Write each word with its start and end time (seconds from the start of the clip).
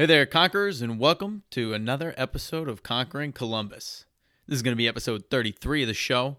Hey 0.00 0.06
there, 0.06 0.26
Conquerors, 0.26 0.80
and 0.80 1.00
welcome 1.00 1.42
to 1.50 1.74
another 1.74 2.14
episode 2.16 2.68
of 2.68 2.84
Conquering 2.84 3.32
Columbus. 3.32 4.04
This 4.46 4.54
is 4.54 4.62
going 4.62 4.70
to 4.70 4.78
be 4.78 4.86
episode 4.86 5.24
33 5.28 5.82
of 5.82 5.88
the 5.88 5.92
show, 5.92 6.36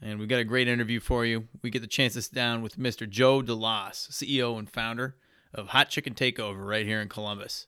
and 0.00 0.18
we've 0.18 0.26
got 0.26 0.40
a 0.40 0.44
great 0.44 0.68
interview 0.68 1.00
for 1.00 1.26
you. 1.26 1.48
We 1.60 1.68
get 1.68 1.82
the 1.82 1.86
chance 1.86 2.14
to 2.14 2.22
sit 2.22 2.32
down 2.32 2.62
with 2.62 2.78
Mr. 2.78 3.06
Joe 3.06 3.42
DeLoss, 3.42 4.08
CEO 4.10 4.58
and 4.58 4.70
founder 4.70 5.16
of 5.52 5.68
Hot 5.68 5.90
Chicken 5.90 6.14
Takeover 6.14 6.66
right 6.66 6.86
here 6.86 7.02
in 7.02 7.10
Columbus. 7.10 7.66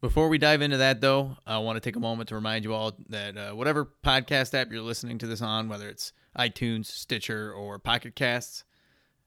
Before 0.00 0.30
we 0.30 0.38
dive 0.38 0.62
into 0.62 0.78
that, 0.78 1.02
though, 1.02 1.36
I 1.46 1.58
want 1.58 1.76
to 1.76 1.80
take 1.80 1.96
a 1.96 2.00
moment 2.00 2.30
to 2.30 2.34
remind 2.34 2.64
you 2.64 2.72
all 2.72 2.94
that 3.10 3.36
uh, 3.36 3.50
whatever 3.52 3.90
podcast 4.02 4.54
app 4.54 4.72
you're 4.72 4.80
listening 4.80 5.18
to 5.18 5.26
this 5.26 5.42
on, 5.42 5.68
whether 5.68 5.86
it's 5.86 6.14
iTunes, 6.34 6.86
Stitcher, 6.86 7.52
or 7.52 7.78
Pocket 7.78 8.16
Casts, 8.16 8.64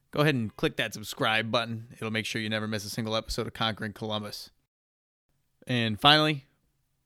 go 0.09 0.21
ahead 0.21 0.34
and 0.34 0.57
click 0.57 0.75
that 0.77 0.95
subscribe 0.95 1.52
button. 1.52 1.89
It'll 1.93 2.09
make 2.09 2.25
sure 2.25 2.41
you 2.41 2.50
never 2.50 2.68
miss 2.68 2.84
a 2.84 2.89
single 2.89 3.16
episode 3.16 3.45
of 3.45 3.54
Conquering 3.54 3.93
Columbus. 3.93 4.50
And 5.68 6.00
finally, 6.00 6.45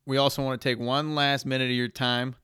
we 0.06 0.18
also 0.18 0.44
want 0.44 0.60
to 0.60 0.70
take 0.70 0.80
one 0.80 1.16
last 1.16 1.46
minute 1.46 1.66
of 1.66 1.76
your 1.76 1.88
time 1.88 2.36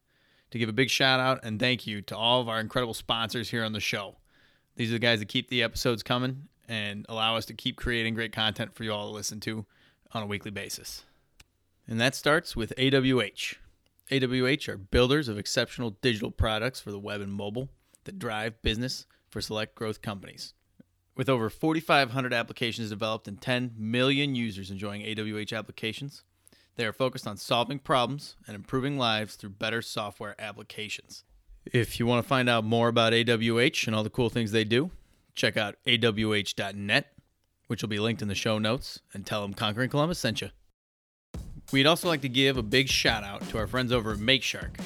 to 0.51 0.59
give 0.59 0.69
a 0.69 0.73
big 0.73 0.89
shout 0.89 1.19
out 1.19 1.39
and 1.43 1.59
thank 1.59 1.87
you 1.87 2.01
to 2.03 2.15
all 2.17 2.41
of 2.41 2.49
our 2.49 2.59
incredible 2.59 2.93
sponsors 2.93 3.49
here 3.49 3.63
on 3.63 3.73
the 3.73 3.79
show. 3.79 4.17
These 4.75 4.89
are 4.89 4.93
the 4.93 4.99
guys 4.99 5.19
that 5.19 5.27
keep 5.27 5.49
the 5.49 5.63
episodes 5.63 6.03
coming 6.03 6.49
and 6.67 7.05
allow 7.09 7.35
us 7.35 7.45
to 7.45 7.53
keep 7.53 7.75
creating 7.75 8.13
great 8.13 8.31
content 8.31 8.75
for 8.75 8.83
you 8.83 8.93
all 8.93 9.07
to 9.07 9.13
listen 9.13 9.39
to 9.41 9.65
on 10.13 10.23
a 10.23 10.27
weekly 10.27 10.51
basis. 10.51 11.05
And 11.87 11.99
that 11.99 12.15
starts 12.15 12.55
with 12.55 12.73
AWH. 12.77 13.55
AWH 14.11 14.67
are 14.69 14.77
builders 14.77 15.27
of 15.27 15.37
exceptional 15.37 15.91
digital 16.01 16.31
products 16.31 16.79
for 16.79 16.91
the 16.91 16.99
web 16.99 17.21
and 17.21 17.33
mobile 17.33 17.69
that 18.03 18.19
drive 18.19 18.61
business 18.61 19.05
for 19.29 19.41
select 19.41 19.75
growth 19.75 20.01
companies. 20.01 20.53
With 21.15 21.29
over 21.29 21.49
4,500 21.49 22.33
applications 22.33 22.89
developed 22.89 23.27
and 23.27 23.39
10 23.39 23.73
million 23.77 24.33
users 24.33 24.71
enjoying 24.71 25.03
AWH 25.03 25.55
applications, 25.55 26.23
they 26.75 26.85
are 26.85 26.93
focused 26.93 27.27
on 27.27 27.37
solving 27.37 27.77
problems 27.77 28.35
and 28.47 28.55
improving 28.55 28.97
lives 28.97 29.35
through 29.35 29.51
better 29.51 29.81
software 29.81 30.35
applications. 30.39 31.23
If 31.65 31.99
you 31.99 32.07
want 32.07 32.23
to 32.23 32.27
find 32.27 32.49
out 32.49 32.63
more 32.63 32.87
about 32.87 33.13
AWH 33.13 33.85
and 33.85 33.95
all 33.95 34.03
the 34.03 34.09
cool 34.09 34.29
things 34.29 34.51
they 34.51 34.63
do, 34.63 34.89
check 35.35 35.55
out 35.55 35.75
awh.net, 35.85 37.13
which 37.67 37.81
will 37.81 37.89
be 37.89 37.99
linked 37.99 38.21
in 38.21 38.27
the 38.27 38.35
show 38.35 38.57
notes, 38.57 38.99
and 39.13 39.25
tell 39.25 39.43
them 39.43 39.53
Conquering 39.53 39.89
Columbus 39.89 40.19
sent 40.19 40.41
you. 40.41 40.49
We'd 41.71 41.87
also 41.87 42.07
like 42.07 42.21
to 42.21 42.29
give 42.29 42.57
a 42.57 42.63
big 42.63 42.89
shout 42.89 43.23
out 43.23 43.47
to 43.49 43.57
our 43.59 43.67
friends 43.67 43.91
over 43.91 44.13
at 44.13 44.17
MakeShark. 44.17 44.79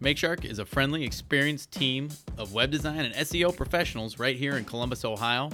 MakeShark 0.00 0.44
is 0.44 0.58
a 0.58 0.66
friendly, 0.66 1.04
experienced 1.04 1.70
team 1.70 2.10
of 2.36 2.52
web 2.52 2.70
design 2.70 3.00
and 3.04 3.14
SEO 3.14 3.56
professionals 3.56 4.18
right 4.18 4.36
here 4.36 4.56
in 4.56 4.64
Columbus, 4.64 5.04
Ohio, 5.04 5.50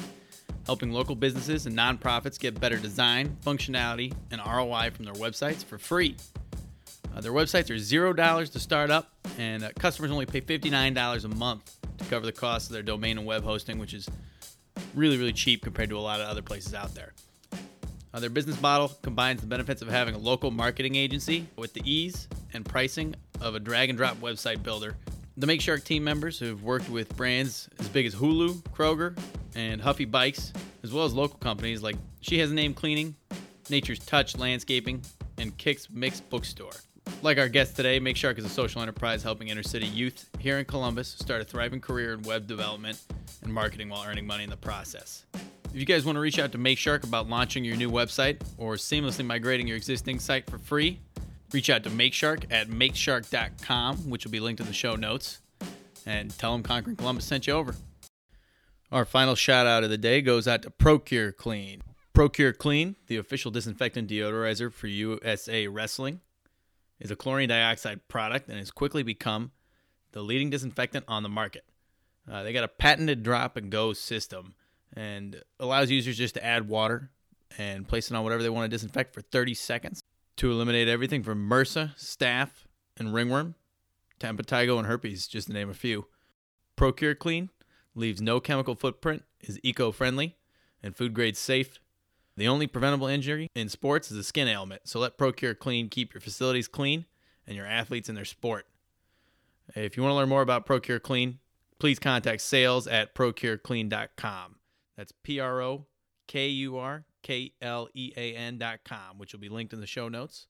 helping 0.66 0.92
local 0.92 1.14
businesses 1.14 1.66
and 1.66 1.76
nonprofits 1.76 2.38
get 2.38 2.58
better 2.58 2.76
design, 2.76 3.36
functionality, 3.44 4.12
and 4.30 4.40
ROI 4.44 4.90
from 4.92 5.04
their 5.04 5.14
websites 5.14 5.64
for 5.64 5.78
free. 5.78 6.16
Uh, 7.14 7.20
their 7.20 7.32
websites 7.32 7.70
are 7.70 7.78
zero 7.78 8.12
dollars 8.12 8.50
to 8.50 8.58
start 8.58 8.90
up, 8.90 9.10
and 9.38 9.62
uh, 9.62 9.70
customers 9.78 10.10
only 10.10 10.26
pay 10.26 10.40
$59 10.40 11.24
a 11.24 11.28
month 11.28 11.76
to 11.98 12.04
cover 12.04 12.24
the 12.24 12.32
cost 12.32 12.68
of 12.68 12.72
their 12.72 12.82
domain 12.82 13.18
and 13.18 13.26
web 13.26 13.44
hosting, 13.44 13.78
which 13.78 13.94
is 13.94 14.08
really, 14.94 15.18
really 15.18 15.32
cheap 15.32 15.62
compared 15.62 15.90
to 15.90 15.98
a 15.98 16.00
lot 16.00 16.20
of 16.20 16.28
other 16.28 16.42
places 16.42 16.72
out 16.72 16.94
there. 16.94 17.12
Uh, 18.12 18.18
their 18.18 18.30
business 18.30 18.60
model 18.60 18.88
combines 19.02 19.40
the 19.40 19.46
benefits 19.46 19.82
of 19.82 19.88
having 19.88 20.14
a 20.14 20.18
local 20.18 20.50
marketing 20.50 20.96
agency 20.96 21.46
with 21.56 21.72
the 21.74 21.82
ease 21.84 22.26
and 22.52 22.64
pricing 22.64 23.14
of 23.40 23.54
a 23.54 23.60
drag 23.60 23.88
and 23.88 23.96
drop 23.96 24.16
website 24.18 24.62
builder. 24.62 24.96
The 25.36 25.46
Make 25.46 25.60
Shark 25.60 25.84
team 25.84 26.04
members 26.04 26.40
have 26.40 26.62
worked 26.62 26.90
with 26.90 27.16
brands 27.16 27.68
as 27.78 27.88
big 27.88 28.06
as 28.06 28.14
Hulu, 28.14 28.62
Kroger, 28.74 29.18
and 29.54 29.80
Huffy 29.80 30.04
Bikes, 30.04 30.52
as 30.82 30.92
well 30.92 31.04
as 31.04 31.14
local 31.14 31.38
companies 31.38 31.82
like 31.82 31.96
She 32.20 32.38
Has 32.40 32.50
a 32.50 32.54
Name 32.54 32.74
Cleaning, 32.74 33.14
Nature's 33.70 33.98
Touch 34.00 34.36
Landscaping, 34.36 35.02
and 35.38 35.56
Kicks 35.56 35.88
Mix 35.90 36.20
Bookstore. 36.20 36.72
Like 37.22 37.38
our 37.38 37.48
guest 37.48 37.76
today, 37.76 37.98
Make 38.00 38.16
Shark 38.16 38.38
is 38.38 38.44
a 38.44 38.48
social 38.48 38.82
enterprise 38.82 39.22
helping 39.22 39.48
inner 39.48 39.62
city 39.62 39.86
youth 39.86 40.28
here 40.38 40.58
in 40.58 40.64
Columbus 40.64 41.08
start 41.08 41.40
a 41.40 41.44
thriving 41.44 41.80
career 41.80 42.14
in 42.14 42.22
web 42.22 42.46
development 42.46 43.00
and 43.42 43.52
marketing 43.52 43.88
while 43.88 44.04
earning 44.06 44.26
money 44.26 44.44
in 44.44 44.50
the 44.50 44.56
process. 44.56 45.24
If 45.72 45.76
you 45.78 45.86
guys 45.86 46.04
want 46.04 46.16
to 46.16 46.20
reach 46.20 46.38
out 46.38 46.52
to 46.52 46.58
Make 46.58 46.78
Shark 46.78 47.04
about 47.04 47.28
launching 47.28 47.64
your 47.64 47.76
new 47.76 47.90
website 47.90 48.40
or 48.58 48.74
seamlessly 48.74 49.24
migrating 49.24 49.66
your 49.66 49.76
existing 49.76 50.18
site 50.18 50.50
for 50.50 50.58
free, 50.58 51.00
reach 51.52 51.70
out 51.70 51.84
to 51.84 51.90
MakeShark 51.90 52.44
at 52.50 52.68
makeshark.com, 52.68 54.10
which 54.10 54.24
will 54.24 54.32
be 54.32 54.40
linked 54.40 54.60
in 54.60 54.66
the 54.66 54.72
show 54.72 54.96
notes, 54.96 55.40
and 56.06 56.36
tell 56.38 56.52
them 56.52 56.62
Conquering 56.62 56.96
Columbus 56.96 57.24
sent 57.24 57.46
you 57.46 57.54
over. 57.54 57.74
Our 58.92 59.04
final 59.04 59.34
shout 59.34 59.66
out 59.66 59.84
of 59.84 59.90
the 59.90 59.98
day 59.98 60.20
goes 60.20 60.48
out 60.48 60.62
to 60.62 60.70
Procure 60.70 61.32
Clean. 61.32 61.82
Procure 62.12 62.52
Clean, 62.52 62.96
the 63.06 63.16
official 63.16 63.50
disinfectant 63.50 64.10
deodorizer 64.10 64.72
for 64.72 64.88
USA 64.88 65.68
Wrestling, 65.68 66.20
is 66.98 67.10
a 67.10 67.16
chlorine 67.16 67.48
dioxide 67.48 68.06
product 68.08 68.48
and 68.48 68.58
has 68.58 68.70
quickly 68.70 69.02
become 69.02 69.52
the 70.12 70.22
leading 70.22 70.50
disinfectant 70.50 71.04
on 71.06 71.22
the 71.22 71.28
market. 71.28 71.64
Uh, 72.30 72.42
they 72.42 72.52
got 72.52 72.64
a 72.64 72.68
patented 72.68 73.22
drop 73.22 73.56
and 73.56 73.70
go 73.70 73.92
system 73.92 74.54
and 74.94 75.40
allows 75.60 75.90
users 75.90 76.18
just 76.18 76.34
to 76.34 76.44
add 76.44 76.68
water 76.68 77.10
and 77.58 77.86
place 77.86 78.10
it 78.10 78.16
on 78.16 78.24
whatever 78.24 78.42
they 78.42 78.50
want 78.50 78.64
to 78.64 78.74
disinfect 78.74 79.14
for 79.14 79.20
30 79.20 79.54
seconds 79.54 80.02
to 80.40 80.50
eliminate 80.50 80.88
everything 80.88 81.22
from 81.22 81.46
MRSA, 81.50 81.94
staph, 81.98 82.64
and 82.96 83.12
ringworm 83.12 83.56
to 84.18 84.26
impetigo 84.26 84.78
and 84.78 84.86
herpes, 84.86 85.26
just 85.26 85.48
to 85.48 85.52
name 85.52 85.68
a 85.68 85.74
few. 85.74 86.06
Procure 86.76 87.14
Clean 87.14 87.50
leaves 87.94 88.22
no 88.22 88.40
chemical 88.40 88.74
footprint, 88.74 89.22
is 89.42 89.60
eco-friendly, 89.62 90.38
and 90.82 90.96
food 90.96 91.12
grade 91.12 91.36
safe. 91.36 91.78
The 92.38 92.48
only 92.48 92.66
preventable 92.66 93.06
injury 93.06 93.48
in 93.54 93.68
sports 93.68 94.10
is 94.10 94.16
a 94.16 94.22
skin 94.22 94.48
ailment, 94.48 94.88
so 94.88 94.98
let 94.98 95.18
Procure 95.18 95.54
Clean 95.54 95.90
keep 95.90 96.14
your 96.14 96.22
facilities 96.22 96.68
clean 96.68 97.04
and 97.46 97.54
your 97.54 97.66
athletes 97.66 98.08
in 98.08 98.14
their 98.14 98.24
sport. 98.24 98.66
If 99.76 99.98
you 99.98 100.02
want 100.02 100.12
to 100.12 100.16
learn 100.16 100.30
more 100.30 100.40
about 100.40 100.64
Procure 100.64 101.00
Clean, 101.00 101.38
please 101.78 101.98
contact 101.98 102.40
sales 102.40 102.86
at 102.86 103.14
procureclean.com. 103.14 104.56
That's 104.96 105.12
P 105.22 105.38
R 105.38 105.60
O 105.60 105.84
K 106.26 106.48
U 106.48 106.78
R 106.78 107.04
K 107.22 107.52
L 107.60 107.88
E 107.94 108.12
A 108.16 108.34
N 108.34 108.58
dot 108.58 108.80
com, 108.84 109.18
which 109.18 109.32
will 109.32 109.40
be 109.40 109.48
linked 109.48 109.72
in 109.72 109.80
the 109.80 109.86
show 109.86 110.08
notes. 110.08 110.46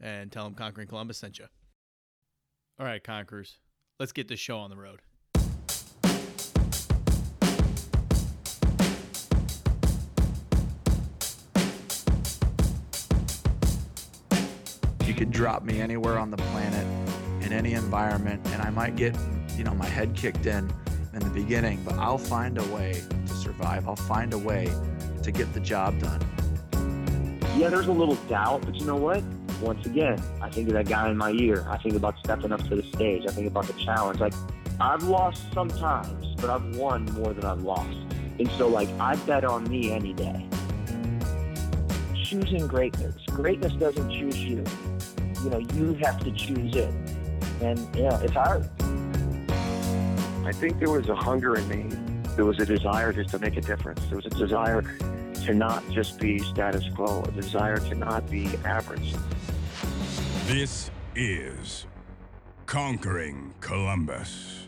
And 0.00 0.30
tell 0.30 0.44
them 0.44 0.54
Conquering 0.54 0.88
Columbus 0.88 1.18
sent 1.18 1.38
you. 1.38 1.46
All 2.78 2.84
right, 2.84 3.02
Conquerors, 3.02 3.58
let's 3.98 4.12
get 4.12 4.28
this 4.28 4.40
show 4.40 4.58
on 4.58 4.68
the 4.68 4.76
road. 4.76 5.00
You 15.06 15.14
could 15.14 15.30
drop 15.30 15.62
me 15.62 15.80
anywhere 15.80 16.18
on 16.18 16.30
the 16.30 16.36
planet 16.36 16.86
in 17.42 17.52
any 17.52 17.72
environment, 17.72 18.44
and 18.48 18.60
I 18.60 18.68
might 18.70 18.96
get, 18.96 19.16
you 19.56 19.64
know, 19.64 19.72
my 19.72 19.86
head 19.86 20.14
kicked 20.14 20.44
in 20.44 20.70
in 21.14 21.20
the 21.20 21.30
beginning, 21.30 21.82
but 21.84 21.94
I'll 21.94 22.18
find 22.18 22.58
a 22.58 22.64
way 22.64 23.02
to 23.26 23.32
survive. 23.32 23.88
I'll 23.88 23.96
find 23.96 24.34
a 24.34 24.38
way 24.38 24.66
to 25.26 25.32
get 25.32 25.52
the 25.52 25.60
job 25.60 25.98
done. 26.00 26.20
Yeah, 27.56 27.68
there's 27.68 27.88
a 27.88 27.92
little 27.92 28.14
doubt, 28.28 28.62
but 28.64 28.76
you 28.76 28.86
know 28.86 28.96
what? 28.96 29.22
Once 29.60 29.84
again, 29.84 30.22
I 30.40 30.48
think 30.50 30.68
of 30.68 30.74
that 30.74 30.88
guy 30.88 31.10
in 31.10 31.16
my 31.16 31.32
ear. 31.32 31.66
I 31.68 31.78
think 31.78 31.96
about 31.96 32.18
stepping 32.20 32.52
up 32.52 32.62
to 32.68 32.76
the 32.76 32.82
stage. 32.94 33.24
I 33.26 33.32
think 33.32 33.48
about 33.48 33.66
the 33.66 33.72
challenge. 33.72 34.20
Like, 34.20 34.34
I've 34.78 35.02
lost 35.02 35.42
sometimes, 35.52 36.36
but 36.36 36.48
I've 36.48 36.76
won 36.76 37.06
more 37.06 37.32
than 37.32 37.44
I've 37.44 37.62
lost. 37.62 37.98
And 38.38 38.48
so, 38.52 38.68
like, 38.68 38.88
I 39.00 39.16
bet 39.16 39.44
on 39.44 39.68
me 39.68 39.90
any 39.90 40.12
day. 40.12 40.46
Choosing 42.22 42.66
greatness. 42.66 43.16
Greatness 43.26 43.72
doesn't 43.72 44.10
choose 44.10 44.38
you. 44.38 44.64
You 45.42 45.50
know, 45.50 45.58
you 45.58 45.94
have 46.04 46.22
to 46.22 46.30
choose 46.30 46.76
it. 46.76 46.92
And, 47.62 47.78
you 47.96 48.02
know, 48.02 48.20
it's 48.22 48.34
hard. 48.34 48.68
I 50.44 50.52
think 50.52 50.78
there 50.78 50.90
was 50.90 51.08
a 51.08 51.16
hunger 51.16 51.56
in 51.56 51.66
me. 51.68 51.96
There 52.36 52.44
was 52.44 52.60
a 52.60 52.66
desire 52.66 53.12
just 53.12 53.30
to 53.30 53.38
make 53.38 53.56
a 53.56 53.62
difference. 53.62 54.04
There 54.06 54.16
was 54.16 54.26
a 54.26 54.30
desire 54.30 54.82
to 55.46 55.54
not 55.54 55.88
just 55.90 56.18
be 56.18 56.40
status 56.40 56.82
quo, 56.92 57.22
a 57.22 57.30
desire 57.30 57.76
to 57.76 57.94
not 57.94 58.28
be 58.28 58.48
average. 58.64 59.14
This 60.46 60.90
is 61.14 61.86
Conquering 62.66 63.54
Columbus. 63.60 64.66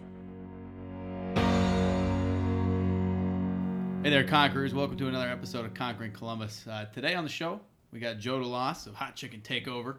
Hey 4.05 4.11
there, 4.11 4.23
Conquerors. 4.23 4.73
Welcome 4.73 4.97
to 4.99 5.09
another 5.09 5.29
episode 5.29 5.65
of 5.65 5.75
Conquering 5.75 6.13
Columbus. 6.13 6.65
Uh, 6.71 6.85
today 6.95 7.17
on 7.17 7.25
the 7.25 7.31
show, 7.31 7.59
we 7.91 7.99
got 7.99 8.21
Joe 8.21 8.39
DeLoss 8.39 8.87
of 8.87 8.95
Hot 8.95 9.17
Chicken 9.17 9.41
Takeover. 9.41 9.97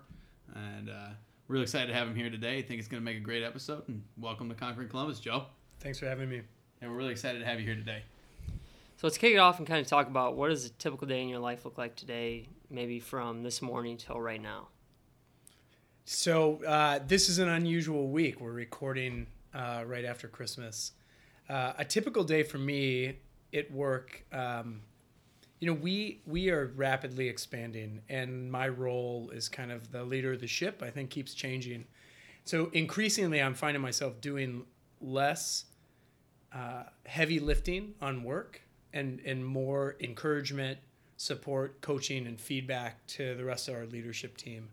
And 0.55 0.89
uh, 0.89 1.09
really 1.49 1.63
excited 1.63 1.87
to 1.87 1.93
have 1.93 2.07
him 2.07 2.15
here 2.15 2.29
today. 2.29 2.59
I 2.59 2.61
think 2.61 2.79
it's 2.79 2.87
going 2.87 3.01
to 3.01 3.05
make 3.05 3.17
a 3.17 3.19
great 3.19 3.43
episode. 3.43 3.85
And 3.89 4.01
welcome 4.17 4.47
to 4.47 4.55
Conquering 4.55 4.87
Columbus, 4.87 5.19
Joe. 5.19 5.43
Thanks 5.81 5.99
for 5.99 6.05
having 6.05 6.29
me. 6.29 6.41
And 6.81 6.89
we're 6.89 6.95
really 6.95 7.11
excited 7.11 7.39
to 7.39 7.45
have 7.45 7.59
you 7.59 7.65
here 7.65 7.75
today. 7.75 8.03
So 8.99 9.07
let's 9.07 9.17
kick 9.17 9.33
it 9.33 9.37
off 9.37 9.59
and 9.59 9.65
kind 9.65 9.79
of 9.79 9.87
talk 9.87 10.07
about 10.07 10.35
what 10.35 10.49
does 10.49 10.65
a 10.65 10.71
typical 10.71 11.07
day 11.07 11.21
in 11.21 11.29
your 11.29 11.39
life 11.39 11.63
look 11.63 11.77
like 11.77 11.95
today, 11.95 12.49
maybe 12.69 12.99
from 12.99 13.43
this 13.43 13.61
morning 13.61 13.95
till 13.95 14.19
right 14.19 14.41
now. 14.41 14.67
So 16.03 16.61
uh, 16.65 16.99
this 17.07 17.29
is 17.29 17.39
an 17.39 17.47
unusual 17.47 18.09
week. 18.09 18.41
We're 18.41 18.51
recording 18.51 19.27
uh, 19.53 19.83
right 19.87 20.03
after 20.03 20.27
Christmas. 20.27 20.91
Uh, 21.47 21.71
a 21.77 21.85
typical 21.85 22.25
day 22.25 22.43
for 22.43 22.57
me 22.57 23.19
at 23.53 23.71
work, 23.71 24.25
um, 24.33 24.81
you 25.61 25.67
know, 25.67 25.79
we 25.79 26.19
we 26.27 26.49
are 26.49 26.73
rapidly 26.75 27.29
expanding, 27.29 28.01
and 28.09 28.51
my 28.51 28.67
role 28.67 29.29
is 29.33 29.47
kind 29.47 29.71
of 29.71 29.93
the 29.93 30.03
leader 30.03 30.33
of 30.33 30.41
the 30.41 30.47
ship. 30.47 30.83
I 30.83 30.89
think 30.89 31.09
keeps 31.09 31.33
changing. 31.33 31.85
So 32.43 32.69
increasingly, 32.73 33.41
I'm 33.41 33.53
finding 33.53 33.81
myself 33.81 34.19
doing 34.19 34.65
less 34.99 35.63
uh, 36.53 36.83
heavy 37.05 37.39
lifting 37.39 37.93
on 38.01 38.25
work 38.25 38.61
and 38.94 39.19
and 39.25 39.45
more 39.45 39.95
encouragement, 40.00 40.80
support, 41.18 41.81
coaching, 41.81 42.27
and 42.27 42.39
feedback 42.39 43.06
to 43.07 43.36
the 43.36 43.44
rest 43.44 43.68
of 43.68 43.75
our 43.75 43.86
leadership 43.86 44.38
team. 44.38 44.69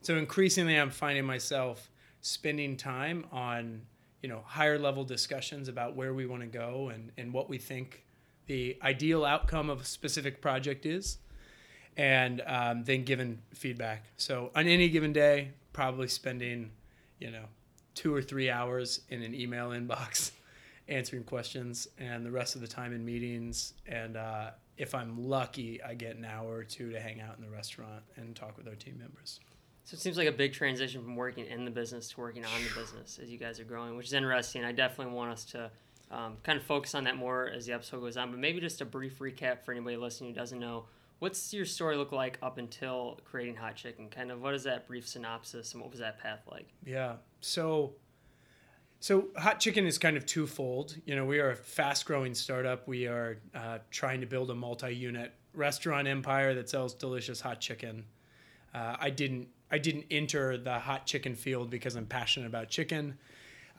So 0.00 0.16
increasingly, 0.16 0.78
I'm 0.78 0.90
finding 0.90 1.24
myself 1.24 1.90
spending 2.20 2.76
time 2.76 3.26
on 3.32 3.82
you 4.22 4.28
know 4.28 4.42
higher 4.46 4.78
level 4.78 5.04
discussions 5.04 5.68
about 5.68 5.96
where 5.96 6.14
we 6.14 6.26
want 6.26 6.42
to 6.42 6.48
go 6.48 6.90
and 6.92 7.12
and 7.16 7.32
what 7.32 7.48
we 7.48 7.58
think 7.58 8.04
the 8.46 8.76
ideal 8.82 9.24
outcome 9.24 9.70
of 9.70 9.80
a 9.80 9.84
specific 9.84 10.42
project 10.42 10.84
is, 10.84 11.18
and 11.96 12.42
um, 12.46 12.84
then 12.84 13.04
giving 13.04 13.40
feedback. 13.54 14.04
So 14.18 14.50
on 14.54 14.66
any 14.66 14.88
given 14.90 15.12
day, 15.12 15.52
probably 15.72 16.08
spending 16.08 16.70
you 17.18 17.30
know 17.30 17.44
two 17.94 18.14
or 18.14 18.20
three 18.20 18.50
hours 18.50 19.00
in 19.08 19.22
an 19.22 19.34
email 19.34 19.70
inbox 19.70 20.32
answering 20.88 21.24
questions 21.24 21.88
and 21.98 22.24
the 22.24 22.30
rest 22.30 22.54
of 22.54 22.60
the 22.60 22.68
time 22.68 22.92
in 22.92 23.04
meetings 23.04 23.74
and 23.86 24.16
uh, 24.16 24.50
if 24.76 24.94
i'm 24.94 25.16
lucky 25.28 25.82
i 25.82 25.94
get 25.94 26.16
an 26.16 26.24
hour 26.24 26.54
or 26.56 26.64
two 26.64 26.90
to 26.92 27.00
hang 27.00 27.20
out 27.20 27.36
in 27.38 27.42
the 27.42 27.50
restaurant 27.50 28.02
and 28.16 28.36
talk 28.36 28.56
with 28.56 28.68
our 28.68 28.74
team 28.74 28.98
members 28.98 29.40
So 29.84 29.94
it 29.94 30.00
seems 30.00 30.16
like 30.16 30.28
a 30.28 30.32
big 30.32 30.52
transition 30.52 31.02
from 31.02 31.16
working 31.16 31.46
in 31.46 31.64
the 31.64 31.70
business 31.70 32.08
to 32.10 32.20
working 32.20 32.44
on 32.44 32.50
the 32.62 32.80
business 32.80 33.18
as 33.22 33.28
you 33.30 33.38
guys 33.38 33.60
are 33.60 33.64
growing, 33.64 33.96
which 33.96 34.06
is 34.06 34.12
interesting. 34.14 34.64
I 34.64 34.72
definitely 34.72 35.12
want 35.14 35.32
us 35.32 35.44
to 35.46 35.70
um, 36.10 36.36
kind 36.42 36.58
of 36.58 36.64
focus 36.64 36.94
on 36.94 37.04
that 37.04 37.16
more 37.16 37.50
as 37.54 37.66
the 37.66 37.74
episode 37.74 38.00
goes 38.00 38.16
on. 38.16 38.30
But 38.30 38.40
maybe 38.40 38.60
just 38.60 38.80
a 38.80 38.86
brief 38.86 39.18
recap 39.18 39.62
for 39.62 39.72
anybody 39.72 39.96
listening 39.98 40.30
who 40.30 40.36
doesn't 40.36 40.58
know. 40.58 40.86
What's 41.18 41.52
your 41.52 41.66
story 41.66 41.96
look 41.98 42.12
like 42.12 42.38
up 42.42 42.56
until 42.56 43.20
creating 43.26 43.56
Hot 43.56 43.76
Chicken? 43.76 44.08
Kind 44.08 44.30
of 44.30 44.40
what 44.40 44.54
is 44.54 44.64
that 44.64 44.86
brief 44.86 45.06
synopsis 45.06 45.74
and 45.74 45.82
what 45.82 45.90
was 45.90 46.00
that 46.00 46.18
path 46.18 46.40
like? 46.50 46.68
Yeah. 46.86 47.16
So 47.42 47.92
so 49.04 49.26
Hot 49.36 49.60
Chicken 49.60 49.84
is 49.84 49.98
kind 49.98 50.16
of 50.16 50.24
twofold. 50.24 50.96
You 51.04 51.14
know, 51.14 51.26
we 51.26 51.38
are 51.38 51.50
a 51.50 51.54
fast-growing 51.56 52.32
startup. 52.32 52.88
We 52.88 53.06
are 53.06 53.36
uh, 53.54 53.80
trying 53.90 54.22
to 54.22 54.26
build 54.26 54.50
a 54.50 54.54
multi-unit 54.54 55.30
restaurant 55.52 56.08
empire 56.08 56.54
that 56.54 56.70
sells 56.70 56.94
delicious 56.94 57.38
hot 57.38 57.60
chicken. 57.60 58.06
Uh, 58.74 58.96
I 58.98 59.10
didn't 59.10 59.48
I 59.70 59.76
didn't 59.76 60.06
enter 60.10 60.56
the 60.56 60.78
hot 60.78 61.04
chicken 61.04 61.34
field 61.34 61.68
because 61.68 61.96
I'm 61.96 62.06
passionate 62.06 62.46
about 62.46 62.70
chicken. 62.70 63.18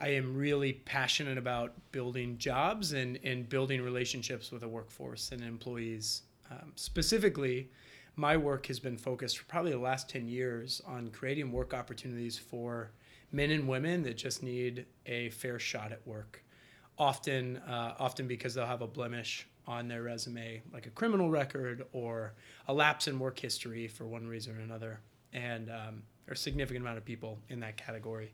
I 0.00 0.10
am 0.10 0.36
really 0.36 0.74
passionate 0.74 1.38
about 1.38 1.72
building 1.90 2.38
jobs 2.38 2.92
and, 2.92 3.18
and 3.24 3.48
building 3.48 3.82
relationships 3.82 4.52
with 4.52 4.62
a 4.62 4.68
workforce 4.68 5.32
and 5.32 5.42
employees. 5.42 6.22
Um, 6.52 6.70
specifically, 6.76 7.68
my 8.14 8.36
work 8.36 8.66
has 8.66 8.78
been 8.78 8.96
focused 8.96 9.38
for 9.38 9.44
probably 9.46 9.72
the 9.72 9.78
last 9.78 10.08
10 10.08 10.28
years 10.28 10.80
on 10.86 11.10
creating 11.10 11.50
work 11.50 11.74
opportunities 11.74 12.38
for 12.38 12.92
men 13.32 13.50
and 13.50 13.68
women 13.68 14.02
that 14.04 14.16
just 14.16 14.42
need 14.42 14.86
a 15.06 15.30
fair 15.30 15.58
shot 15.58 15.92
at 15.92 16.06
work. 16.06 16.42
Often, 16.98 17.58
uh, 17.58 17.94
often 17.98 18.26
because 18.26 18.54
they'll 18.54 18.66
have 18.66 18.82
a 18.82 18.86
blemish 18.86 19.46
on 19.66 19.88
their 19.88 20.02
resume, 20.02 20.62
like 20.72 20.86
a 20.86 20.90
criminal 20.90 21.28
record 21.28 21.84
or 21.92 22.34
a 22.68 22.72
lapse 22.72 23.08
in 23.08 23.18
work 23.18 23.38
history 23.38 23.88
for 23.88 24.06
one 24.06 24.26
reason 24.26 24.56
or 24.56 24.60
another. 24.60 25.00
And 25.32 25.68
um, 25.70 26.02
there's 26.24 26.38
a 26.38 26.42
significant 26.42 26.84
amount 26.84 26.98
of 26.98 27.04
people 27.04 27.38
in 27.48 27.60
that 27.60 27.76
category. 27.76 28.32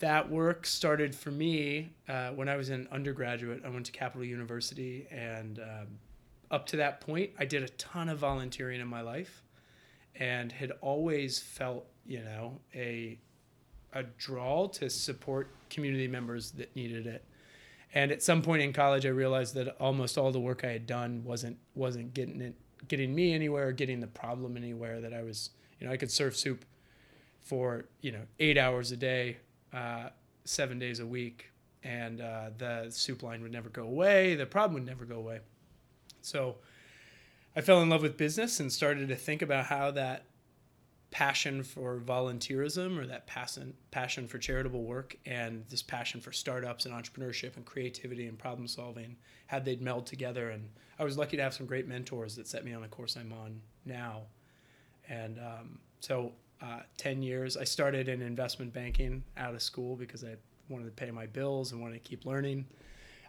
That 0.00 0.30
work 0.30 0.66
started 0.66 1.14
for 1.14 1.30
me 1.30 1.90
uh, 2.08 2.30
when 2.30 2.48
I 2.48 2.56
was 2.56 2.70
an 2.70 2.88
undergraduate. 2.90 3.62
I 3.64 3.68
went 3.68 3.86
to 3.86 3.92
Capital 3.92 4.24
University, 4.24 5.06
and 5.10 5.58
um, 5.58 5.86
up 6.50 6.66
to 6.66 6.76
that 6.78 7.00
point, 7.00 7.30
I 7.38 7.44
did 7.44 7.62
a 7.62 7.68
ton 7.68 8.08
of 8.08 8.18
volunteering 8.18 8.80
in 8.80 8.88
my 8.88 9.00
life 9.00 9.42
and 10.16 10.52
had 10.52 10.72
always 10.80 11.38
felt, 11.38 11.86
you 12.06 12.22
know, 12.22 12.60
a 12.74 13.18
a 13.92 14.02
draw 14.02 14.66
to 14.66 14.88
support 14.88 15.48
community 15.68 16.08
members 16.08 16.52
that 16.52 16.74
needed 16.74 17.06
it. 17.06 17.24
And 17.94 18.10
at 18.10 18.22
some 18.22 18.40
point 18.40 18.62
in 18.62 18.72
college, 18.72 19.04
I 19.04 19.10
realized 19.10 19.54
that 19.54 19.76
almost 19.78 20.16
all 20.16 20.32
the 20.32 20.40
work 20.40 20.64
I 20.64 20.72
had 20.72 20.86
done 20.86 21.22
wasn't 21.24 21.58
wasn't 21.74 22.14
getting 22.14 22.40
it, 22.40 22.54
getting 22.88 23.14
me 23.14 23.34
anywhere, 23.34 23.68
or 23.68 23.72
getting 23.72 24.00
the 24.00 24.06
problem 24.06 24.56
anywhere. 24.56 25.00
That 25.00 25.12
I 25.12 25.22
was, 25.22 25.50
you 25.78 25.86
know, 25.86 25.92
I 25.92 25.96
could 25.96 26.10
serve 26.10 26.34
soup 26.36 26.64
for 27.40 27.84
you 28.00 28.12
know 28.12 28.22
eight 28.40 28.56
hours 28.56 28.92
a 28.92 28.96
day, 28.96 29.38
uh, 29.74 30.08
seven 30.44 30.78
days 30.78 31.00
a 31.00 31.06
week, 31.06 31.50
and 31.84 32.20
uh, 32.20 32.50
the 32.56 32.86
soup 32.90 33.22
line 33.22 33.42
would 33.42 33.52
never 33.52 33.68
go 33.68 33.82
away. 33.82 34.36
The 34.36 34.46
problem 34.46 34.74
would 34.74 34.86
never 34.86 35.04
go 35.04 35.16
away. 35.16 35.40
So 36.22 36.56
I 37.54 37.60
fell 37.60 37.82
in 37.82 37.90
love 37.90 38.00
with 38.00 38.16
business 38.16 38.58
and 38.58 38.72
started 38.72 39.08
to 39.08 39.16
think 39.16 39.42
about 39.42 39.66
how 39.66 39.90
that 39.90 40.24
passion 41.12 41.62
for 41.62 42.00
volunteerism 42.00 42.98
or 42.98 43.06
that 43.06 43.26
passion 43.26 43.74
passion 43.90 44.26
for 44.26 44.38
charitable 44.38 44.82
work 44.82 45.14
and 45.26 45.62
this 45.68 45.82
passion 45.82 46.22
for 46.22 46.32
startups 46.32 46.86
and 46.86 46.94
entrepreneurship 46.94 47.54
and 47.56 47.66
creativity 47.66 48.26
and 48.26 48.38
problem 48.38 48.66
solving 48.66 49.14
had 49.46 49.64
they'd 49.64 49.82
meld 49.82 50.06
together. 50.06 50.48
And 50.48 50.70
I 50.98 51.04
was 51.04 51.18
lucky 51.18 51.36
to 51.36 51.42
have 51.42 51.52
some 51.52 51.66
great 51.66 51.86
mentors 51.86 52.34
that 52.36 52.48
set 52.48 52.64
me 52.64 52.72
on 52.72 52.80
the 52.80 52.88
course 52.88 53.16
I'm 53.16 53.32
on 53.32 53.60
now. 53.84 54.22
And 55.06 55.38
um, 55.38 55.78
so 56.00 56.32
uh, 56.62 56.80
10 56.96 57.22
years 57.22 57.58
I 57.58 57.64
started 57.64 58.08
in 58.08 58.22
investment 58.22 58.72
banking 58.72 59.22
out 59.36 59.54
of 59.54 59.62
school 59.62 59.96
because 59.96 60.24
I 60.24 60.36
wanted 60.70 60.86
to 60.86 60.92
pay 60.92 61.10
my 61.10 61.26
bills 61.26 61.72
and 61.72 61.82
wanted 61.82 62.02
to 62.02 62.08
keep 62.08 62.24
learning. 62.24 62.64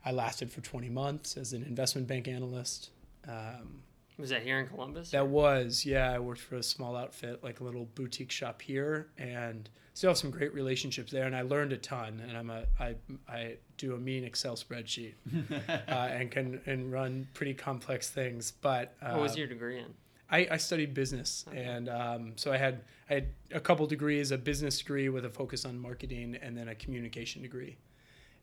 I 0.06 0.14
lasted 0.14 0.54
for 0.54 0.62
20 0.62 0.88
months 0.88 1.36
as 1.36 1.52
an 1.52 1.64
investment 1.64 2.08
bank 2.08 2.30
analyst. 2.30 2.92
Um, 3.28 3.84
Was 4.18 4.30
that 4.30 4.44
here 4.44 4.60
in 4.60 4.68
Columbus? 4.68 5.12
that 5.12 5.28
was, 5.28 5.86
yeah. 5.86 6.12
I 6.12 6.20
worked 6.20 6.42
for 6.42 6.56
a 6.56 6.64
small 6.64 6.96
outfit, 6.96 7.44
like 7.44 7.60
a 7.60 7.64
little 7.64 7.86
boutique 7.96 8.32
shop 8.32 8.62
here, 8.62 9.08
and 9.18 9.70
still 9.94 10.12
have 10.12 10.18
some 10.18 10.32
great 10.32 10.54
relationships 10.54 11.12
there. 11.12 11.26
And 11.26 11.36
I 11.36 11.42
learned 11.42 11.74
a 11.74 11.78
ton. 11.78 12.22
And 12.28 12.38
I'm 12.38 12.50
a, 12.50 12.66
I, 12.80 12.96
I 13.28 13.56
do 13.78 13.96
a 13.96 13.98
mean 13.98 14.24
Excel 14.24 14.56
spreadsheet, 14.56 15.14
uh, 15.88 15.92
and 15.92 16.32
can 16.32 16.62
and 16.66 16.92
run 16.92 17.28
pretty 17.34 17.54
complex 17.54 18.10
things. 18.10 18.52
But 18.52 18.96
uh, 19.02 19.12
what 19.12 19.22
was 19.22 19.38
your 19.38 19.48
degree 19.48 19.80
in? 19.80 19.94
I, 20.30 20.48
I 20.52 20.58
studied 20.58 20.94
business, 20.94 21.46
and 21.54 21.90
um, 21.90 22.34
so 22.38 22.52
I 22.52 22.58
had 22.58 22.82
I 23.10 23.14
had 23.16 23.28
a 23.52 23.60
couple 23.60 23.86
degrees: 23.86 24.32
a 24.32 24.38
business 24.38 24.80
degree 24.80 25.10
with 25.10 25.26
a 25.26 25.30
focus 25.30 25.66
on 25.66 25.78
marketing, 25.78 26.38
and 26.42 26.58
then 26.58 26.70
a 26.70 26.76
communication 26.76 27.42
degree, 27.42 27.78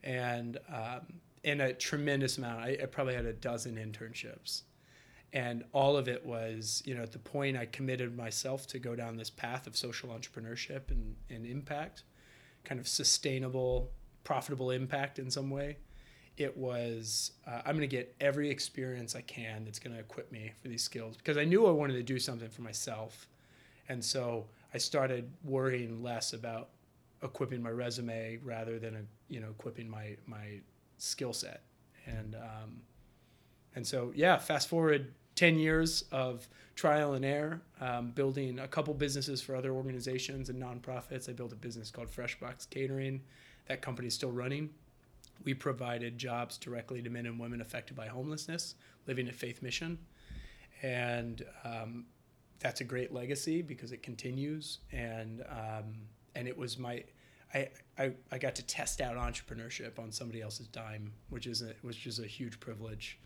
and 0.03 0.57
um, 0.69 1.19
and 1.43 1.61
a 1.61 1.73
tremendous 1.73 2.37
amount. 2.37 2.61
I, 2.61 2.77
I 2.81 2.85
probably 2.85 3.15
had 3.15 3.25
a 3.25 3.33
dozen 3.33 3.75
internships, 3.75 4.61
and 5.33 5.63
all 5.71 5.95
of 5.95 6.07
it 6.07 6.25
was 6.25 6.83
you 6.85 6.95
know 6.95 7.01
at 7.01 7.11
the 7.11 7.19
point 7.19 7.57
I 7.57 7.65
committed 7.65 8.15
myself 8.15 8.67
to 8.67 8.79
go 8.79 8.95
down 8.95 9.17
this 9.17 9.29
path 9.29 9.67
of 9.67 9.77
social 9.77 10.09
entrepreneurship 10.09 10.91
and, 10.91 11.15
and 11.29 11.45
impact, 11.45 12.03
kind 12.63 12.79
of 12.79 12.87
sustainable, 12.87 13.91
profitable 14.23 14.71
impact 14.71 15.19
in 15.19 15.31
some 15.31 15.49
way. 15.49 15.77
It 16.37 16.55
was 16.57 17.31
uh, 17.47 17.61
I'm 17.65 17.75
going 17.75 17.81
to 17.81 17.87
get 17.87 18.15
every 18.19 18.49
experience 18.49 19.15
I 19.15 19.21
can 19.21 19.65
that's 19.65 19.79
going 19.79 19.93
to 19.95 19.99
equip 19.99 20.31
me 20.31 20.51
for 20.61 20.67
these 20.67 20.83
skills 20.83 21.17
because 21.17 21.37
I 21.37 21.43
knew 21.43 21.67
I 21.67 21.71
wanted 21.71 21.93
to 21.93 22.03
do 22.03 22.19
something 22.19 22.49
for 22.49 22.61
myself, 22.61 23.27
and 23.89 24.03
so 24.03 24.47
I 24.73 24.77
started 24.77 25.31
worrying 25.43 26.01
less 26.01 26.33
about 26.33 26.69
equipping 27.23 27.61
my 27.61 27.69
resume 27.69 28.39
rather 28.43 28.79
than 28.79 29.07
you 29.27 29.39
know 29.39 29.49
equipping 29.49 29.89
my 29.89 30.17
my 30.25 30.59
skill 30.97 31.33
set 31.33 31.61
and 32.05 32.35
um, 32.35 32.81
and 33.75 33.85
so 33.85 34.11
yeah 34.15 34.37
fast 34.37 34.67
forward 34.67 35.13
10 35.35 35.57
years 35.59 36.03
of 36.11 36.47
trial 36.75 37.13
and 37.13 37.25
error 37.25 37.61
um, 37.79 38.11
building 38.11 38.59
a 38.59 38.67
couple 38.67 38.93
businesses 38.93 39.41
for 39.41 39.55
other 39.55 39.71
organizations 39.71 40.49
and 40.49 40.61
nonprofits. 40.61 41.29
I 41.29 41.33
built 41.33 41.51
a 41.51 41.55
business 41.55 41.91
called 41.91 42.09
freshbox 42.09 42.69
catering. 42.69 43.21
That 43.67 43.81
company 43.81 44.07
is 44.07 44.13
still 44.13 44.31
running. 44.31 44.69
We 45.43 45.53
provided 45.53 46.17
jobs 46.17 46.57
directly 46.57 47.01
to 47.01 47.09
men 47.09 47.25
and 47.25 47.39
women 47.39 47.61
affected 47.61 47.95
by 47.95 48.07
homelessness 48.07 48.75
living 49.07 49.27
at 49.27 49.35
faith 49.35 49.61
mission. 49.61 49.97
And 50.83 51.43
um, 51.63 52.05
that's 52.59 52.81
a 52.81 52.83
great 52.83 53.13
legacy 53.13 53.61
because 53.61 53.91
it 53.91 54.03
continues. 54.03 54.79
And 54.91 55.43
um, 55.49 55.95
and 56.35 56.47
it 56.47 56.57
was 56.57 56.77
my 56.77 57.03
I, 57.53 57.69
I, 57.97 58.11
I 58.31 58.37
got 58.37 58.55
to 58.55 58.63
test 58.63 59.01
out 59.01 59.15
entrepreneurship 59.17 59.99
on 59.99 60.11
somebody 60.11 60.41
else's 60.41 60.67
dime, 60.67 61.11
which 61.29 61.47
is 61.47 61.61
a, 61.61 61.73
which 61.81 62.07
is 62.07 62.19
a 62.19 62.25
huge 62.25 62.59
privilege, 62.59 63.19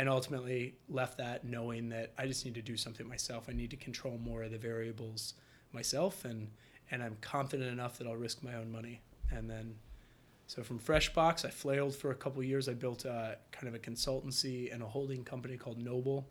and 0.00 0.08
ultimately 0.08 0.72
left 0.88 1.18
that 1.18 1.44
knowing 1.44 1.90
that 1.90 2.10
I 2.16 2.26
just 2.26 2.46
need 2.46 2.54
to 2.54 2.62
do 2.62 2.74
something 2.74 3.06
myself. 3.06 3.48
I 3.50 3.52
need 3.52 3.68
to 3.72 3.76
control 3.76 4.16
more 4.16 4.42
of 4.42 4.50
the 4.50 4.56
variables 4.56 5.34
myself, 5.72 6.24
and 6.24 6.48
and 6.90 7.02
I'm 7.02 7.18
confident 7.20 7.70
enough 7.70 7.98
that 7.98 8.06
I'll 8.06 8.16
risk 8.16 8.42
my 8.42 8.54
own 8.54 8.72
money. 8.72 9.02
And 9.30 9.48
then, 9.50 9.74
so 10.46 10.62
from 10.62 10.78
Freshbox, 10.78 11.44
I 11.44 11.50
flailed 11.50 11.94
for 11.94 12.12
a 12.12 12.14
couple 12.14 12.42
years. 12.42 12.66
I 12.66 12.72
built 12.72 13.04
a, 13.04 13.36
kind 13.52 13.68
of 13.68 13.74
a 13.74 13.78
consultancy 13.78 14.72
and 14.72 14.82
a 14.82 14.86
holding 14.86 15.22
company 15.22 15.58
called 15.58 15.76
Noble. 15.78 16.26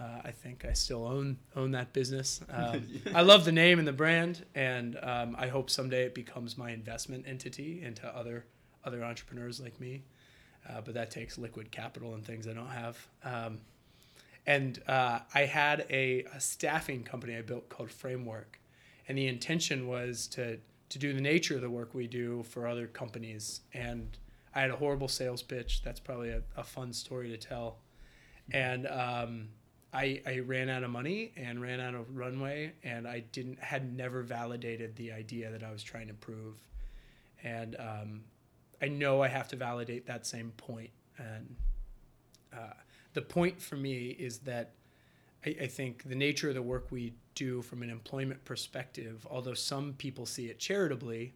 Uh, 0.00 0.22
I 0.24 0.32
think 0.32 0.64
I 0.64 0.72
still 0.72 1.06
own 1.06 1.38
own 1.54 1.70
that 1.70 1.92
business. 1.92 2.40
Um, 2.52 2.84
I 3.14 3.22
love 3.22 3.44
the 3.44 3.52
name 3.52 3.78
and 3.78 3.86
the 3.86 3.92
brand, 3.92 4.44
and 4.56 4.98
um, 5.04 5.36
I 5.38 5.46
hope 5.46 5.70
someday 5.70 6.02
it 6.02 6.16
becomes 6.16 6.58
my 6.58 6.72
investment 6.72 7.26
entity 7.28 7.80
into 7.80 8.08
other 8.08 8.44
other 8.84 9.04
entrepreneurs 9.04 9.60
like 9.60 9.78
me. 9.78 10.02
Uh, 10.68 10.80
but 10.80 10.94
that 10.94 11.10
takes 11.10 11.36
liquid 11.38 11.70
capital 11.70 12.14
and 12.14 12.24
things 12.24 12.46
I 12.46 12.52
don't 12.52 12.68
have. 12.68 13.06
Um, 13.24 13.60
and 14.46 14.80
uh, 14.88 15.20
I 15.34 15.42
had 15.42 15.84
a, 15.90 16.24
a 16.34 16.40
staffing 16.40 17.02
company 17.02 17.36
I 17.36 17.42
built 17.42 17.68
called 17.68 17.90
Framework, 17.90 18.58
and 19.06 19.18
the 19.18 19.26
intention 19.26 19.86
was 19.86 20.26
to 20.28 20.58
to 20.88 20.98
do 20.98 21.12
the 21.12 21.20
nature 21.20 21.54
of 21.54 21.60
the 21.60 21.68
work 21.68 21.94
we 21.94 22.06
do 22.06 22.42
for 22.44 22.66
other 22.66 22.86
companies. 22.86 23.60
And 23.74 24.16
I 24.54 24.62
had 24.62 24.70
a 24.70 24.76
horrible 24.76 25.08
sales 25.08 25.42
pitch. 25.42 25.82
That's 25.82 26.00
probably 26.00 26.30
a, 26.30 26.42
a 26.56 26.64
fun 26.64 26.94
story 26.94 27.28
to 27.28 27.36
tell. 27.36 27.76
And 28.52 28.86
um, 28.86 29.48
I, 29.92 30.22
I 30.26 30.38
ran 30.38 30.68
out 30.68 30.82
of 30.82 30.90
money 30.90 31.32
and 31.36 31.60
ran 31.60 31.80
out 31.80 31.94
of 31.94 32.16
runway, 32.16 32.72
and 32.82 33.06
I 33.06 33.20
didn't 33.20 33.58
had 33.58 33.94
never 33.94 34.22
validated 34.22 34.96
the 34.96 35.12
idea 35.12 35.50
that 35.50 35.62
I 35.62 35.70
was 35.70 35.82
trying 35.82 36.08
to 36.08 36.14
prove. 36.14 36.56
And 37.44 37.76
um, 37.78 38.20
I 38.80 38.88
know 38.88 39.22
I 39.22 39.28
have 39.28 39.48
to 39.48 39.56
validate 39.56 40.06
that 40.06 40.26
same 40.26 40.52
point. 40.56 40.90
And 41.18 41.56
uh, 42.52 42.74
the 43.14 43.22
point 43.22 43.60
for 43.60 43.76
me 43.76 44.10
is 44.10 44.38
that 44.40 44.72
I, 45.44 45.56
I 45.62 45.66
think 45.66 46.04
the 46.08 46.14
nature 46.14 46.48
of 46.48 46.54
the 46.54 46.62
work 46.62 46.86
we 46.90 47.14
do 47.34 47.62
from 47.62 47.82
an 47.82 47.90
employment 47.90 48.44
perspective, 48.44 49.26
although 49.30 49.54
some 49.54 49.94
people 49.94 50.26
see 50.26 50.46
it 50.46 50.58
charitably, 50.58 51.34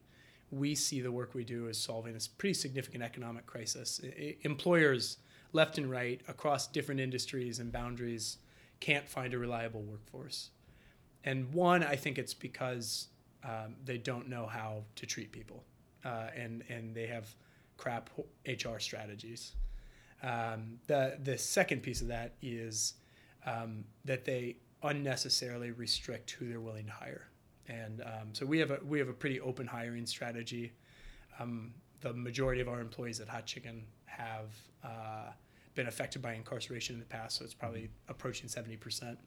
we 0.51 0.75
see 0.75 1.01
the 1.01 1.11
work 1.11 1.35
we 1.35 1.45
do 1.45 1.69
as 1.69 1.79
solving 1.79 2.13
this 2.13 2.29
pretty 2.29 2.55
significant 2.55 3.03
economic 3.03 3.47
crisis. 3.47 4.01
I, 4.05 4.37
employers, 4.43 5.19
left 5.53 5.79
and 5.79 5.91
right, 5.91 6.21
across 6.29 6.67
different 6.67 7.01
industries 7.01 7.59
and 7.59 7.73
boundaries, 7.73 8.39
can't 8.81 9.09
find 9.09 9.33
a 9.35 9.39
reliable 9.39 9.83
workforce. 9.83 10.51
And 11.25 11.53
one, 11.53 11.83
I 11.85 11.97
think 11.97 12.19
it's 12.19 12.35
because 12.35 13.09
um, 13.45 13.77
they 13.85 13.99
don't 13.99 14.29
know 14.29 14.47
how 14.47 14.85
to 14.97 15.07
treat 15.07 15.31
people, 15.31 15.65
uh, 16.05 16.29
and 16.37 16.65
and 16.69 16.95
they 16.95 17.07
have 17.07 17.35
crap 17.77 18.11
HR 18.47 18.79
strategies. 18.79 19.53
Um, 20.23 20.79
the 20.87 21.19
the 21.23 21.37
second 21.39 21.83
piece 21.83 22.01
of 22.01 22.09
that 22.09 22.35
is 22.43 22.95
um, 23.47 23.85
that 24.05 24.25
they 24.25 24.57
unnecessarily 24.83 25.71
restrict 25.71 26.31
who 26.33 26.49
they're 26.49 26.61
willing 26.61 26.87
to 26.87 26.93
hire. 26.93 27.29
And 27.69 28.03
um, 28.03 28.29
so 28.33 28.45
we 28.45 28.59
have 28.59 28.71
a 28.71 28.79
we 28.85 28.99
have 28.99 29.09
a 29.09 29.13
pretty 29.13 29.41
open 29.41 29.67
hiring 29.67 30.07
strategy. 30.07 30.73
Um, 31.39 31.73
the 32.01 32.13
majority 32.13 32.61
of 32.61 32.69
our 32.69 32.81
employees 32.81 33.21
at 33.21 33.29
Hot 33.29 33.47
Chicken 33.47 33.85
have 34.07 34.55
uh, 34.85 35.31
been 35.75 35.87
affected 35.87 36.21
by 36.21 36.35
incarceration 36.35 36.95
in 36.95 37.01
the 37.01 37.07
past, 37.07 37.39
so 37.39 37.45
it's 37.45 37.55
probably 37.55 37.89
approaching 38.09 38.49
seventy 38.49 38.77
percent. 38.77 39.19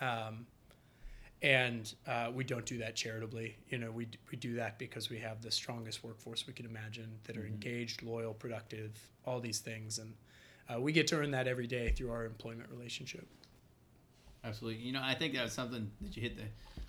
Um, 0.00 0.46
and 1.42 1.94
uh, 2.06 2.30
we 2.34 2.44
don't 2.44 2.64
do 2.66 2.78
that 2.78 2.96
charitably. 2.96 3.56
You 3.68 3.78
know, 3.78 3.90
we, 3.90 4.08
we 4.30 4.36
do 4.38 4.54
that 4.54 4.78
because 4.78 5.10
we 5.10 5.18
have 5.18 5.42
the 5.42 5.50
strongest 5.50 6.02
workforce 6.02 6.46
we 6.46 6.52
can 6.52 6.66
imagine 6.66 7.10
that 7.24 7.36
are 7.36 7.40
Mm-hmm. 7.40 7.52
engaged, 7.54 8.02
loyal, 8.02 8.34
productive, 8.34 8.98
all 9.24 9.40
these 9.40 9.58
things, 9.60 9.98
and 9.98 10.14
uh, 10.68 10.80
we 10.80 10.92
get 10.92 11.06
to 11.08 11.16
earn 11.18 11.30
that 11.32 11.46
every 11.46 11.66
day 11.66 11.90
through 11.90 12.10
our 12.10 12.24
employment 12.24 12.68
relationship. 12.70 13.26
Absolutely. 14.44 14.80
You 14.82 14.92
know, 14.92 15.00
I 15.02 15.14
think 15.14 15.34
that 15.34 15.42
was 15.44 15.52
something 15.52 15.90
that 16.00 16.16
you 16.16 16.22
hit 16.22 16.36
the. 16.36 16.44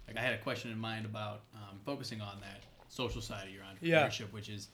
Like, 0.08 0.18
I 0.18 0.22
had 0.22 0.34
a 0.34 0.38
question 0.38 0.72
in 0.72 0.78
mind 0.80 1.06
about 1.06 1.42
um, 1.54 1.80
focusing 1.86 2.22
on 2.22 2.40
that 2.42 2.62
social 2.88 3.22
side 3.22 3.48
of 3.48 3.54
your 3.54 3.64
entrepreneurship, 3.64 4.20
Yeah. 4.20 4.26
which 4.32 4.48
is, 4.48 4.70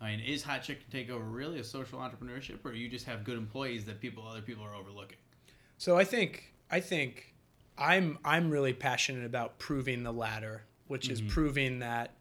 I 0.00 0.10
mean, 0.10 0.20
is 0.20 0.42
Hot 0.42 0.62
Chicken 0.62 0.82
Takeover 0.90 1.22
really 1.32 1.60
a 1.60 1.64
social 1.64 2.00
entrepreneurship, 2.00 2.64
or 2.64 2.72
you 2.72 2.88
just 2.88 3.06
have 3.06 3.22
good 3.22 3.38
employees 3.38 3.84
that 3.84 4.00
people, 4.00 4.26
other 4.26 4.40
people 4.42 4.64
are 4.64 4.74
overlooking? 4.74 5.18
So 5.78 5.96
I 5.96 6.04
think 6.04 6.52
I 6.70 6.80
think 6.80 7.31
I'm 7.82 8.18
I'm 8.24 8.50
really 8.50 8.72
passionate 8.72 9.26
about 9.26 9.58
proving 9.58 10.04
the 10.04 10.12
latter, 10.12 10.62
which 10.86 11.08
is 11.08 11.20
proving 11.20 11.80
that 11.80 12.12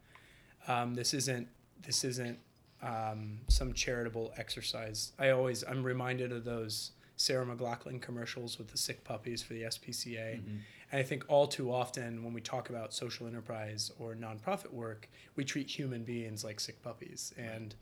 um, 0.67 0.95
this 0.95 1.13
isn't 1.13 1.47
this 1.85 2.03
isn't 2.03 2.39
um, 2.81 3.41
some 3.47 3.73
charitable 3.73 4.33
exercise. 4.37 5.13
I 5.19 5.29
always 5.29 5.63
I'm 5.63 5.83
reminded 5.83 6.31
of 6.31 6.45
those 6.45 6.91
Sarah 7.15 7.45
McLachlan 7.45 8.01
commercials 8.01 8.57
with 8.57 8.69
the 8.69 8.77
sick 8.77 9.03
puppies 9.03 9.43
for 9.43 9.53
the 9.53 9.63
SPCA. 9.63 10.33
And 10.91 10.99
I 10.99 11.03
think 11.03 11.25
all 11.27 11.45
too 11.45 11.71
often 11.71 12.23
when 12.23 12.33
we 12.33 12.41
talk 12.41 12.71
about 12.71 12.91
social 12.93 13.27
enterprise 13.27 13.91
or 13.99 14.15
nonprofit 14.15 14.73
work, 14.73 15.07
we 15.35 15.43
treat 15.45 15.69
human 15.69 16.03
beings 16.03 16.43
like 16.43 16.59
sick 16.59 16.81
puppies, 16.81 17.33
and 17.37 17.75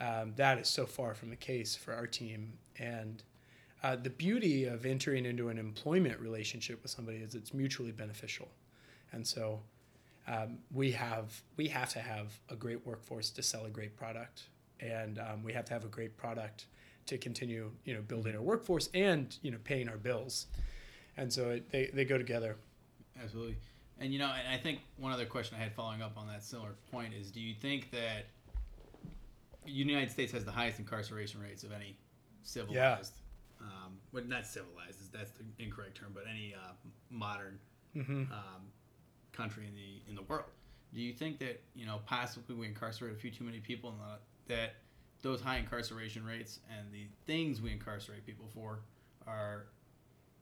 um, 0.00 0.34
that 0.36 0.58
is 0.58 0.68
so 0.68 0.84
far 0.84 1.14
from 1.14 1.30
the 1.30 1.36
case 1.36 1.74
for 1.74 1.94
our 1.94 2.06
team. 2.06 2.52
And 2.78 3.22
uh, 3.82 3.96
the 3.96 4.10
beauty 4.10 4.64
of 4.64 4.86
entering 4.86 5.26
into 5.26 5.48
an 5.48 5.58
employment 5.58 6.20
relationship 6.20 6.82
with 6.82 6.90
somebody 6.90 7.18
is 7.18 7.34
it's 7.34 7.52
mutually 7.52 7.92
beneficial, 7.92 8.48
and 9.12 9.26
so 9.26 9.60
um, 10.28 10.58
we 10.72 10.92
have 10.92 11.42
we 11.56 11.68
have 11.68 11.90
to 11.90 11.98
have 11.98 12.32
a 12.48 12.54
great 12.54 12.86
workforce 12.86 13.30
to 13.30 13.42
sell 13.42 13.64
a 13.64 13.70
great 13.70 13.96
product, 13.96 14.44
and 14.80 15.18
um, 15.18 15.42
we 15.42 15.52
have 15.52 15.64
to 15.64 15.72
have 15.72 15.84
a 15.84 15.88
great 15.88 16.16
product 16.16 16.66
to 17.06 17.18
continue 17.18 17.70
you 17.84 17.94
know 17.94 18.02
building 18.02 18.36
our 18.36 18.42
workforce 18.42 18.88
and 18.94 19.36
you 19.42 19.50
know 19.50 19.58
paying 19.64 19.88
our 19.88 19.96
bills, 19.96 20.46
and 21.16 21.32
so 21.32 21.50
it, 21.50 21.70
they 21.72 21.90
they 21.92 22.04
go 22.04 22.16
together. 22.16 22.56
Absolutely. 23.20 23.56
And 23.98 24.12
you 24.12 24.18
know, 24.18 24.32
and 24.32 24.48
I 24.48 24.58
think 24.58 24.80
one 24.96 25.12
other 25.12 25.26
question 25.26 25.56
I 25.58 25.62
had 25.62 25.74
following 25.74 26.02
up 26.02 26.16
on 26.16 26.28
that 26.28 26.44
similar 26.44 26.74
point 26.92 27.14
is: 27.14 27.32
Do 27.32 27.40
you 27.40 27.54
think 27.54 27.90
that 27.90 28.26
the 29.64 29.72
United 29.72 30.10
States 30.10 30.32
has 30.32 30.44
the 30.44 30.52
highest 30.52 30.78
incarceration 30.78 31.40
rates 31.40 31.64
of 31.64 31.72
any 31.72 31.96
civilized? 32.42 33.14
Um, 33.62 33.92
well, 34.12 34.24
not 34.26 34.46
civilized. 34.46 35.12
That's 35.12 35.30
the 35.30 35.44
incorrect 35.58 35.96
term, 35.96 36.10
but 36.14 36.24
any 36.30 36.54
uh, 36.54 36.72
modern 37.10 37.58
Mm-hmm. 37.96 38.32
um, 38.32 38.62
country 39.32 39.66
in 39.66 39.74
the 39.74 40.00
in 40.08 40.16
the 40.16 40.22
world. 40.22 40.46
Do 40.94 41.00
you 41.02 41.12
think 41.12 41.38
that 41.40 41.60
you 41.74 41.84
know 41.84 42.00
possibly 42.06 42.54
we 42.54 42.66
incarcerate 42.66 43.12
a 43.12 43.16
few 43.16 43.30
too 43.30 43.44
many 43.44 43.60
people, 43.60 43.90
and 43.90 43.98
that, 44.00 44.20
that 44.48 44.74
those 45.20 45.42
high 45.42 45.58
incarceration 45.58 46.24
rates 46.24 46.60
and 46.74 46.90
the 46.90 47.06
things 47.26 47.60
we 47.60 47.70
incarcerate 47.70 48.24
people 48.24 48.46
for 48.54 48.80
are 49.26 49.66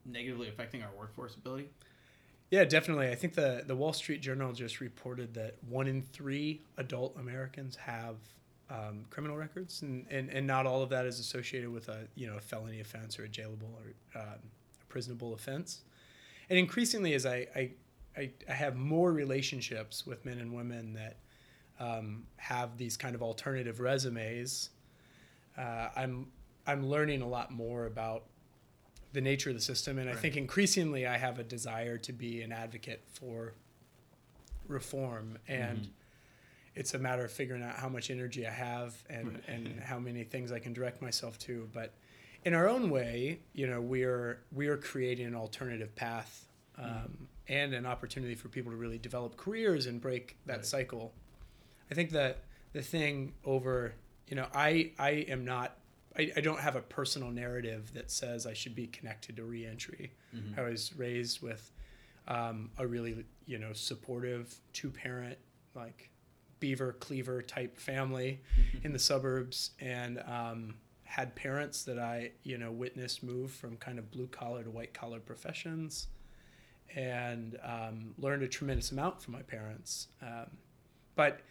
negatively 0.05 0.47
affecting 0.47 0.81
our 0.81 0.89
workforce 0.97 1.35
ability? 1.35 1.67
Yeah, 2.49 2.63
definitely. 2.63 3.09
I 3.09 3.15
think 3.15 3.33
the 3.33 3.63
the 3.67 3.75
Wall 3.75 3.91
Street 3.91 4.21
Journal 4.21 4.53
just 4.53 4.79
reported 4.79 5.33
that 5.33 5.57
one 5.67 5.87
in 5.87 6.01
three 6.01 6.61
adult 6.77 7.17
Americans 7.19 7.75
have 7.75 8.15
um, 8.71 9.05
criminal 9.09 9.35
records, 9.35 9.81
and, 9.81 10.05
and, 10.09 10.29
and 10.29 10.47
not 10.47 10.65
all 10.65 10.81
of 10.81 10.89
that 10.89 11.05
is 11.05 11.19
associated 11.19 11.69
with 11.69 11.89
a 11.89 12.07
you 12.15 12.27
know 12.27 12.37
a 12.37 12.41
felony 12.41 12.79
offense 12.79 13.19
or 13.19 13.25
a 13.25 13.27
jailable 13.27 13.73
or 13.75 14.19
um, 14.19 14.39
a 14.81 14.85
prisonable 14.87 15.33
offense. 15.33 15.81
And 16.49 16.57
increasingly, 16.57 17.13
as 17.13 17.25
I, 17.25 17.47
I 17.55 17.71
I 18.17 18.31
I 18.49 18.53
have 18.53 18.75
more 18.75 19.11
relationships 19.11 20.07
with 20.07 20.25
men 20.25 20.39
and 20.39 20.53
women 20.53 20.93
that 20.93 21.17
um, 21.79 22.23
have 22.37 22.77
these 22.77 22.95
kind 22.95 23.15
of 23.15 23.21
alternative 23.21 23.79
resumes, 23.79 24.69
uh, 25.57 25.89
I'm 25.95 26.27
I'm 26.65 26.87
learning 26.87 27.21
a 27.21 27.27
lot 27.27 27.51
more 27.51 27.85
about 27.85 28.23
the 29.13 29.21
nature 29.21 29.49
of 29.49 29.55
the 29.55 29.61
system, 29.61 29.97
and 29.99 30.09
I 30.09 30.13
think 30.13 30.37
increasingly 30.37 31.05
I 31.05 31.17
have 31.17 31.39
a 31.39 31.43
desire 31.43 31.97
to 31.97 32.13
be 32.13 32.41
an 32.41 32.53
advocate 32.53 33.01
for 33.11 33.53
reform, 34.67 35.37
and 35.49 35.89
it's 36.75 36.93
a 36.93 36.99
matter 36.99 37.23
of 37.25 37.31
figuring 37.31 37.63
out 37.63 37.75
how 37.75 37.89
much 37.89 38.09
energy 38.09 38.47
I 38.47 38.51
have 38.51 38.95
and 39.09 39.41
and 39.47 39.79
how 39.81 39.99
many 39.99 40.23
things 40.23 40.51
I 40.51 40.59
can 40.59 40.73
direct 40.73 41.01
myself 41.01 41.37
to. 41.39 41.69
But 41.73 41.93
in 42.45 42.53
our 42.53 42.67
own 42.67 42.89
way, 42.89 43.39
you 43.53 43.67
know, 43.67 43.81
we 43.81 44.03
are 44.03 44.39
we 44.51 44.67
are 44.67 44.77
creating 44.77 45.25
an 45.27 45.35
alternative 45.35 45.93
path 45.95 46.47
um, 46.77 47.27
and 47.47 47.73
an 47.73 47.85
opportunity 47.85 48.35
for 48.35 48.47
people 48.47 48.71
to 48.71 48.77
really 48.77 48.97
develop 48.97 49.35
careers 49.37 49.85
and 49.85 49.99
break 50.01 50.37
that 50.45 50.57
Right. 50.57 50.65
cycle. 50.65 51.13
I 51.91 51.93
think 51.93 52.11
that 52.11 52.43
the 52.73 52.81
thing 52.81 53.33
over, 53.43 53.93
you 54.27 54.35
know, 54.35 54.47
I 54.53 54.91
I 54.97 55.09
am 55.29 55.43
not. 55.45 55.77
I, 56.17 56.29
I 56.35 56.41
don't 56.41 56.59
have 56.59 56.75
a 56.75 56.81
personal 56.81 57.31
narrative 57.31 57.93
that 57.93 58.11
says 58.11 58.45
I 58.45 58.53
should 58.53 58.75
be 58.75 58.87
connected 58.87 59.37
to 59.37 59.43
reentry. 59.43 60.11
I 60.57 60.61
was 60.61 60.93
raised 60.97 61.41
with 61.41 61.71
um, 62.27 62.69
a 62.77 62.85
really, 62.85 63.23
you 63.45 63.57
know, 63.59 63.71
supportive 63.71 64.53
two 64.73 64.89
parent, 64.89 65.37
like 65.73 66.09
beaver 66.61 66.93
cleaver 66.93 67.41
type 67.41 67.77
family 67.77 68.39
in 68.83 68.93
the 68.93 68.99
suburbs 68.99 69.71
and 69.81 70.23
um, 70.25 70.75
had 71.03 71.35
parents 71.35 71.83
that 71.83 71.99
I, 71.99 72.31
you 72.43 72.57
know, 72.57 72.71
witnessed 72.71 73.21
move 73.21 73.51
from 73.51 73.75
kind 73.75 73.99
of 73.99 74.09
blue 74.11 74.27
collar 74.27 74.63
to 74.63 74.71
white 74.71 74.93
collar 74.93 75.19
professions 75.19 76.07
and 76.95 77.57
um, 77.63 78.13
learned 78.17 78.43
a 78.43 78.47
tremendous 78.47 78.91
amount 78.91 79.21
from 79.21 79.33
my 79.33 79.41
parents. 79.41 80.07
Um, 80.21 80.45
but 81.15 81.41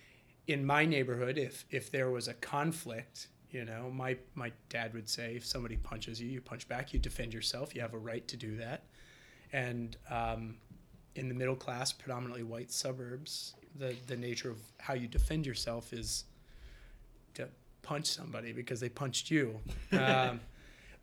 in 0.47 0.65
my 0.65 0.87
neighborhood, 0.87 1.37
if 1.37 1.67
if 1.71 1.91
there 1.91 2.11
was 2.11 2.29
a 2.29 2.35
conflict, 2.35 3.29
you 3.51 3.65
know, 3.65 3.91
my 3.91 4.17
my 4.35 4.53
dad 4.69 4.95
would 4.95 5.09
say, 5.09 5.37
if 5.37 5.45
somebody 5.45 5.77
punches 5.77 6.21
you, 6.21 6.29
you 6.29 6.41
punch 6.41 6.67
back. 6.67 6.95
You 6.95 6.99
defend 6.99 7.35
yourself. 7.35 7.75
You 7.75 7.83
have 7.83 7.95
a 7.95 7.99
right 7.99 8.27
to 8.29 8.37
do 8.37 8.57
that. 8.57 8.85
And 9.53 9.97
um, 10.09 10.57
in 11.17 11.29
the 11.29 11.35
middle 11.35 11.57
class, 11.57 11.93
predominantly 11.93 12.45
white 12.45 12.71
suburbs, 12.71 13.55
the 13.77 13.97
the 14.07 14.17
nature 14.17 14.51
of 14.51 14.59
how 14.79 14.95
you 14.95 15.09
defend 15.09 15.47
yourself 15.47 15.93
is 15.93 16.25
to 17.35 17.49
punch 17.83 18.07
somebody 18.07 18.53
because 18.53 18.81
they 18.81 18.89
punched 18.89 19.31
you. 19.31 19.61
Um, 19.93 20.41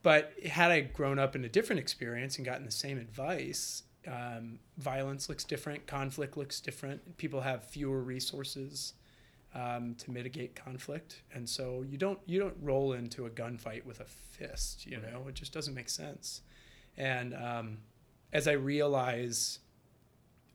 but 0.03 0.31
had 0.45 0.71
I 0.71 0.81
grown 0.81 1.19
up 1.19 1.35
in 1.35 1.43
a 1.43 1.49
different 1.49 1.79
experience 1.79 2.37
and 2.37 2.45
gotten 2.45 2.65
the 2.65 2.71
same 2.71 2.97
advice, 2.97 3.83
um, 4.07 4.59
violence 4.77 5.27
looks 5.27 5.43
different, 5.43 5.85
conflict 5.85 6.37
looks 6.37 6.61
different. 6.61 7.17
People 7.17 7.41
have 7.41 7.63
fewer 7.65 7.99
resources 7.99 8.93
um, 9.53 9.95
to 9.95 10.11
mitigate 10.11 10.55
conflict, 10.55 11.23
and 11.33 11.49
so 11.49 11.83
you 11.89 11.97
don't 11.97 12.19
you 12.25 12.39
don't 12.39 12.55
roll 12.61 12.93
into 12.93 13.25
a 13.25 13.29
gunfight 13.29 13.85
with 13.85 13.99
a 13.99 14.05
fist. 14.05 14.85
You 14.85 14.97
know, 14.97 15.25
it 15.27 15.35
just 15.35 15.51
doesn't 15.51 15.73
make 15.73 15.89
sense. 15.89 16.41
And 16.95 17.33
um, 17.33 17.77
as 18.31 18.47
I 18.47 18.53
realize 18.53 19.59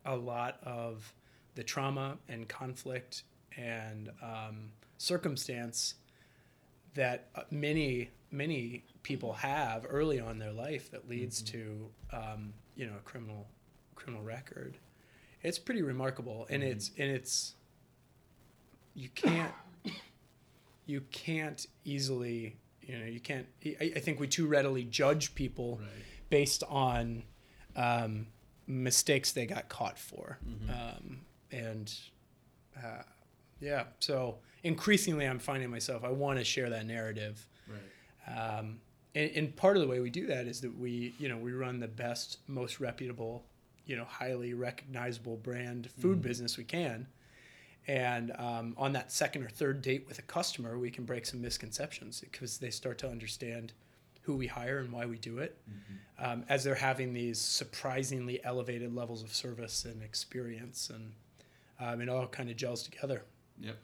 a 0.04 0.16
lot 0.16 0.58
of 0.62 1.12
the 1.54 1.62
trauma 1.62 2.18
and 2.28 2.48
conflict 2.48 3.24
and 3.56 4.10
um, 4.22 4.70
circumstance 4.98 5.94
that 6.94 7.28
uh, 7.34 7.42
many 7.50 8.10
many 8.30 8.84
people 9.02 9.34
have 9.34 9.86
early 9.88 10.18
on 10.18 10.32
in 10.32 10.38
their 10.38 10.52
life 10.52 10.90
that 10.90 11.08
leads 11.08 11.42
to 11.42 11.88
um, 12.12 12.52
you 12.76 12.86
know 12.86 12.94
a 12.96 13.00
criminal 13.00 13.46
criminal 13.94 14.22
record. 14.22 14.76
It's 15.42 15.58
pretty 15.58 15.82
remarkable, 15.82 16.46
and 16.50 16.62
it's 16.62 16.90
and 16.98 17.10
it's 17.10 17.54
you 18.94 19.08
can't 19.10 19.52
you 20.86 21.02
can't 21.10 21.66
easily 21.84 22.56
you 22.80 22.98
know 22.98 23.06
you 23.06 23.20
can't. 23.20 23.46
I, 23.64 23.92
I 23.96 24.00
think 24.00 24.20
we 24.20 24.28
too 24.28 24.46
readily 24.46 24.84
judge 24.84 25.34
people 25.34 25.80
based 26.30 26.62
on 26.68 27.24
um, 27.76 28.26
mistakes 28.66 29.32
they 29.32 29.46
got 29.46 29.68
caught 29.68 29.98
for, 29.98 30.38
um, 30.70 31.20
and 31.52 31.92
uh, 32.76 33.02
yeah. 33.60 33.84
So 34.00 34.38
increasingly, 34.62 35.26
I'm 35.26 35.38
finding 35.38 35.70
myself 35.70 36.04
I 36.04 36.10
want 36.10 36.38
to 36.38 36.44
share 36.44 36.70
that 36.70 36.86
narrative. 36.86 37.46
Um, 38.58 38.80
and, 39.14 39.30
and 39.34 39.56
part 39.56 39.76
of 39.76 39.82
the 39.82 39.88
way 39.88 40.00
we 40.00 40.10
do 40.10 40.26
that 40.26 40.46
is 40.46 40.60
that 40.62 40.76
we, 40.78 41.14
you 41.18 41.28
know, 41.28 41.36
we 41.36 41.52
run 41.52 41.80
the 41.80 41.88
best, 41.88 42.38
most 42.46 42.80
reputable, 42.80 43.44
you 43.86 43.96
know, 43.96 44.04
highly 44.04 44.54
recognizable 44.54 45.36
brand 45.36 45.90
food 46.00 46.22
business 46.22 46.56
we 46.56 46.64
can. 46.64 47.06
And 47.88 48.32
um, 48.38 48.74
on 48.78 48.92
that 48.92 49.10
second 49.10 49.42
or 49.42 49.48
third 49.48 49.82
date 49.82 50.04
with 50.06 50.18
a 50.18 50.22
customer, 50.22 50.78
we 50.78 50.90
can 50.90 51.04
break 51.04 51.26
some 51.26 51.42
misconceptions 51.42 52.20
because 52.20 52.58
they 52.58 52.70
start 52.70 52.96
to 52.98 53.08
understand 53.08 53.72
who 54.22 54.36
we 54.36 54.46
hire 54.46 54.78
and 54.78 54.92
why 54.92 55.04
we 55.04 55.18
do 55.18 55.38
it. 55.38 55.58
Um, 56.24 56.44
as 56.48 56.62
they're 56.62 56.76
having 56.76 57.12
these 57.12 57.40
surprisingly 57.40 58.42
elevated 58.44 58.94
levels 58.94 59.24
of 59.24 59.34
service 59.34 59.84
and 59.84 60.00
experience, 60.00 60.90
and 60.90 61.12
um, 61.82 62.00
it 62.00 62.08
all 62.08 62.26
kind 62.26 62.48
of 62.48 62.56
gels 62.56 62.82
together. 62.82 63.24
Yep. 63.60 63.76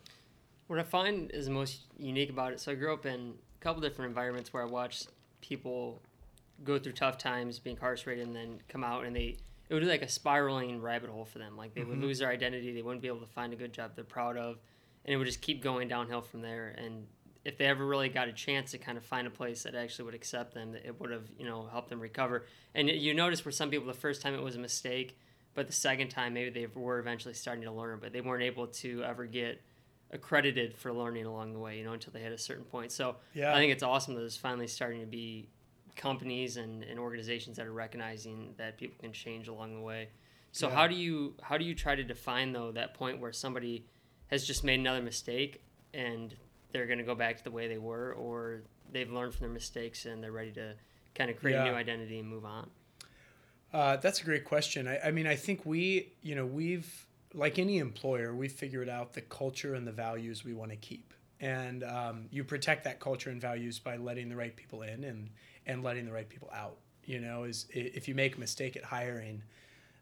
What 0.69 0.79
I 0.79 0.83
find 0.83 1.31
is 1.33 1.47
the 1.47 1.51
most 1.51 1.83
unique 1.99 2.31
about 2.31 2.53
it. 2.53 2.61
So 2.61 2.73
I 2.73 2.75
grew 2.75 2.93
up 2.93 3.07
in 3.07 3.35
a 3.61 3.65
couple 3.65 3.81
different 3.81 4.11
environments 4.11 4.53
where 4.53 4.63
I 4.63 4.67
watched 4.67 5.09
people 5.41 6.01
go 6.65 6.79
through 6.79 6.93
tough 6.93 7.19
times, 7.19 7.59
be 7.59 7.71
incarcerated, 7.71 8.27
and 8.27 8.37
then 8.37 8.61
come 8.69 8.85
out, 8.85 9.05
and 9.05 9.17
they 9.17 9.37
it 9.69 9.75
would 9.75 9.83
be 9.83 9.89
like 9.89 10.03
a 10.03 10.09
spiraling 10.09 10.81
rabbit 10.81 11.11
hole 11.11 11.25
for 11.25 11.39
them. 11.39 11.57
Like 11.57 11.75
they 11.75 11.85
would 11.85 11.99
lose 11.99 12.21
their 12.21 12.31
identity, 12.31 12.73
they 12.73 12.83
wouldn't 12.83 13.03
be 13.03 13.09
able 13.09 13.21
to 13.21 13.27
find 13.27 13.53
a 13.53 13.57
good 13.57 13.73
job 13.73 13.93
they're 13.95 14.05
proud 14.05 14.37
of, 14.37 14.59
and 15.05 15.13
it 15.13 15.17
would 15.17 15.27
just 15.27 15.41
keep 15.41 15.63
going 15.63 15.89
downhill 15.89 16.23
from 16.23 16.41
there. 16.41 16.75
And 16.79 17.07
if 17.45 17.59
they 17.59 17.67
ever 17.67 17.87
really 17.87 18.09
got 18.09 18.29
a 18.29 18.33
chance 18.33 18.71
to 18.73 18.79
kind 18.79 18.99
of 18.99 19.05
find 19.05 19.27
a 19.27 19.31
place 19.31 19.63
that 19.63 19.75
actually 19.75 20.07
would 20.07 20.15
accept 20.15 20.55
them, 20.55 20.75
it 20.75 20.99
would 21.01 21.11
have 21.11 21.25
you 21.39 21.47
know 21.47 21.69
helped 21.71 21.91
them 21.91 22.01
recover. 22.01 22.47
And 22.75 22.89
you 22.89 23.15
notice 23.15 23.41
for 23.41 23.51
some 23.51 23.71
people, 23.71 23.87
the 23.87 23.95
first 23.95 24.23
time 24.23 24.35
it 24.35 24.43
was 24.43 24.57
a 24.57 24.61
mistake, 24.61 25.19
but 25.59 25.67
the 25.67 25.73
second 25.73 26.07
time 26.09 26.35
maybe 26.35 26.51
they 26.51 26.69
were 26.73 27.01
eventually 27.01 27.35
starting 27.35 27.65
to 27.65 27.73
learn, 27.73 27.99
but 28.01 28.13
they 28.13 28.21
weren't 28.21 28.45
able 28.45 28.69
to 28.69 29.03
ever 29.03 29.27
get 29.27 29.61
accredited 30.13 30.73
for 30.73 30.93
learning 30.93 31.27
along 31.27 31.53
the 31.53 31.59
way, 31.59 31.77
you 31.79 31.85
know, 31.85 31.95
until 31.95 32.13
they 32.13 32.21
hit 32.21 32.31
a 32.31 32.39
certain 32.39 32.63
point. 32.63 32.93
So 32.93 33.17
Yeah. 33.35 33.53
I 33.53 33.57
think 33.57 33.73
it's 33.73 33.83
awesome 33.83 34.15
that 34.15 34.21
there's 34.21 34.37
finally 34.37 34.69
starting 34.69 35.01
to 35.01 35.07
be 35.07 35.49
companies 35.97 36.59
and, 36.59 36.85
and 36.85 36.97
organizations 37.01 37.57
that 37.57 37.67
are 37.67 37.73
recognizing 37.73 38.55
that 38.57 38.79
people 38.79 38.97
can 39.01 39.13
change 39.13 39.49
along 39.49 39.75
the 39.75 39.81
way. 39.81 40.11
So 40.53 40.69
Yeah. 40.69 40.77
how 40.77 40.87
do 40.87 40.95
you 40.95 41.35
how 41.43 41.59
do 41.59 41.65
you 41.65 41.75
try 41.75 41.97
to 41.97 42.05
define 42.05 42.53
though 42.53 42.71
that 42.71 42.95
point 42.95 43.19
where 43.19 43.33
somebody 43.33 43.85
has 44.29 44.47
just 44.47 44.63
made 44.63 44.79
another 44.79 45.03
mistake 45.03 45.61
and 45.93 46.37
they're 46.71 46.87
going 46.87 47.01
to 47.01 47.05
go 47.05 47.17
back 47.17 47.37
to 47.39 47.43
the 47.43 47.51
way 47.51 47.67
they 47.67 47.79
were, 47.79 48.13
or 48.13 48.63
they've 48.93 49.11
learned 49.11 49.35
from 49.35 49.47
their 49.47 49.55
mistakes 49.55 50.07
and 50.07 50.23
they're 50.23 50.31
ready 50.31 50.53
to 50.53 50.75
kind 51.17 51.31
of 51.33 51.37
create 51.37 51.57
a 51.57 51.65
new 51.65 51.75
identity 51.75 52.21
and 52.21 52.29
move 52.29 52.45
on? 52.45 52.71
Uh, 53.73 53.97
that's 53.97 54.21
a 54.21 54.25
great 54.25 54.45
question. 54.45 54.89
I, 54.89 55.09
I 55.09 55.11
mean, 55.11 55.27
I 55.27 55.37
think 55.37 55.67
we, 55.67 56.13
you 56.23 56.35
know, 56.35 56.47
we've, 56.47 57.07
like 57.35 57.59
any 57.59 57.79
employer, 57.79 58.35
we've 58.35 58.53
figured 58.53 58.89
out 58.89 59.13
the 59.13 59.21
culture 59.21 59.75
and 59.75 59.87
the 59.87 59.93
values 59.93 60.45
we 60.45 60.55
want 60.55 60.71
to 60.71 60.77
keep. 60.77 61.13
And 61.41 61.85
um, 61.85 62.27
you 62.31 62.43
protect 62.45 62.85
that 62.85 62.99
culture 62.99 63.31
and 63.31 63.41
values 63.41 63.79
by 63.79 63.97
letting 63.97 64.29
the 64.29 64.37
right 64.37 64.57
people 64.57 64.83
in 64.83 65.05
and, 65.05 65.29
and 65.67 65.83
letting 65.83 66.07
the 66.07 66.13
right 66.13 66.29
people 66.29 66.51
out. 66.55 66.79
You 67.05 67.21
know, 67.21 67.45
is 67.45 67.67
if 67.71 68.07
you 68.09 68.15
make 68.15 68.37
a 68.37 68.41
mistake 68.41 68.77
at 68.77 68.85
hiring, 68.85 69.43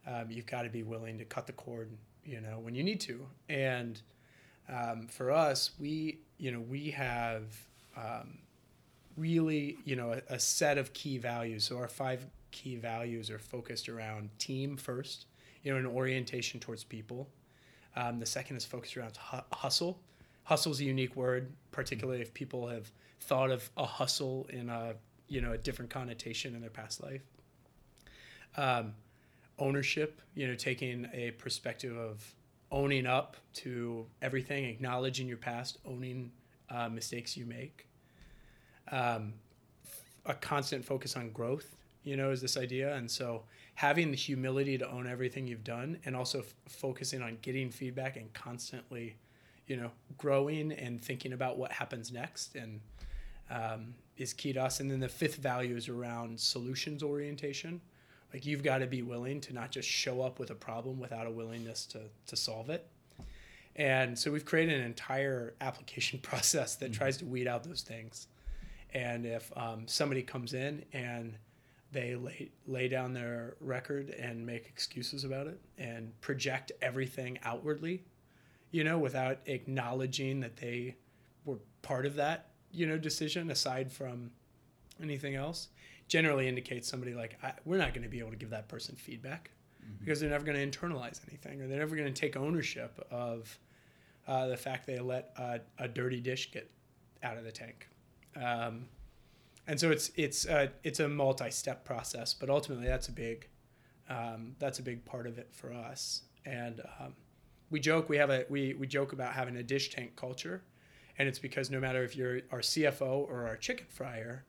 um, 0.07 0.31
you've 0.31 0.47
got 0.47 0.63
to 0.63 0.69
be 0.69 0.83
willing 0.83 1.19
to 1.19 1.25
cut 1.25 1.47
the 1.47 1.53
cord, 1.53 1.91
you 2.25 2.41
know, 2.41 2.59
when 2.59 2.75
you 2.75 2.83
need 2.83 3.01
to. 3.03 3.27
And 3.49 4.01
um, 4.69 5.07
for 5.09 5.31
us, 5.31 5.73
we, 5.79 6.19
you 6.39 6.51
know, 6.51 6.61
we 6.61 6.91
have 6.91 7.45
um, 7.97 8.39
really, 9.17 9.79
you 9.85 9.95
know, 9.95 10.13
a, 10.13 10.35
a 10.35 10.39
set 10.39 10.79
of 10.79 10.93
key 10.95 11.19
values. 11.19 11.65
So 11.65 11.77
our 11.77 11.89
five 11.89 12.27
key 12.57 12.77
values 12.77 13.29
are 13.29 13.39
focused 13.39 13.87
around 13.87 14.31
team 14.39 14.79
first, 14.79 15.27
you 15.63 15.71
know, 15.71 15.79
an 15.79 15.85
orientation 15.85 16.59
towards 16.59 16.85
people. 16.85 17.29
Um, 17.95 18.19
the 18.19 18.25
second 18.25 18.57
is 18.57 18.65
focused 18.65 18.97
around 18.97 19.15
hu- 19.31 19.45
hustle. 19.53 20.01
Hustle 20.45 20.73
is 20.73 20.81
a 20.81 20.85
unique 20.85 21.15
word, 21.17 21.53
particularly 21.71 22.23
if 22.23 22.33
people 22.33 22.67
have 22.67 22.91
thought 23.21 23.51
of 23.51 23.69
a 23.77 23.85
hustle 23.85 24.47
in 24.49 24.71
a, 24.71 24.95
you 25.29 25.43
know, 25.43 25.53
a 25.53 25.59
different 25.59 25.91
connotation 25.91 26.55
in 26.55 26.63
their 26.63 26.71
past 26.71 27.03
life. 27.03 27.21
Um, 28.57 28.95
ownership, 29.59 30.23
you 30.35 30.49
know, 30.49 30.55
taking 30.55 31.09
a 31.13 31.33
perspective 31.33 31.95
of 31.95 32.25
owning 32.71 33.07
up 33.07 33.37
to 33.55 34.07
everything, 34.23 34.65
acknowledging 34.65 35.29
your 35.29 35.37
past, 35.37 35.77
owning 35.85 36.33
uh, 36.71 36.89
mistakes 36.89 37.37
you 37.37 37.45
make. 37.45 37.87
Um, 38.91 39.35
a 40.25 40.35
constant 40.35 40.85
focus 40.85 41.17
on 41.17 41.31
growth, 41.31 41.77
you 42.07 42.17
know, 42.17 42.31
is 42.31 42.41
this 42.41 42.57
idea. 42.57 42.95
And 42.95 43.11
so 43.11 43.43
having 43.75 44.13
the 44.13 44.17
humility 44.17 44.79
to 44.79 44.89
own 44.89 45.09
everything 45.09 45.47
you've 45.49 45.65
done 45.65 45.99
and 46.05 46.15
also 46.15 46.39
f- 46.39 46.55
focusing 46.69 47.21
on 47.21 47.37
getting 47.43 47.69
feedback 47.69 48.17
and 48.17 48.33
constantly, 48.33 49.17
you 49.67 49.77
know, 49.77 49.91
growing 50.17 50.71
and 50.71 51.03
thinking 51.03 51.33
about 51.33 51.59
what 51.59 51.73
happens 51.73 52.13
next 52.13 52.55
and 52.55 52.81
um, 53.51 53.93
is 54.17 54.33
key 54.33 54.53
to 54.53 54.63
us. 54.63 54.79
And 54.79 54.89
then 54.89 55.01
the 55.01 55.09
fifth 55.09 55.37
value 55.37 55.77
is 55.77 55.89
around 55.89 56.39
solutions 56.39 57.03
orientation. 57.03 57.81
Like 58.33 58.47
you've 58.47 58.63
got 58.63 58.79
to 58.79 58.87
be 58.87 59.03
willing 59.03 59.41
to 59.41 59.53
not 59.53 59.73
just 59.73 59.89
show 59.89 60.23
up 60.23 60.39
with 60.39 60.51
a 60.51 60.55
problem 60.55 61.01
without 61.01 61.27
a 61.27 61.31
willingness 61.31 61.87
to, 61.87 62.03
to 62.29 62.37
solve 62.37 62.71
it. 62.71 62.87
And 63.75 64.17
so 64.17 64.31
we've 64.31 64.45
created 64.45 64.79
an 64.79 64.87
entire 64.87 65.55
application 65.61 66.21
process 66.21 66.77
that 66.77 66.93
tries 66.93 67.17
to 67.17 67.25
weed 67.25 67.49
out 67.49 67.65
those 67.65 67.83
things. 67.83 68.29
And 68.95 69.27
if 69.27 69.53
um, 69.57 69.89
somebody 69.89 70.23
comes 70.23 70.55
in 70.55 70.85
and 70.93 71.37
they 71.93 72.15
lay, 72.15 72.51
lay 72.67 72.89
down 72.89 73.13
their 73.13 73.57
record 73.61 74.11
and 74.11 74.45
make 74.45 74.67
excuses 74.67 75.25
about 75.25 75.47
it 75.47 75.61
and 75.79 76.19
project 76.21 76.73
everything 76.83 77.39
outwardly, 77.45 78.05
you 78.71 78.85
know, 78.85 78.99
without 78.99 79.39
acknowledging 79.47 80.41
that 80.41 80.57
they 80.57 80.97
were 81.45 81.59
part 81.83 82.05
of 82.07 82.17
that, 82.17 82.51
you 82.73 82.87
know, 82.87 82.99
decision 82.99 83.51
aside 83.51 83.91
from 83.91 84.31
anything 85.03 85.35
else, 85.37 85.69
generally 86.09 86.49
indicates 86.49 86.89
somebody 86.89 87.15
like, 87.15 87.39
I, 87.43 87.53
we're 87.65 87.79
not 87.79 87.95
going 87.95 88.03
to 88.03 88.09
be 88.09 88.19
able 88.19 88.31
to 88.31 88.37
give 88.37 88.51
that 88.51 88.69
person 88.69 88.97
feedback 88.97 89.51
because 90.01 90.21
they're 90.21 90.31
never 90.31 90.45
going 90.45 90.71
to 90.71 90.79
internalize 90.79 91.21
anything 91.29 91.63
or 91.63 91.69
they're 91.69 91.79
never 91.79 91.97
going 91.97 92.13
to 92.13 92.21
take 92.21 92.37
ownership 92.37 93.07
of 93.11 93.59
uh, 94.27 94.47
the 94.49 94.57
fact 94.57 94.87
they 94.87 94.99
let 94.99 95.33
a, 95.37 95.61
a 95.79 95.89
dirty 95.89 96.21
dish 96.21 96.51
get 96.51 96.71
out 97.23 97.37
of 97.37 97.45
the 97.45 97.53
tank. 97.53 97.89
Um, 98.35 98.87
and 99.67 99.79
so 99.79 99.91
it's 99.91 100.11
it's 100.15 100.47
a, 100.47 100.71
it's 100.83 101.01
a 101.01 101.09
multi-step 101.09 101.85
process, 101.85 102.35
but 102.35 102.49
ultimately 102.51 102.87
that's 102.87 103.09
a 103.09 103.13
big 103.13 103.49
um, 104.09 104.55
that's 104.59 104.79
a 104.79 104.83
big 104.83 105.05
part 105.05 105.27
of 105.27 105.39
it 105.39 105.49
for 105.53 105.73
us. 105.73 106.23
And 106.45 106.81
um, 107.01 107.15
we 107.71 107.81
joke 107.81 108.09
we 108.09 108.17
have 108.17 108.31
a 108.31 108.45
we, 108.49 108.75
we 108.75 108.87
joke 108.87 109.13
about 109.13 109.33
having 109.33 109.57
a 109.57 109.63
dish 109.63 109.91
tank 109.91 110.15
culture, 110.17 110.63
and 111.19 111.29
it's 111.29 111.39
because 111.39 111.71
no 111.71 111.81
matter 111.81 112.05
if 112.05 112.17
you're 112.17 112.41
our 112.53 112.61
CFO 112.61 113.29
or 113.29 113.47
our 113.47 113.57
chicken 113.57 113.87
fryer, 113.89 114.45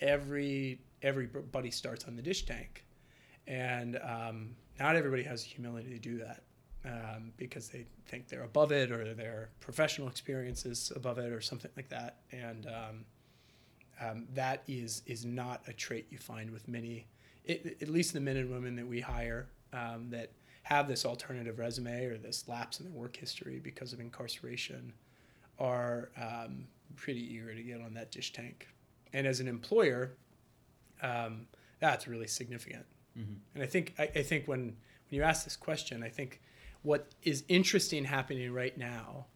every 0.00 0.80
everybody 1.02 1.70
starts 1.70 2.04
on 2.04 2.16
the 2.16 2.22
dish 2.22 2.44
tank, 2.44 2.84
and 3.46 3.98
um, 4.02 4.50
not 4.78 4.96
everybody 4.96 5.22
has 5.22 5.42
the 5.42 5.48
humility 5.48 5.90
to 5.90 5.98
do 5.98 6.18
that 6.18 6.42
um, 6.84 7.32
because 7.36 7.68
they 7.68 7.86
think 8.06 8.28
they're 8.28 8.44
above 8.44 8.72
it 8.72 8.90
or 8.90 9.14
their 9.14 9.50
professional 9.60 10.08
experiences 10.08 10.92
above 10.94 11.18
it 11.18 11.32
or 11.32 11.40
something 11.40 11.70
like 11.76 11.88
that. 11.88 12.18
And 12.32 12.66
um, 14.00 14.26
that 14.34 14.62
is 14.68 15.02
is 15.06 15.24
not 15.24 15.62
a 15.66 15.72
trait 15.72 16.06
you 16.10 16.18
find 16.18 16.50
with 16.50 16.68
many, 16.68 17.06
it, 17.44 17.78
at 17.82 17.88
least 17.88 18.12
the 18.12 18.20
men 18.20 18.36
and 18.36 18.50
women 18.50 18.76
that 18.76 18.86
we 18.86 19.00
hire 19.00 19.48
um, 19.72 20.08
that 20.10 20.32
have 20.62 20.86
this 20.86 21.04
alternative 21.04 21.58
resume 21.58 22.04
or 22.04 22.18
this 22.18 22.46
lapse 22.46 22.80
in 22.80 22.86
their 22.86 22.94
work 22.94 23.16
history 23.16 23.58
because 23.58 23.92
of 23.92 24.00
incarceration 24.00 24.92
are 25.58 26.10
um, 26.20 26.66
pretty 26.94 27.34
eager 27.34 27.54
to 27.54 27.62
get 27.62 27.80
on 27.80 27.94
that 27.94 28.10
dish 28.10 28.32
tank. 28.32 28.68
And 29.12 29.26
as 29.26 29.40
an 29.40 29.48
employer, 29.48 30.12
um, 31.02 31.46
that's 31.80 32.06
really 32.06 32.26
significant. 32.26 32.84
And 33.54 33.62
I 33.62 33.66
think 33.66 33.94
I, 33.98 34.04
I 34.14 34.22
think 34.22 34.46
when 34.46 34.60
when 34.60 34.76
you 35.10 35.22
ask 35.22 35.44
this 35.44 35.56
question, 35.56 36.02
I 36.02 36.08
think 36.08 36.40
what 36.82 37.08
is 37.22 37.44
interesting 37.48 38.04
happening 38.04 38.52
right 38.52 38.76
now 38.76 39.26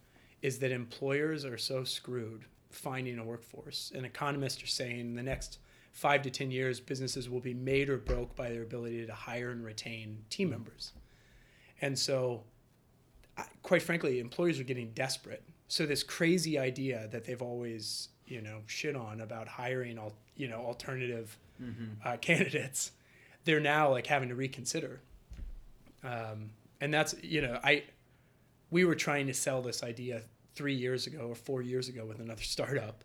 is 0.43 0.59
that 0.59 0.71
employers 0.71 1.45
are 1.45 1.59
so 1.59 1.85
screwed 1.85 2.45
finding 2.73 3.19
a 3.19 3.25
workforce. 3.25 3.93
And 3.95 4.05
economists 4.05 4.63
are 4.63 4.67
saying 4.67 5.01
in 5.01 5.15
the 5.15 5.23
next 5.23 5.59
five 5.93 6.23
to 6.23 6.31
10 6.31 6.51
years, 6.51 6.81
businesses 6.81 7.29
will 7.29 7.41
be 7.41 7.55
made 7.55 7.89
or 7.89 7.99
broke 7.99 8.35
by 8.35 8.51
their 8.51 8.63
ability 8.63 9.07
to 9.07 9.13
hire 9.13 9.51
and 9.51 9.65
retain 9.65 10.25
team 10.31 10.51
members. 10.51 10.93
And 11.81 11.99
so, 11.99 12.45
quite 13.63 13.83
frankly, 13.83 14.21
employers 14.21 14.59
are 14.59 14.65
getting 14.65 14.91
desperate. 14.93 15.43
So 15.69 15.87
this 15.87 16.03
crazy 16.03 16.59
idea 16.59 17.09
that 17.13 17.25
they've 17.25 17.43
always, 17.43 18.09
you 18.27 18.41
know, 18.41 18.61
shit 18.67 18.97
on 18.97 19.21
about 19.21 19.49
hiring, 19.49 19.99
all 19.99 20.15
you 20.37 20.49
know, 20.49 20.61
alternative 20.61 21.37
uh, 22.05 22.17
candidates, 22.21 22.93
they're 23.45 23.61
now 23.61 23.91
like 23.91 24.07
having 24.07 24.29
to 24.29 24.35
reconsider. 24.35 25.01
Um, 26.05 26.51
and 26.81 26.93
that's, 26.93 27.15
you 27.23 27.43
know, 27.43 27.61
I, 27.63 27.85
we 28.71 28.85
were 28.85 28.95
trying 28.95 29.27
to 29.27 29.35
sell 29.35 29.63
this 29.63 29.83
idea 29.83 30.23
three 30.55 30.75
years 30.75 31.07
ago 31.07 31.27
or 31.29 31.35
four 31.35 31.63
years 31.63 31.89
ago 31.89 32.05
with 32.05 32.21
another 32.21 32.43
startup, 32.57 33.05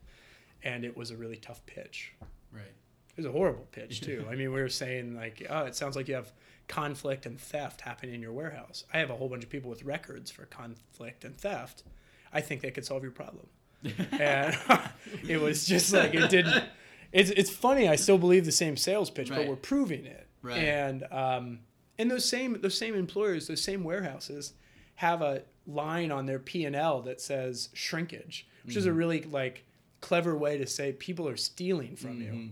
and 0.64 0.84
it 0.86 0.96
was 0.98 1.12
a 1.12 1.18
really 1.18 1.38
tough 1.38 1.66
pitch. 1.66 2.14
Right. 2.52 2.64
It 2.64 3.18
was 3.18 3.26
a 3.26 3.32
horrible 3.32 3.68
pitch 3.72 4.02
too. 4.02 4.26
I 4.30 4.36
mean, 4.36 4.54
we 4.54 4.62
were 4.62 4.70
saying 4.70 5.16
like, 5.16 5.46
oh, 5.50 5.66
it 5.66 5.76
sounds 5.76 5.96
like 5.96 6.08
you 6.08 6.14
have 6.16 6.32
conflict 6.68 7.26
and 7.26 7.40
theft 7.40 7.82
happening 7.82 8.14
in 8.16 8.22
your 8.22 8.34
warehouse. 8.34 8.84
I 8.94 9.00
have 9.00 9.10
a 9.10 9.16
whole 9.16 9.28
bunch 9.30 9.44
of 9.44 9.50
people 9.50 9.70
with 9.70 9.84
records 9.84 10.30
for 10.30 10.46
conflict 10.46 11.24
and 11.26 11.36
theft. 11.36 11.84
I 12.32 12.42
think 12.42 12.62
they 12.62 12.72
could 12.72 12.86
solve 12.86 13.02
your 13.04 13.12
problem. 13.12 13.48
and 14.20 14.56
it 15.28 15.40
was 15.42 15.66
just 15.66 15.94
like 15.94 16.14
it 16.14 16.30
didn't. 16.30 16.64
It's 17.12 17.30
it's 17.32 17.50
funny. 17.50 17.88
I 17.88 17.96
still 17.96 18.18
believe 18.18 18.46
the 18.46 18.52
same 18.52 18.76
sales 18.78 19.10
pitch, 19.10 19.30
Right. 19.30 19.38
but 19.38 19.48
we're 19.48 19.56
proving 19.56 20.06
it. 20.06 20.28
Right. 20.42 20.58
And 20.58 21.04
um, 21.12 21.60
and 21.98 22.12
those 22.12 22.26
same 22.26 22.60
those 22.62 22.78
same 22.78 22.96
employers, 22.96 23.48
those 23.48 23.62
same 23.64 23.84
warehouses, 23.84 24.54
have 24.96 25.22
a 25.22 25.44
line 25.68 26.12
on 26.12 26.26
their 26.26 26.40
P 26.40 26.66
and 26.66 26.76
L 26.76 27.02
that 27.04 27.20
says 27.22 27.70
shrinkage, 27.74 28.48
which 28.64 28.76
is 28.76 28.86
a 28.86 28.90
Mm-hmm. 28.90 28.98
really 28.98 29.22
like 29.24 29.66
clever 30.02 30.36
way 30.38 30.58
to 30.58 30.66
say 30.68 30.94
people 30.94 31.28
are 31.28 31.38
stealing 31.38 31.96
from 31.96 32.20
Mm-hmm. 32.20 32.36
you. 32.42 32.50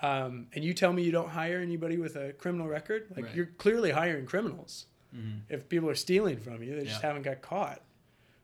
Um, 0.00 0.46
and 0.54 0.64
you 0.64 0.74
tell 0.74 0.92
me 0.92 1.02
you 1.02 1.10
don't 1.12 1.30
hire 1.30 1.58
anybody 1.58 1.96
with 1.96 2.14
a 2.16 2.32
criminal 2.34 2.68
record, 2.68 3.06
like 3.10 3.16
Right. 3.16 3.24
Mm-hmm. 3.26 3.36
you're 3.36 3.46
clearly 3.58 3.90
hiring 3.90 4.26
criminals. 4.26 4.86
If 5.48 5.68
people 5.70 5.88
are 5.88 5.94
stealing 5.94 6.36
from 6.36 6.62
you, 6.62 6.76
they 6.76 6.84
just 6.84 7.00
Yeah. 7.02 7.08
haven't 7.08 7.22
got 7.22 7.40
caught. 7.42 7.80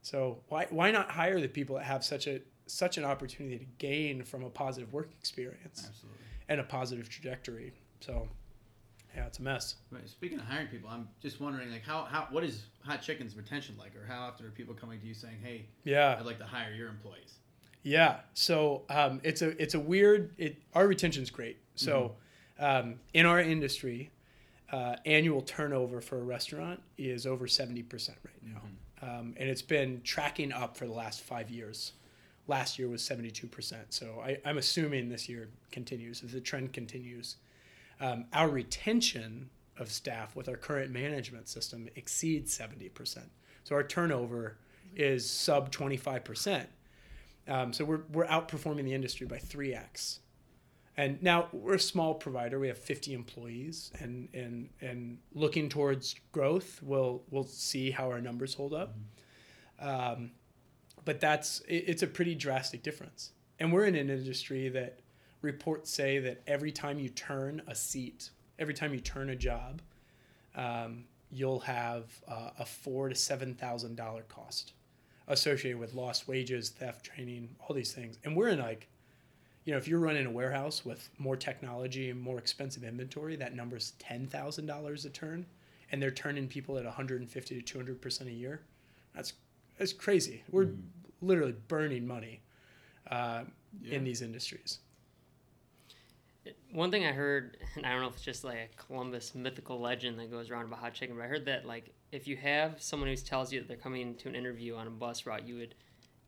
So 0.03 0.41
why 0.49 0.67
why 0.71 0.91
not 0.91 1.11
hire 1.11 1.41
the 1.41 1.49
people 1.49 1.77
that 1.77 1.85
have 1.85 2.03
such 2.05 2.27
a 2.27 2.41
such 2.67 2.97
an 2.99 3.05
opportunity 3.05 3.59
to 3.59 3.67
gain 3.79 4.23
from 4.25 4.43
a 4.43 4.51
positive 4.51 4.93
work 4.93 5.11
experience 5.19 5.85
Absolutely. 5.87 6.19
and 6.49 6.61
a 6.61 6.65
positive 6.65 7.09
trajectory? 7.09 7.73
So 8.01 8.29
yeah, 9.17 9.27
it's 9.27 9.39
a 9.39 9.43
mess. 9.43 9.77
Right. 9.91 10.09
Speaking 10.09 10.39
of 10.39 10.45
hiring 10.45 10.69
people, 10.69 10.91
I'm 10.91 11.09
just 11.23 11.41
wondering, 11.41 11.71
like, 11.71 11.85
how, 11.85 12.05
how 12.05 12.27
what 12.31 12.45
is 12.45 12.65
Hot 12.85 13.01
Chicken's 13.03 13.37
retention 13.37 13.77
like, 13.79 13.95
or 13.97 14.05
how 14.07 14.23
often 14.23 14.47
are 14.47 14.51
people 14.51 14.75
coming 14.75 15.01
to 15.01 15.07
you 15.07 15.15
saying, 15.15 15.37
"Hey, 15.43 15.67
Yeah. 15.85 16.17
I'd 16.19 16.27
like 16.27 16.39
to 16.39 16.45
hire 16.45 16.73
your 16.73 16.89
employees"? 16.89 17.35
Yeah. 17.83 18.21
So 18.33 18.83
um, 18.89 19.21
it's 19.23 19.43
a 19.43 19.61
it's 19.63 19.75
a 19.75 19.81
weird. 19.81 20.35
It 20.39 20.57
our 20.75 20.87
retention's 20.89 21.31
great. 21.31 21.59
So 21.77 22.17
um, 22.59 22.97
in 23.13 23.27
our 23.27 23.41
industry, 23.41 24.11
uh, 24.73 24.97
annual 25.05 25.43
turnover 25.43 26.01
for 26.01 26.19
a 26.19 26.23
restaurant 26.23 26.81
is 26.99 27.27
over 27.27 27.47
seventy 27.47 27.83
percent 27.83 28.19
right 28.25 28.43
now, 28.43 28.63
um, 29.19 29.35
and 29.37 29.49
it's 29.49 29.63
been 29.63 30.01
tracking 30.03 30.53
up 30.53 30.77
for 30.77 30.87
the 30.87 30.93
last 30.93 31.21
five 31.21 31.51
years. 31.51 31.93
Last 32.47 32.79
year 32.79 32.89
was 32.89 33.03
seventy 33.05 33.31
two 33.31 33.47
percent. 33.47 33.93
So 33.93 34.23
I, 34.25 34.39
I'm 34.45 34.59
assuming 34.59 35.09
this 35.09 35.29
year 35.29 35.49
continues. 35.71 36.23
If 36.23 36.33
the 36.33 36.41
trend 36.41 36.73
continues, 36.73 37.37
um, 38.01 38.27
our 38.33 38.49
retention 38.49 39.51
of 39.79 39.91
staff 39.91 40.37
with 40.37 40.49
our 40.49 40.57
current 40.57 40.93
management 40.93 41.49
system 41.49 41.89
exceeds 41.97 42.53
seventy 42.53 42.89
percent. 42.89 43.31
So 43.65 43.75
our 43.75 43.83
turnover 43.83 44.59
is 44.95 45.29
sub 45.29 45.71
twenty 45.71 45.97
five 45.97 46.25
percent. 46.25 46.69
Um, 47.47 47.73
so 47.73 47.85
we're, 47.85 48.03
we're 48.13 48.27
outperforming 48.27 48.85
the 48.85 48.95
industry 48.95 49.27
by 49.27 49.37
3x. 49.37 50.19
And 50.97 51.23
now 51.23 51.49
we're 51.53 51.75
a 51.75 51.81
small 51.81 52.15
provider. 52.15 52.59
We 52.59 52.69
have 52.69 52.79
50 52.79 53.15
employees 53.15 53.91
and, 54.01 54.29
and, 54.33 54.69
and 54.81 55.19
looking 55.35 55.69
towards 55.69 56.15
growth, 56.33 56.81
we'll, 56.83 57.23
we'll 57.31 57.45
see 57.45 57.91
how 57.91 58.11
our 58.11 58.21
numbers 58.21 58.55
hold 58.55 58.73
up. 58.73 58.95
Um, 59.81 60.31
but 61.05 61.21
that's, 61.21 61.61
it, 61.69 61.85
it's 61.89 62.03
a 62.03 62.07
pretty 62.07 62.35
drastic 62.35 62.83
difference. 62.83 63.33
And 63.59 63.73
we're 63.73 63.85
in 63.85 63.97
an 63.97 64.09
industry 64.09 64.69
that 64.71 65.01
reports 65.45 65.91
say 65.91 66.19
that 66.19 66.43
every 66.47 66.73
time 66.73 66.99
you 66.99 67.09
turn 67.11 67.63
a 67.69 67.75
seat, 67.75 68.31
every 68.59 68.75
time 68.75 68.93
you 68.93 69.01
turn 69.01 69.31
a 69.31 69.37
job, 69.37 69.81
um, 70.57 71.05
you'll 71.31 71.61
have 71.61 72.05
uh, 72.27 72.51
a 72.59 72.65
four 72.65 73.09
to 73.09 73.15
seven 73.15 73.55
thousand 73.55 73.97
dollar 73.97 74.23
cost 74.23 74.73
associated 75.29 75.79
with 75.79 75.95
lost 75.95 76.29
wages, 76.29 76.71
theft, 76.71 77.05
training, 77.05 77.49
all 77.61 77.75
these 77.75 77.93
things. 77.93 78.19
And 78.25 78.37
we're 78.37 78.49
in 78.49 78.59
like, 78.59 78.89
you 79.65 79.73
know, 79.73 79.79
if 79.79 79.89
you're 79.89 80.01
running 80.01 80.27
a 80.27 80.31
warehouse 80.31 80.85
with 80.85 81.09
more 81.19 81.37
technology 81.37 82.11
and 82.11 82.21
more 82.21 82.39
expensive 82.39 82.85
inventory, 82.85 83.37
that 83.37 83.55
number's 83.55 83.93
ten 83.99 84.27
thousand 84.27 84.67
dollars 84.67 85.05
a 85.05 85.11
turn, 85.11 85.47
and 85.93 86.03
they're 86.03 86.11
turning 86.11 86.49
people 86.49 86.79
at 86.79 86.85
150 86.85 87.55
to 87.55 87.63
200 87.63 88.01
percent 88.01 88.31
a 88.31 88.33
year. 88.33 88.63
That's 89.15 89.35
that's 89.79 89.93
crazy. 89.93 90.43
We're 90.51 90.71
literally 91.21 91.55
burning 91.69 92.07
money 92.07 92.41
uh, 93.11 93.45
in 93.91 94.05
these 94.05 94.23
industries. 94.23 94.79
One 96.73 96.91
thing 96.91 97.07
I 97.07 97.13
heard, 97.13 97.57
and 97.77 97.87
I 97.87 97.93
don't 97.93 98.03
know 98.03 98.09
if 98.09 98.15
it's 98.15 98.23
just 98.23 98.45
like 98.45 98.71
a 98.73 98.83
Columbus 98.87 99.35
mythical 99.35 99.81
legend 99.81 100.19
that 100.19 100.31
goes 100.31 100.51
around 100.51 100.67
about 100.67 100.81
hot 100.81 100.95
chicken, 100.95 101.17
but 101.17 101.25
I 101.25 101.29
heard 101.29 101.47
that 101.47 101.67
like 101.67 101.95
if 102.13 102.29
you 102.29 102.37
have 102.37 102.83
someone 102.83 103.09
who 103.09 103.17
tells 103.17 103.53
you 103.53 103.61
that 103.61 103.69
they're 103.69 103.77
coming 103.77 104.15
to 104.17 104.29
an 104.29 104.35
interview 104.35 104.77
on 104.77 104.87
a 104.87 104.91
bus 104.91 105.27
route, 105.27 105.47
you 105.47 105.57
would 105.57 105.75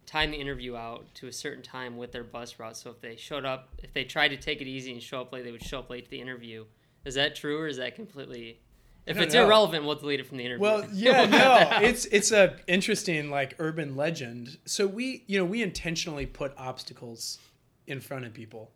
time 0.07 0.31
the 0.31 0.37
interview 0.37 0.77
out 0.77 1.05
to 1.15 1.27
a 1.27 1.33
certain 1.33 1.63
time 1.63 1.97
with 1.97 2.13
their 2.13 2.25
bus 2.25 2.59
route. 2.59 2.77
So 2.77 2.91
if 2.91 3.01
they 3.01 3.17
showed 3.17 3.45
up, 3.45 3.69
if 3.83 3.93
they 3.93 4.05
tried 4.05 4.29
to 4.29 4.37
take 4.37 4.61
it 4.61 4.67
easy 4.67 4.93
and 4.93 5.03
show 5.03 5.21
up 5.21 5.33
late, 5.33 5.45
they 5.45 5.53
would 5.53 5.65
show 5.65 5.81
up 5.81 5.91
late 5.91 6.05
to 6.05 6.11
the 6.11 6.21
interview. 6.21 6.65
Is 7.05 7.15
that 7.17 7.37
true, 7.37 7.59
or 7.59 7.69
is 7.69 7.77
that 7.77 7.95
completely? 7.95 8.61
If 9.05 9.19
it's 9.19 9.35
know. 9.35 9.45
irrelevant, 9.45 9.85
we'll 9.85 9.95
delete 9.97 10.19
it 10.19 10.27
from 10.27 10.39
the 10.39 10.45
interview. 10.45 10.63
Well, 10.63 10.87
yeah, 10.93 11.27
no, 11.27 11.87
it's 11.87 12.07
it's 12.07 12.33
a 12.33 12.57
interesting 12.67 13.31
like 13.31 13.55
urban 13.59 13.97
legend. 13.97 14.59
So 14.65 14.87
we, 14.87 15.25
you 15.27 15.39
know, 15.39 15.45
we 15.45 15.63
intentionally 15.63 16.27
put 16.27 16.53
obstacles 16.57 17.39
in 17.87 18.01
front 18.01 18.25
of 18.25 18.33
people 18.33 18.73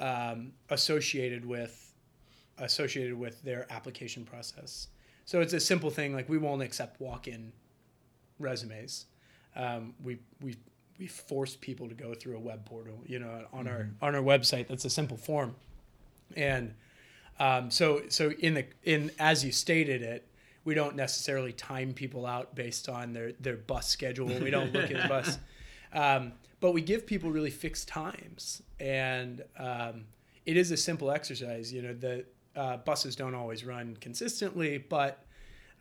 um, 0.00 0.52
associated 0.70 1.44
with 1.44 1.92
associated 2.58 3.18
with 3.18 3.42
their 3.42 3.66
application 3.70 4.24
process. 4.24 4.88
So 5.24 5.40
it's 5.40 5.52
a 5.52 5.60
simple 5.60 5.90
thing 5.90 6.12
like 6.12 6.28
we 6.28 6.38
won't 6.38 6.62
accept 6.62 7.00
walk-in 7.00 7.52
resumes. 8.38 9.06
Um, 9.54 9.94
we 10.02 10.18
we 10.40 10.56
we 10.98 11.06
force 11.06 11.56
people 11.56 11.88
to 11.88 11.94
go 11.94 12.14
through 12.14 12.36
a 12.36 12.40
web 12.40 12.64
portal, 12.64 13.02
you 13.06 13.18
know, 13.18 13.46
on 13.52 13.68
our 13.68 13.88
on 14.02 14.14
our 14.14 14.22
website. 14.22 14.68
That's 14.68 14.84
a 14.84 14.90
simple 14.90 15.16
form, 15.16 15.54
and 16.36 16.74
um, 17.38 17.70
so 17.70 18.02
so 18.08 18.32
in 18.32 18.54
the 18.54 18.66
in 18.84 19.10
as 19.18 19.44
you 19.44 19.52
stated 19.52 20.02
it, 20.02 20.26
we 20.64 20.74
don't 20.74 20.96
necessarily 20.96 21.52
time 21.52 21.94
people 21.94 22.26
out 22.26 22.54
based 22.54 22.88
on 22.88 23.12
their 23.12 23.32
their 23.40 23.56
bus 23.56 23.88
schedule. 23.88 24.26
We 24.26 24.50
don't 24.50 24.72
look 24.72 24.90
at 24.90 25.02
the 25.02 25.08
bus, 25.08 25.38
um, 25.92 26.32
but 26.60 26.72
we 26.72 26.82
give 26.82 27.06
people 27.06 27.30
really 27.30 27.50
fixed 27.50 27.88
times, 27.88 28.62
and 28.78 29.42
um, 29.58 30.04
it 30.46 30.56
is 30.56 30.70
a 30.70 30.76
simple 30.76 31.10
exercise. 31.10 31.72
You 31.72 31.82
know, 31.82 31.94
the 31.94 32.24
uh, 32.54 32.76
buses 32.78 33.16
don't 33.16 33.34
always 33.34 33.64
run 33.64 33.96
consistently, 34.00 34.78
but 34.78 35.24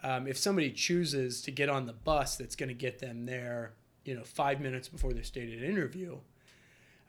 um, 0.03 0.27
if 0.27 0.37
somebody 0.37 0.71
chooses 0.71 1.41
to 1.41 1.51
get 1.51 1.69
on 1.69 1.85
the 1.85 1.93
bus 1.93 2.37
that's 2.37 2.55
going 2.55 2.69
to 2.69 2.75
get 2.75 2.99
them 2.99 3.25
there, 3.25 3.73
you 4.05 4.15
know, 4.15 4.23
five 4.23 4.61
minutes 4.61 4.87
before 4.87 5.13
their 5.13 5.23
stated 5.23 5.61
interview, 5.63 6.17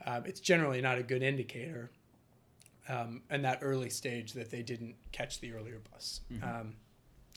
um, 0.07 0.25
it's 0.27 0.41
generally 0.41 0.81
not 0.81 0.99
a 0.99 1.03
good 1.03 1.23
indicator 1.23 1.91
um, 2.89 3.23
in 3.31 3.43
that 3.43 3.59
early 3.63 3.91
stage 3.91 4.33
that 4.33 4.51
they 4.51 4.63
didn't 4.63 4.97
catch 5.13 5.39
the 5.41 5.53
earlier 5.53 5.81
bus. 5.93 6.23
Um, 6.43 6.75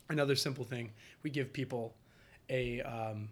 another 0.09 0.35
simple 0.35 0.63
thing, 0.63 0.91
we 1.21 1.29
give 1.29 1.53
people 1.53 1.95
a 2.49 2.81
um, 2.81 3.29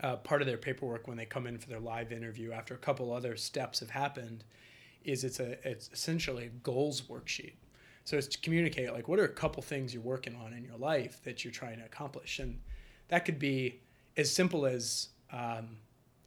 uh, 0.00 0.16
part 0.16 0.42
of 0.42 0.46
their 0.46 0.58
paperwork 0.58 1.08
when 1.08 1.16
they 1.16 1.24
come 1.24 1.46
in 1.46 1.58
for 1.58 1.68
their 1.68 1.80
live 1.80 2.12
interview 2.12 2.52
after 2.52 2.74
a 2.74 2.78
couple 2.78 3.12
other 3.12 3.36
steps 3.36 3.80
have 3.80 3.90
happened 3.90 4.44
is 5.04 5.24
it's 5.24 5.40
a 5.40 5.68
it's 5.68 5.90
essentially 5.92 6.46
a 6.46 6.48
goals 6.48 7.02
worksheet. 7.02 7.54
So 8.04 8.16
it's 8.16 8.28
to 8.28 8.38
communicate 8.38 8.92
like 8.92 9.08
what 9.08 9.18
are 9.18 9.24
a 9.24 9.28
couple 9.28 9.62
things 9.62 9.94
you're 9.94 10.02
working 10.02 10.36
on 10.36 10.52
in 10.52 10.64
your 10.64 10.76
life 10.76 11.22
that 11.24 11.44
you're 11.44 11.52
trying 11.52 11.78
to 11.78 11.84
accomplish? 11.84 12.38
And 12.38 12.60
that 13.08 13.24
could 13.24 13.38
be 13.38 13.80
as 14.16 14.32
simple 14.32 14.66
as 14.66 15.08
um, 15.32 15.76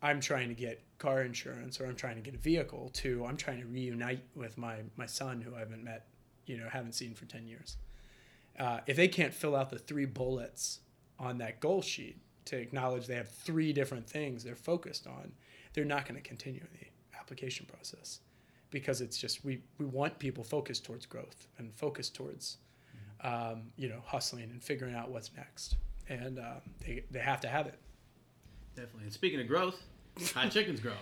i'm 0.02 0.20
trying 0.20 0.48
to 0.48 0.54
get 0.54 0.82
car 0.98 1.24
insurance 1.24 1.80
or 1.80 1.86
i'm 1.86 1.96
trying 1.96 2.16
to 2.16 2.22
get 2.22 2.34
a 2.34 2.38
vehicle 2.38 2.90
to 2.94 3.26
i'm 3.26 3.36
trying 3.36 3.60
to 3.60 3.66
reunite 3.66 4.22
with 4.36 4.58
my 4.58 4.78
my 4.96 5.06
son 5.06 5.42
who 5.42 5.56
i 5.56 5.60
haven't 5.60 5.84
met 5.84 6.08
you 6.50 6.58
know 6.58 6.68
haven't 6.68 6.94
seen 6.94 7.14
for 7.14 7.26
10 7.26 7.48
years. 7.48 7.78
Uh, 8.58 8.80
if 8.88 8.98
they 8.98 9.08
can't 9.08 9.34
fill 9.34 9.56
out 9.56 9.70
the 9.70 9.78
three 9.78 10.06
bullets 10.06 10.80
on 11.18 11.38
that 11.38 11.62
goal 11.62 11.82
sheet 11.82 12.18
to 12.46 12.58
acknowledge 12.58 13.08
they 13.08 13.16
have 13.16 13.30
three 13.30 13.74
different 13.74 14.08
things 14.08 14.44
they're 14.44 14.56
focused 14.56 15.08
on, 15.08 15.32
they're 15.74 15.86
not 15.86 16.06
going 16.08 16.20
to 16.20 16.28
continue 16.28 16.62
the 16.80 17.18
application 17.18 17.66
process 17.66 18.20
because 18.72 19.02
it's 19.02 19.18
just 19.18 19.44
we, 19.44 19.62
we 19.78 19.86
want 19.86 20.18
people 20.20 20.44
focused 20.44 20.86
towards 20.86 21.06
growth 21.06 21.48
and 21.58 21.74
focused 21.74 22.16
towards 22.16 22.58
um, 23.22 23.64
you 23.76 23.90
know 23.90 24.02
hustling 24.06 24.50
and 24.50 24.64
figuring 24.64 24.96
out 24.96 25.12
what's 25.12 25.32
next 25.36 25.76
and 26.08 26.40
um, 26.40 26.62
they, 26.86 27.04
they 27.12 27.20
have 27.20 27.42
to 27.42 27.48
have 27.48 27.68
it 27.68 27.78
Definitely. 28.76 29.04
And 29.04 29.14
speaking 29.14 29.42
of 29.42 29.48
growth, 29.48 29.76
Hot 30.34 30.50
Chicken's 30.52 30.80
growing. 30.80 30.98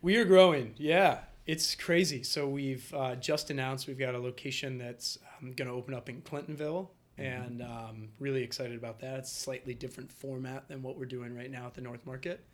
we 0.00 0.16
are 0.16 0.24
growing 0.24 0.74
yeah 0.76 1.18
it's 1.46 1.74
crazy. 1.74 2.22
So 2.22 2.48
we've 2.48 2.92
uh, 2.94 3.16
just 3.16 3.50
announced 3.50 3.86
we've 3.88 3.98
got 3.98 4.14
a 4.14 4.18
location 4.18 4.78
that's 4.78 5.18
um, 5.40 5.52
going 5.52 5.68
to 5.68 5.74
open 5.74 5.94
up 5.94 6.08
in 6.08 6.22
Clintonville, 6.22 6.88
and 7.22 7.62
um, 7.62 8.08
really 8.18 8.42
excited 8.42 8.76
about 8.76 9.00
that. 9.00 9.20
It's 9.20 9.32
a 9.32 9.34
slightly 9.34 9.74
different 9.74 10.10
format 10.12 10.68
than 10.68 10.82
what 10.82 10.98
we're 10.98 11.06
doing 11.06 11.34
right 11.34 11.50
now 11.50 11.66
at 11.66 11.74
the 11.74 11.80
North 11.80 12.04
Market, 12.06 12.44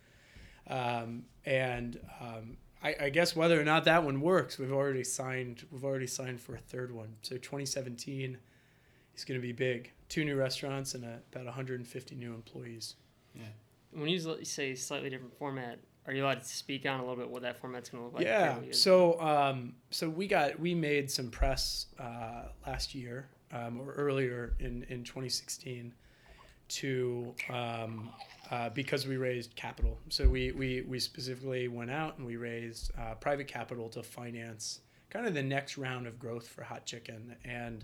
um, 0.67 1.23
and 1.45 1.99
um, 2.21 2.57
I, 2.81 2.95
I 3.01 3.09
guess 3.09 3.35
whether 3.35 3.59
or 3.59 3.63
not 3.63 3.85
that 3.85 4.03
one 4.03 4.21
works, 4.21 4.57
we've 4.57 4.71
already 4.71 5.03
signed. 5.03 5.65
We've 5.71 5.83
already 5.83 6.07
signed 6.07 6.39
for 6.39 6.55
a 6.55 6.59
third 6.59 6.91
one. 6.91 7.15
So 7.21 7.35
2017 7.35 8.37
is 9.15 9.25
going 9.25 9.39
to 9.39 9.45
be 9.45 9.51
big. 9.51 9.91
Two 10.07 10.23
new 10.23 10.35
restaurants 10.35 10.95
and 10.95 11.03
a, 11.03 11.19
about 11.33 11.45
150 11.45 12.15
new 12.15 12.33
employees. 12.33 12.95
Yeah. 13.35 13.43
When 13.91 14.09
you 14.09 14.43
say 14.43 14.75
slightly 14.75 15.09
different 15.09 15.37
format, 15.37 15.79
are 16.07 16.13
you 16.13 16.23
allowed 16.23 16.39
to 16.39 16.45
speak 16.45 16.85
on 16.85 16.99
a 16.99 17.03
little 17.03 17.17
bit 17.17 17.29
what 17.29 17.41
that 17.41 17.59
format's 17.59 17.89
going 17.89 18.01
to 18.01 18.05
look 18.05 18.15
like? 18.15 18.25
yeah. 18.25 18.57
So 18.71 19.19
um, 19.19 19.73
so 19.89 20.09
we 20.09 20.27
got 20.27 20.59
we 20.59 20.73
made 20.73 21.11
some 21.11 21.29
press 21.29 21.87
uh, 21.99 22.43
last 22.65 22.95
year 22.95 23.29
um, 23.51 23.79
or 23.79 23.93
earlier 23.93 24.53
in 24.59 24.85
in 24.89 25.03
2016 25.03 25.93
to 26.69 27.33
um, 27.49 28.09
uh, 28.51 28.69
because 28.69 29.07
we 29.07 29.17
raised 29.17 29.55
capital. 29.55 29.97
So 30.09 30.27
we 30.27 30.51
we 30.51 30.81
we 30.81 30.99
specifically 30.99 31.67
went 31.67 31.91
out 31.91 32.17
and 32.17 32.25
we 32.25 32.37
raised 32.37 32.91
uh, 32.97 33.15
private 33.15 33.47
capital 33.47 33.89
to 33.89 34.03
finance 34.03 34.81
kind 35.09 35.25
of 35.25 35.33
the 35.33 35.43
next 35.43 35.77
round 35.77 36.05
of 36.07 36.19
growth 36.19 36.47
for 36.47 36.63
Hot 36.63 36.85
Chicken 36.85 37.35
and. 37.43 37.83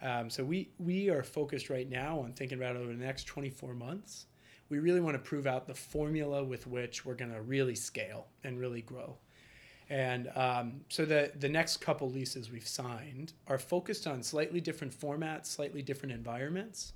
Um, 0.00 0.28
so 0.30 0.42
we 0.42 0.68
we 0.80 1.10
are 1.10 1.22
focused 1.22 1.70
right 1.70 1.88
now 1.88 2.18
on 2.18 2.32
thinking 2.32 2.58
about 2.58 2.74
over 2.74 2.92
the 2.92 3.04
next 3.04 3.22
24 3.24 3.72
months. 3.72 4.26
We 4.68 4.80
really 4.80 5.00
want 5.00 5.14
to 5.14 5.20
prove 5.20 5.46
out 5.46 5.68
the 5.68 5.76
formula 5.76 6.42
with 6.42 6.66
which 6.66 7.04
we're 7.04 7.14
going 7.14 7.32
to 7.32 7.40
really 7.40 7.76
scale 7.76 8.26
and 8.42 8.58
really 8.58 8.82
grow. 8.82 9.16
And 9.90 10.30
um, 10.34 10.80
so 10.88 11.04
the 11.04 11.32
the 11.38 11.48
next 11.48 11.78
couple 11.78 12.10
leases 12.10 12.50
we've 12.50 12.66
signed 12.66 13.32
are 13.46 13.58
focused 13.58 14.06
on 14.06 14.22
slightly 14.22 14.60
different 14.60 14.98
formats, 14.98 15.46
slightly 15.46 15.82
different 15.82 16.12
environments. 16.14 16.92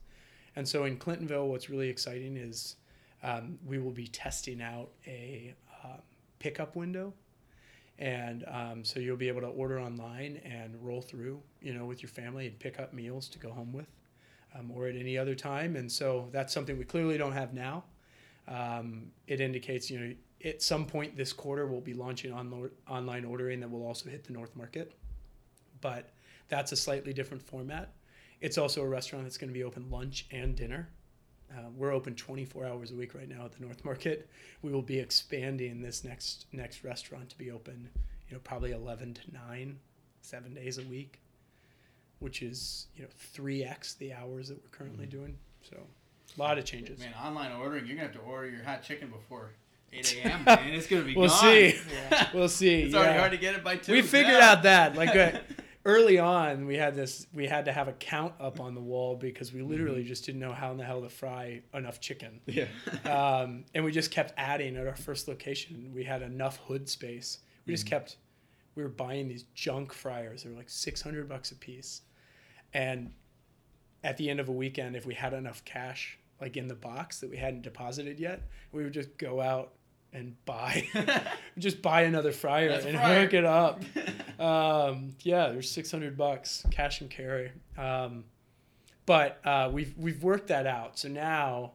And 0.55 0.66
so 0.66 0.85
in 0.85 0.96
Clintonville, 0.96 1.49
what's 1.49 1.68
really 1.68 1.88
exciting 1.88 2.37
is 2.37 2.77
um, 3.22 3.59
we 3.66 3.79
will 3.79 3.92
be 3.92 4.07
testing 4.07 4.62
out 4.62 4.88
a 5.07 5.55
um, 5.85 6.01
pickup 6.38 6.77
window. 6.77 7.12
And 7.99 8.44
um, 8.49 8.85
so 8.85 9.01
you'll 9.01 9.16
be 9.16 9.29
able 9.29 9.40
to 9.40 9.49
order 9.49 9.81
online 9.81 10.40
and 10.44 10.75
roll 10.83 11.01
through, 11.01 11.40
you 11.61 11.72
know, 11.72 11.87
with 11.87 12.03
your 12.03 12.11
family 12.11 12.46
and 12.46 12.59
pick 12.59 12.79
up 12.79 12.92
meals 12.92 13.29
to 13.29 13.38
go 13.38 13.51
home 13.51 13.72
with, 13.72 13.88
um, 14.55 14.70
or 14.70 14.87
at 14.87 14.96
any 14.96 15.16
other 15.16 15.35
time. 15.35 15.77
And 15.77 15.90
so 15.90 16.29
that's 16.31 16.53
something 16.53 16.79
we 16.79 16.85
clearly 16.85 17.16
don't 17.16 17.33
have 17.33 17.55
now. 17.55 17.85
Um, 18.49 19.11
it 19.27 19.40
indicates, 19.40 19.90
you 19.90 19.99
know, 19.99 20.14
at 20.44 20.62
some 20.62 20.87
point 20.87 21.16
this 21.16 21.33
quarter 21.33 21.66
we'll 21.66 21.81
be 21.81 21.94
launching 21.94 22.33
on 22.33 22.70
online 22.88 23.25
ordering 23.25 23.61
that 23.61 23.70
will 23.70 23.87
also 23.87 24.09
hit 24.11 24.25
the 24.25 24.33
North 24.33 24.55
Market. 24.57 24.92
But 25.81 26.11
that's 26.49 26.72
a 26.72 26.77
slightly 26.77 27.12
different 27.12 27.42
format. 27.42 27.92
It's 28.40 28.59
also 28.59 28.83
a 28.83 28.88
restaurant 28.88 29.25
that's 29.25 29.38
going 29.38 29.49
to 29.49 29.55
be 29.55 29.64
open 29.64 29.90
lunch 29.90 30.27
and 30.31 30.55
dinner. 30.55 30.88
Uh, 31.51 31.70
we're 31.75 31.92
open 31.92 32.14
24 32.14 32.66
hours 32.66 32.90
a 32.90 32.94
week 32.94 33.14
right 33.14 33.29
now 33.29 33.44
at 33.44 33.53
the 33.53 33.64
North 33.64 33.85
Market. 33.85 34.29
We 34.62 34.72
will 34.72 34.83
be 34.83 34.99
expanding 34.99 35.81
this 35.81 36.05
next 36.05 36.46
next 36.53 36.85
restaurant 36.85 37.31
to 37.31 37.38
be 37.38 37.51
open, 37.51 37.88
you 38.29 38.35
know, 38.35 38.40
probably 38.40 38.72
11 38.72 39.14
to 39.14 39.20
9, 39.33 39.79
seven 40.20 40.55
days 40.55 40.79
a 40.79 40.83
week, 40.83 41.20
which 42.18 42.42
is 42.42 42.88
you 42.96 43.03
know 43.03 43.09
3x 43.35 43.96
the 43.99 44.12
hours 44.12 44.49
that 44.49 44.61
we're 44.61 44.77
currently 44.77 45.07
doing. 45.07 45.38
So, 45.62 45.77
a 46.37 46.40
lot 46.40 46.59
of 46.59 46.64
changes. 46.64 46.99
Man, 46.99 47.14
online 47.22 47.53
ordering, 47.53 47.87
you're 47.87 47.96
gonna 47.96 48.09
have 48.09 48.16
to 48.16 48.22
order 48.22 48.51
your 48.51 48.64
hot 48.64 48.83
chicken 48.83 49.09
before 49.09 49.51
8 49.92 50.20
a.m. 50.25 50.42
Man, 50.46 50.75
it's 50.75 50.87
gonna 50.87 51.03
be 51.03 51.14
We'll 51.14 51.29
gone. 51.29 51.38
see. 51.38 51.75
Yeah. 52.11 52.29
We'll 52.35 52.49
see. 52.49 52.83
It's 52.83 52.94
already 52.94 53.12
yeah. 53.14 53.18
hard 53.20 53.33
to 53.33 53.38
get 53.38 53.55
it 53.55 53.64
by 53.64 53.77
two. 53.77 53.92
we 53.92 54.03
figured 54.03 54.38
now. 54.40 54.53
out 54.53 54.62
that 54.64 54.94
like 54.96 55.14
uh, 55.16 55.38
early 55.85 56.18
on 56.18 56.66
we 56.66 56.77
had 56.77 56.94
this 56.96 57.27
we 57.33 57.46
had 57.46 57.64
to 57.66 57.72
have 57.72 57.87
a 57.88 57.92
count 57.92 58.33
up 58.40 58.59
on 58.61 58.75
the 58.75 58.81
wall 58.81 59.14
because 59.16 59.53
we 59.53 59.62
literally 59.62 60.03
just 60.03 60.27
didn't 60.27 60.40
know 60.40 60.53
how 60.53 60.70
in 60.72 60.77
the 60.77 60.85
hell 60.85 61.01
to 61.01 61.09
fry 61.09 61.62
enough 61.75 62.01
chicken 62.01 62.40
Yeah. 62.46 62.66
um, 63.05 63.64
and 63.75 63.85
we 63.85 63.92
just 63.92 64.11
kept 64.11 64.33
adding 64.37 64.77
at 64.77 64.87
our 64.87 64.96
first 64.96 65.29
location 65.29 65.92
we 65.94 66.03
had 66.03 66.22
enough 66.22 66.57
hood 66.66 66.88
space 66.88 67.38
we 67.66 67.72
just 67.72 67.87
kept 67.87 68.16
we 68.75 68.83
were 68.83 68.88
buying 68.88 69.29
these 69.29 69.44
junk 69.55 69.92
fryers 69.92 70.42
they 70.42 70.51
were 70.51 70.57
like 70.57 70.68
600 70.68 71.29
bucks 71.29 71.53
a 71.53 71.55
piece 71.55 72.03
and 72.75 73.12
at 74.03 74.16
the 74.16 74.29
end 74.29 74.40
of 74.40 74.49
a 74.49 74.53
weekend 74.53 74.96
if 74.96 75.07
we 75.07 75.14
had 75.14 75.33
enough 75.33 75.64
cash 75.64 76.18
like 76.40 76.57
in 76.57 76.68
the 76.68 76.75
box 76.75 77.20
that 77.20 77.31
we 77.31 77.37
hadn't 77.37 77.62
deposited 77.62 78.18
yet 78.20 78.42
we 78.72 78.83
would 78.85 78.92
just 78.92 79.16
go 79.18 79.40
out 79.40 79.72
and 80.12 80.35
buy 80.44 80.87
just 81.59 81.83
buy 81.83 82.03
another 82.03 82.33
fryer 82.33 82.68
That's 82.68 82.85
and 82.87 82.96
fryer. 82.96 83.20
hook 83.22 83.35
it 83.35 83.44
up. 83.44 83.83
Um, 84.38 85.14
yeah 85.22 85.49
there's 85.49 85.70
600 85.70 86.14
bucks 86.14 86.62
cash 86.70 87.01
and 87.01 87.09
carry. 87.09 87.53
Um, 87.79 88.25
but 89.07 89.40
uh, 89.46 89.70
we've 89.72 89.94
we've 89.96 90.22
worked 90.22 90.49
that 90.49 90.66
out. 90.66 90.99
So 90.99 91.09
now 91.09 91.72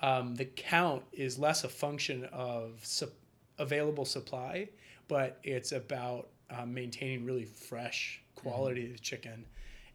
um, 0.00 0.36
the 0.36 0.44
count 0.44 1.02
is 1.12 1.36
less 1.36 1.64
a 1.64 1.68
function 1.68 2.24
of 2.32 2.78
sup- 2.84 3.10
available 3.58 4.04
supply 4.04 4.68
but 5.08 5.38
it's 5.42 5.72
about 5.72 6.28
um, 6.50 6.72
maintaining 6.74 7.24
really 7.24 7.44
fresh 7.44 8.22
quality 8.36 8.90
of 8.92 9.00
chicken 9.02 9.44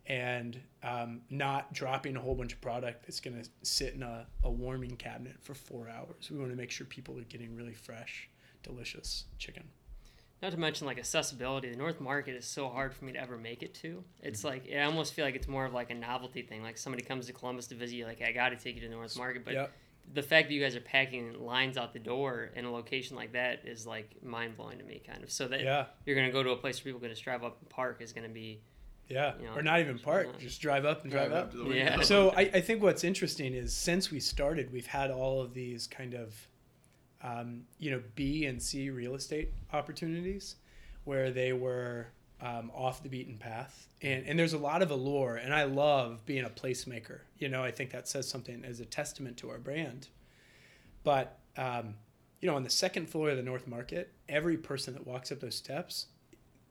and 0.07 0.59
um, 0.83 1.21
not 1.29 1.71
dropping 1.73 2.15
a 2.15 2.19
whole 2.19 2.35
bunch 2.35 2.53
of 2.53 2.61
product 2.61 3.05
that's 3.05 3.19
going 3.19 3.41
to 3.41 3.49
sit 3.61 3.93
in 3.93 4.03
a, 4.03 4.25
a 4.43 4.49
warming 4.51 4.95
cabinet 4.97 5.35
for 5.41 5.53
four 5.53 5.87
hours. 5.89 6.29
We 6.31 6.37
want 6.37 6.51
to 6.51 6.57
make 6.57 6.71
sure 6.71 6.85
people 6.85 7.17
are 7.19 7.23
getting 7.23 7.55
really 7.55 7.73
fresh, 7.73 8.29
delicious 8.63 9.25
chicken. 9.37 9.63
Not 10.41 10.53
to 10.53 10.57
mention 10.57 10.87
like 10.87 10.97
accessibility. 10.97 11.69
The 11.69 11.77
North 11.77 12.01
Market 12.01 12.35
is 12.35 12.45
so 12.45 12.67
hard 12.67 12.95
for 12.95 13.05
me 13.05 13.11
to 13.11 13.19
ever 13.19 13.37
make 13.37 13.61
it 13.61 13.75
to. 13.75 14.03
It's 14.23 14.43
like 14.43 14.67
I 14.75 14.81
almost 14.81 15.13
feel 15.13 15.23
like 15.23 15.35
it's 15.35 15.47
more 15.47 15.65
of 15.65 15.73
like 15.73 15.91
a 15.91 15.95
novelty 15.95 16.41
thing. 16.41 16.63
Like 16.63 16.79
somebody 16.79 17.03
comes 17.03 17.27
to 17.27 17.33
Columbus 17.33 17.67
to 17.67 17.75
visit 17.75 17.95
you, 17.95 18.05
like 18.05 18.23
I 18.23 18.31
got 18.31 18.49
to 18.49 18.55
take 18.55 18.73
you 18.73 18.81
to 18.81 18.87
the 18.87 18.95
North 18.95 19.15
Market. 19.17 19.45
But 19.45 19.53
Yep. 19.53 19.71
the 20.15 20.23
fact 20.23 20.47
that 20.47 20.55
you 20.55 20.59
guys 20.61 20.75
are 20.75 20.81
packing 20.81 21.39
lines 21.45 21.77
out 21.77 21.93
the 21.93 21.99
door 21.99 22.49
in 22.55 22.65
a 22.65 22.71
location 22.71 23.15
like 23.15 23.33
that 23.33 23.61
is 23.65 23.85
like 23.85 24.15
mind 24.23 24.57
blowing 24.57 24.79
to 24.79 24.83
me, 24.83 25.03
kind 25.05 25.23
of. 25.23 25.29
So 25.31 25.47
that 25.47 25.61
Yeah, 25.61 25.85
you're 26.07 26.15
gonna 26.15 26.31
go 26.31 26.41
to 26.41 26.49
a 26.49 26.57
place 26.57 26.79
where 26.83 26.91
people 26.91 27.01
can 27.01 27.11
just 27.11 27.23
drive 27.23 27.43
up 27.43 27.59
and 27.61 27.69
park 27.69 28.01
is 28.01 28.11
gonna 28.11 28.27
be 28.27 28.61
yeah. 29.12 29.34
You 29.39 29.45
know, 29.45 29.56
or 29.56 29.62
not 29.62 29.80
even 29.80 30.00
park, 30.00 30.28
not- 30.28 30.39
just 30.39 30.62
drive 30.62 30.86
up 30.86 31.04
and 31.04 31.12
drive, 31.12 31.32
up. 31.32 31.52
to 31.52 31.58
the 31.58 31.76
Yeah. 31.76 32.02
so 32.02 32.30
I, 32.32 32.41
I 32.41 32.62
think 32.62 32.82
what's 32.82 33.04
interesting 33.04 33.54
is 33.54 33.74
since 33.74 34.10
we 34.12 34.19
started, 34.19 34.71
we've 34.71 34.88
had 34.88 35.12
all 35.12 35.41
of 35.41 35.54
these 35.54 35.88
kind 35.88 36.13
of, 36.13 36.47
um, 37.24 37.63
you 37.78 37.91
know, 37.91 38.02
B 38.15 38.45
and 38.45 38.62
C 38.62 38.89
real 38.89 39.15
estate 39.15 39.54
opportunities 39.74 40.56
where 41.04 41.32
they 41.32 41.54
were 41.54 42.08
um, 42.41 42.71
off 42.74 43.04
the 43.04 43.10
beaten 43.10 43.38
path. 43.38 43.88
And, 44.02 44.26
and 44.26 44.38
there's 44.39 44.54
a 44.54 44.58
lot 44.58 44.82
of 44.82 44.89
allure, 44.91 45.36
and 45.36 45.54
I 45.54 45.63
love 45.63 46.26
being 46.26 46.43
a 46.43 46.50
placemaker. 46.50 47.19
You 47.38 47.50
know, 47.50 47.63
I 47.63 47.71
think 47.71 47.91
that 47.91 48.08
says 48.08 48.28
something 48.28 48.63
as 48.65 48.80
a 48.80 48.86
testament 48.86 49.38
to 49.38 49.50
our 49.50 49.60
brand. 49.60 50.08
But, 51.04 51.39
um, 51.58 51.95
you 52.39 52.47
know, 52.50 52.56
on 52.56 52.63
the 52.63 52.69
second 52.69 53.10
floor 53.10 53.30
of 53.30 53.38
the 53.38 53.43
North 53.43 53.67
Market, 53.67 54.12
every 54.28 54.58
person 54.58 54.93
that 54.93 55.06
walks 55.06 55.32
up 55.32 55.39
those 55.39 55.56
steps 55.56 56.08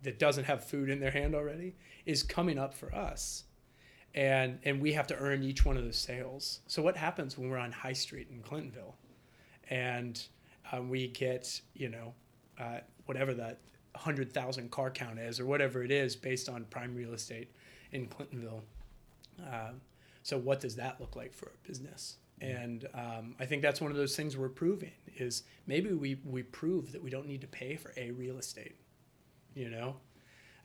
that 0.02 0.18
doesn't 0.18 0.44
have 0.44 0.64
food 0.64 0.88
in 0.88 1.00
their 1.00 1.10
hand 1.10 1.34
already 1.34 1.76
is 2.06 2.22
coming 2.22 2.58
up 2.58 2.74
for 2.74 2.94
us 2.94 3.44
and 4.14 4.58
and 4.64 4.80
we 4.80 4.92
have 4.92 5.06
to 5.08 5.16
earn 5.16 5.42
each 5.42 5.64
one 5.64 5.76
of 5.76 5.84
those 5.84 5.98
sales. 5.98 6.60
So 6.66 6.82
what 6.82 6.96
happens 6.96 7.38
when 7.38 7.48
we're 7.48 7.58
on 7.58 7.72
High 7.72 7.92
Street 7.92 8.28
in 8.30 8.42
Clintonville, 8.42 8.94
and 9.68 10.20
um, 10.72 10.88
we 10.88 11.08
get 11.08 11.60
you 11.74 11.88
know 11.88 12.14
uh, 12.58 12.78
whatever 13.06 13.34
that 13.34 13.58
hundred 13.94 14.32
thousand 14.32 14.70
car 14.70 14.90
count 14.90 15.18
is 15.18 15.38
or 15.40 15.46
whatever 15.46 15.82
it 15.82 15.90
is 15.90 16.16
based 16.16 16.48
on 16.48 16.64
prime 16.64 16.94
real 16.94 17.12
estate 17.12 17.52
in 17.92 18.06
Clintonville. 18.08 18.62
Um, 19.40 19.80
so 20.22 20.38
what 20.38 20.60
does 20.60 20.76
that 20.76 21.00
look 21.00 21.16
like 21.16 21.32
for 21.32 21.46
a 21.46 21.68
business? 21.68 22.16
And 22.40 22.86
um, 22.94 23.34
I 23.38 23.46
think 23.46 23.62
that's 23.62 23.80
one 23.80 23.90
of 23.90 23.96
those 23.96 24.16
things 24.16 24.36
we're 24.36 24.48
proving 24.48 24.92
is 25.16 25.44
maybe 25.66 25.92
we 25.92 26.18
we 26.24 26.42
prove 26.42 26.90
that 26.92 27.02
we 27.02 27.10
don't 27.10 27.26
need 27.26 27.42
to 27.42 27.46
pay 27.46 27.76
for 27.76 27.92
a 27.96 28.10
real 28.10 28.38
estate, 28.38 28.76
you 29.54 29.70
know, 29.70 29.96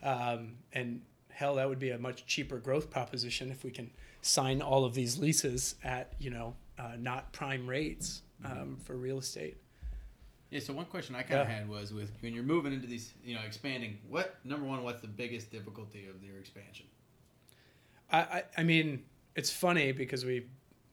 um, 0.02 0.54
and 0.72 1.02
hell, 1.30 1.56
that 1.56 1.68
would 1.68 1.78
be 1.78 1.90
a 1.90 1.98
much 1.98 2.26
cheaper 2.26 2.58
growth 2.58 2.90
proposition 2.90 3.50
if 3.50 3.64
we 3.64 3.70
can 3.70 3.90
sign 4.22 4.60
all 4.62 4.84
of 4.84 4.94
these 4.94 5.18
leases 5.18 5.74
at 5.84 6.12
you 6.18 6.30
know 6.30 6.54
uh, 6.78 6.92
not 6.98 7.32
prime 7.32 7.66
rates 7.66 8.22
um, 8.44 8.76
for 8.84 8.96
real 8.96 9.18
estate. 9.18 9.56
Yeah, 10.50 10.60
so 10.60 10.72
one 10.72 10.86
question 10.86 11.14
I 11.16 11.22
kind 11.22 11.40
of 11.40 11.48
Yeah. 11.48 11.54
had 11.58 11.68
was 11.68 11.92
with 11.92 12.10
when 12.20 12.32
you're 12.32 12.44
moving 12.44 12.72
into 12.72 12.86
these, 12.86 13.14
you 13.24 13.34
know, 13.34 13.40
expanding. 13.44 13.98
What 14.08 14.36
number 14.44 14.64
one? 14.66 14.82
What's 14.84 15.00
the 15.02 15.08
biggest 15.08 15.50
difficulty 15.50 16.06
of 16.06 16.22
your 16.22 16.38
expansion? 16.38 16.86
I, 18.12 18.18
I, 18.20 18.42
I 18.58 18.62
mean, 18.62 19.02
it's 19.34 19.50
funny 19.50 19.92
because 19.92 20.24
we 20.24 20.46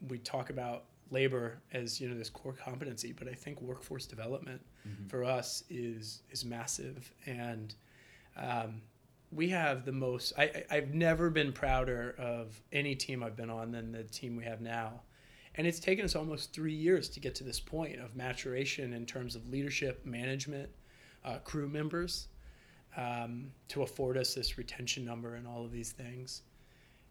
we 0.10 0.17
talk 0.17 0.49
about 0.49 0.86
labor 1.13 1.62
as 1.71 2.02
you 2.02 2.10
know 2.10 2.17
this 2.17 2.30
core 2.30 2.54
competency, 2.54 3.13
but 3.13 3.28
I 3.30 3.34
think 3.34 3.62
workforce 3.62 4.06
development 4.08 4.62
for 5.08 5.23
us 5.23 5.63
is 5.69 6.23
is 6.32 6.43
massive, 6.43 7.13
and 7.26 7.73
um, 8.36 8.82
we 9.32 9.49
have 9.49 9.86
the 9.86 9.91
most. 9.93 10.34
I, 10.38 10.43
I 10.43 10.65
I've 10.78 10.93
never 10.93 11.30
been 11.30 11.54
prouder 11.54 12.15
of 12.17 12.60
any 12.71 12.95
team 12.95 13.23
I've 13.23 13.36
been 13.38 13.49
on 13.49 13.71
than 13.71 13.91
the 13.93 14.04
team 14.04 14.36
we 14.36 14.43
have 14.43 14.60
now, 14.62 15.02
and 15.56 15.65
it's 15.67 15.80
taken 15.80 16.04
us 16.06 16.15
almost 16.15 16.54
three 16.54 16.73
years 16.73 17.08
to 17.10 17.19
get 17.21 17.36
to 17.36 17.43
this 17.45 17.60
point 17.62 17.99
of 17.99 18.15
maturation 18.15 18.93
in 18.93 19.06
terms 19.06 19.36
of 19.36 19.47
leadership, 19.49 20.06
management, 20.06 20.69
uh, 21.23 21.38
crew 21.43 21.69
members. 21.69 22.28
um, 22.97 23.52
to 23.69 23.82
afford 23.82 24.17
us 24.17 24.36
this 24.36 24.58
retention 24.58 25.04
number 25.06 25.36
and 25.36 25.47
all 25.47 25.65
of 25.65 25.71
these 25.71 25.91
things. 25.93 26.43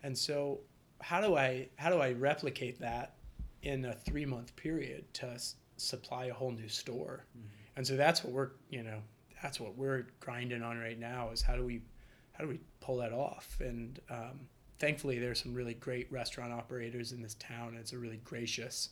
And 0.05 0.17
so, 0.17 0.61
how 1.01 1.21
do 1.21 1.37
I 1.37 1.69
how 1.77 1.91
do 1.91 1.99
I 2.01 2.12
replicate 2.12 2.79
that 2.81 3.17
in 3.62 3.85
a 3.85 3.94
three 3.94 4.27
month 4.27 4.55
period 4.57 5.12
to 5.14 5.27
s- 5.27 5.57
supply 5.77 6.27
a 6.27 6.35
whole 6.35 6.51
new 6.53 6.68
store? 6.68 7.25
And 7.77 7.87
so 7.87 7.96
that's 7.96 8.22
what 8.22 8.33
we're 8.33 8.51
you 8.70 8.83
know 8.83 8.98
that's 9.42 9.59
what 9.59 9.77
we're 9.77 10.07
grinding 10.20 10.62
on 10.62 10.79
right 10.79 10.98
now 10.98 11.31
is 11.33 11.42
how 11.42 11.57
do 11.57 11.64
we 11.64 11.83
how 12.33 12.44
do 12.44 12.51
we 12.51 12.61
pull 12.81 12.96
that 12.98 13.12
off? 13.12 13.57
And 13.61 13.98
um, 14.11 14.40
thankfully, 14.79 15.18
there's 15.18 15.42
some 15.42 15.55
really 15.55 15.75
great 15.75 16.11
restaurant 16.12 16.53
operators 16.53 17.12
in 17.12 17.22
this 17.22 17.35
town. 17.35 17.77
It's 17.79 17.92
a 17.92 17.98
really 17.98 18.20
gracious 18.25 18.90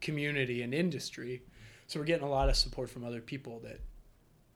community 0.00 0.62
and 0.62 0.74
industry. 0.74 1.42
So 1.86 1.98
we're 2.00 2.06
getting 2.06 2.26
a 2.26 2.30
lot 2.30 2.48
of 2.48 2.56
support 2.56 2.90
from 2.90 3.04
other 3.04 3.20
people 3.20 3.60
that 3.60 3.80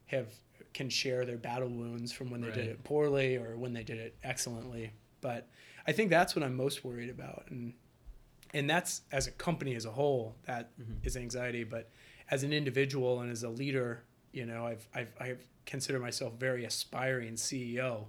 have 0.06 0.28
can 0.74 0.88
share 0.90 1.24
their 1.24 1.36
battle 1.38 1.68
wounds 1.68 2.12
from 2.12 2.30
when 2.30 2.40
they 2.40 2.48
did 2.54 2.66
it 2.68 2.84
poorly 2.84 3.36
or 3.36 3.56
when 3.56 3.72
they 3.72 3.82
did 3.82 3.98
it 3.98 4.16
excellently. 4.22 4.92
But 5.20 5.48
I 5.86 5.92
think 5.92 6.10
that's 6.10 6.34
what 6.36 6.42
I'm 6.44 6.56
most 6.56 6.84
worried 6.84 7.10
about, 7.10 7.44
and 7.50 7.72
and 8.54 8.68
that's 8.68 9.02
as 9.12 9.26
a 9.26 9.30
company 9.32 9.74
as 9.74 9.84
a 9.84 9.90
whole 9.90 10.34
that 10.46 10.70
is 11.02 11.16
anxiety. 11.16 11.64
But 11.64 11.90
as 12.30 12.42
an 12.42 12.52
individual 12.52 13.20
and 13.20 13.30
as 13.30 13.42
a 13.42 13.48
leader, 13.48 14.02
you 14.32 14.46
know, 14.46 14.66
I've 14.66 14.86
I've 14.94 15.12
I've 15.20 15.46
considered 15.66 16.00
myself 16.00 16.34
very 16.38 16.64
aspiring 16.64 17.34
CEO. 17.34 18.04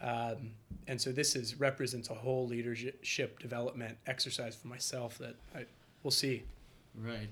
Um, 0.00 0.50
and 0.88 1.00
so 1.00 1.12
this 1.12 1.36
is 1.36 1.60
represents 1.60 2.10
a 2.10 2.14
whole 2.14 2.46
leadership 2.46 3.38
development 3.38 3.96
exercise 4.06 4.56
for 4.56 4.66
myself 4.68 5.16
that 5.18 5.36
I 5.54 5.64
we'll 6.02 6.10
see. 6.10 6.42
Right. 6.94 7.28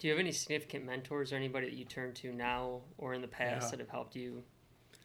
Do 0.00 0.06
you 0.06 0.12
have 0.12 0.20
any 0.20 0.30
significant 0.30 0.86
mentors 0.86 1.32
or 1.32 1.36
anybody 1.36 1.68
that 1.68 1.74
you 1.76 1.84
turn 1.84 2.12
to 2.14 2.32
now 2.32 2.82
or 2.98 3.14
in 3.14 3.20
the 3.20 3.26
past 3.28 3.64
Yeah. 3.66 3.70
that 3.70 3.80
have 3.80 3.88
helped 3.88 4.14
you 4.14 4.44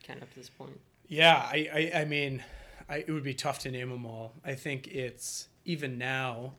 kind 0.06 0.18
of 0.18 0.24
up 0.24 0.30
to 0.34 0.40
this 0.40 0.50
point? 0.50 0.80
Yeah, 1.08 1.36
I, 1.36 1.92
I, 1.96 2.00
I 2.02 2.06
mean, 2.06 2.44
I, 2.88 2.98
it 2.98 3.10
would 3.10 3.24
be 3.24 3.34
tough 3.34 3.58
to 3.60 3.72
name 3.72 3.90
them 3.90 4.06
all. 4.06 4.34
I 4.46 4.54
think 4.54 4.88
it's 4.88 5.48
even 5.66 5.98
now, 5.98 6.54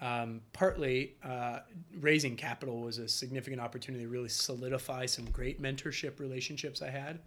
um, 0.00 0.40
partly 0.52 1.14
uh, 1.24 1.60
raising 2.00 2.36
capital 2.36 2.80
was 2.80 2.98
a 2.98 3.08
significant 3.08 3.60
opportunity 3.60 4.04
to 4.04 4.10
really 4.10 4.28
solidify 4.28 5.06
some 5.06 5.24
great 5.26 5.62
mentorship 5.62 6.20
relationships 6.20 6.82
I 6.82 6.90
had 6.90 7.20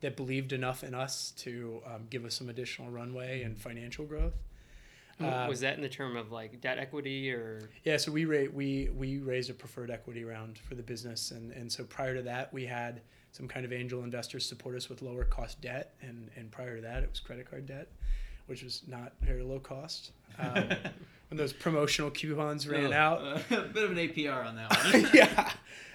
that 0.00 0.16
believed 0.16 0.52
enough 0.52 0.84
in 0.84 0.94
us 0.94 1.32
to 1.38 1.80
um, 1.86 2.06
give 2.10 2.24
us 2.24 2.34
some 2.34 2.48
additional 2.48 2.90
runway 2.90 3.42
and 3.42 3.58
financial 3.58 4.04
growth. 4.04 4.34
Um, 5.20 5.48
was 5.48 5.60
that 5.60 5.74
in 5.74 5.82
the 5.82 5.88
term 5.88 6.16
of 6.16 6.30
like 6.30 6.60
debt 6.60 6.78
equity 6.78 7.32
or 7.32 7.70
Yeah, 7.82 7.96
so 7.96 8.12
we 8.12 8.24
ra- 8.24 8.52
we 8.52 8.90
we 8.96 9.18
raised 9.18 9.50
a 9.50 9.54
preferred 9.54 9.90
equity 9.90 10.22
round 10.22 10.58
for 10.58 10.76
the 10.76 10.82
business, 10.82 11.32
and 11.32 11.50
and 11.50 11.70
so 11.70 11.82
prior 11.82 12.14
to 12.14 12.22
that, 12.22 12.52
we 12.52 12.66
had 12.66 13.00
some 13.32 13.48
kind 13.48 13.66
of 13.66 13.72
angel 13.72 14.04
investors 14.04 14.46
support 14.46 14.76
us 14.76 14.88
with 14.88 15.02
lower 15.02 15.24
cost 15.24 15.60
debt, 15.60 15.94
and 16.02 16.30
and 16.36 16.52
prior 16.52 16.76
to 16.76 16.82
that, 16.82 17.02
it 17.02 17.10
was 17.10 17.18
credit 17.18 17.50
card 17.50 17.66
debt, 17.66 17.88
which 18.48 18.62
was 18.62 18.82
not 18.88 19.12
very 19.20 19.42
low 19.42 19.60
cost. 19.60 20.12
Um, 20.38 20.68
when 21.28 21.36
those 21.36 21.52
promotional 21.52 22.10
coupons 22.10 22.66
ran 22.66 22.92
out, 22.92 23.20
a 23.20 23.40
bit 23.72 23.84
of 23.84 23.90
an 23.90 23.96
APR 23.96 24.46
on 24.46 24.56
that 24.56 24.84
one. 24.92 25.10
yeah. 25.14 25.52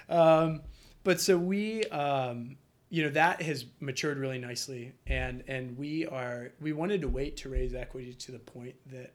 Um, 0.10 0.62
but 1.04 1.20
so 1.20 1.38
we, 1.38 1.84
um, 1.86 2.56
you 2.90 3.04
know, 3.04 3.10
that 3.10 3.42
has 3.42 3.66
matured 3.80 4.20
really 4.20 4.38
nicely, 4.38 4.94
and 5.08 5.44
and 5.48 5.78
we 5.78 6.06
are 6.06 6.52
we 6.62 6.72
wanted 6.72 7.02
to 7.02 7.10
wait 7.10 7.36
to 7.38 7.50
raise 7.50 7.74
equity 7.74 8.14
to 8.14 8.32
the 8.32 8.40
point 8.40 8.76
that 8.92 9.14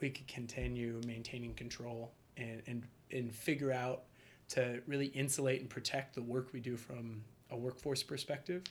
we 0.00 0.10
could 0.10 0.28
continue 0.28 1.00
maintaining 1.06 1.52
control 1.54 2.12
and 2.36 2.62
and 2.66 2.84
and 3.10 3.34
figure 3.34 3.72
out 3.72 4.04
to 4.48 4.80
really 4.86 5.06
insulate 5.06 5.60
and 5.60 5.68
protect 5.68 6.14
the 6.14 6.22
work 6.22 6.52
we 6.52 6.60
do 6.60 6.76
from 6.76 7.22
a 7.50 7.56
workforce 7.56 8.02
perspective. 8.02 8.62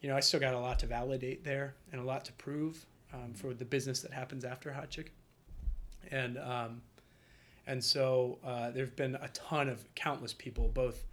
You 0.00 0.08
know, 0.08 0.16
I 0.16 0.20
still 0.20 0.40
got 0.40 0.54
a 0.54 0.58
lot 0.58 0.78
to 0.78 0.86
validate 0.86 1.44
there 1.44 1.74
and 1.92 2.00
a 2.00 2.04
lot 2.04 2.24
to 2.26 2.32
prove 2.34 2.86
um, 3.12 3.34
for 3.34 3.54
the 3.54 3.64
business 3.64 4.00
that 4.00 4.12
happens 4.12 4.44
after 4.44 4.72
Hot 4.72 4.90
Chicken, 4.90 5.12
and 6.10 6.38
um, 6.38 6.82
and 7.66 7.82
so 7.82 8.38
uh, 8.44 8.70
there've 8.70 8.96
been 8.96 9.14
a 9.16 9.28
ton 9.28 9.68
of 9.68 9.82
countless 9.94 10.32
people, 10.32 10.68
both 10.68 11.04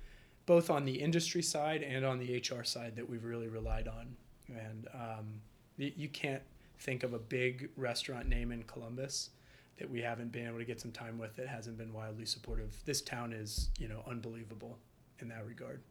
both 0.45 0.69
on 0.69 0.85
the 0.85 0.93
industry 0.93 1.43
side 1.43 1.83
and 1.83 2.05
on 2.05 2.19
the 2.19 2.37
HR 2.37 2.63
side, 2.63 2.95
that 2.95 3.07
we've 3.07 3.25
really 3.25 3.49
relied 3.49 3.87
on. 3.87 4.15
And 4.47 4.87
um, 4.93 5.41
you 5.77 6.07
can't 6.07 6.41
think 6.79 7.03
of 7.03 7.13
a 7.13 7.19
big 7.19 7.69
restaurant 7.75 8.27
name 8.29 8.51
in 8.51 8.63
Columbus 8.63 9.31
that 9.77 9.89
we 9.89 10.01
haven't 10.01 10.31
been 10.31 10.47
able 10.47 10.57
to 10.57 10.65
get 10.65 10.81
some 10.81 10.91
time 10.91 11.17
with 11.17 11.35
that 11.35 11.47
hasn't 11.47 11.77
been 11.77 11.93
wildly 11.93 12.25
supportive. 12.25 12.75
This 12.85 13.01
town 13.01 13.33
is, 13.33 13.69
you 13.77 13.87
know, 13.87 14.01
unbelievable 14.07 14.79
in 15.19 15.27
that 15.29 15.45
regard. 15.45 15.81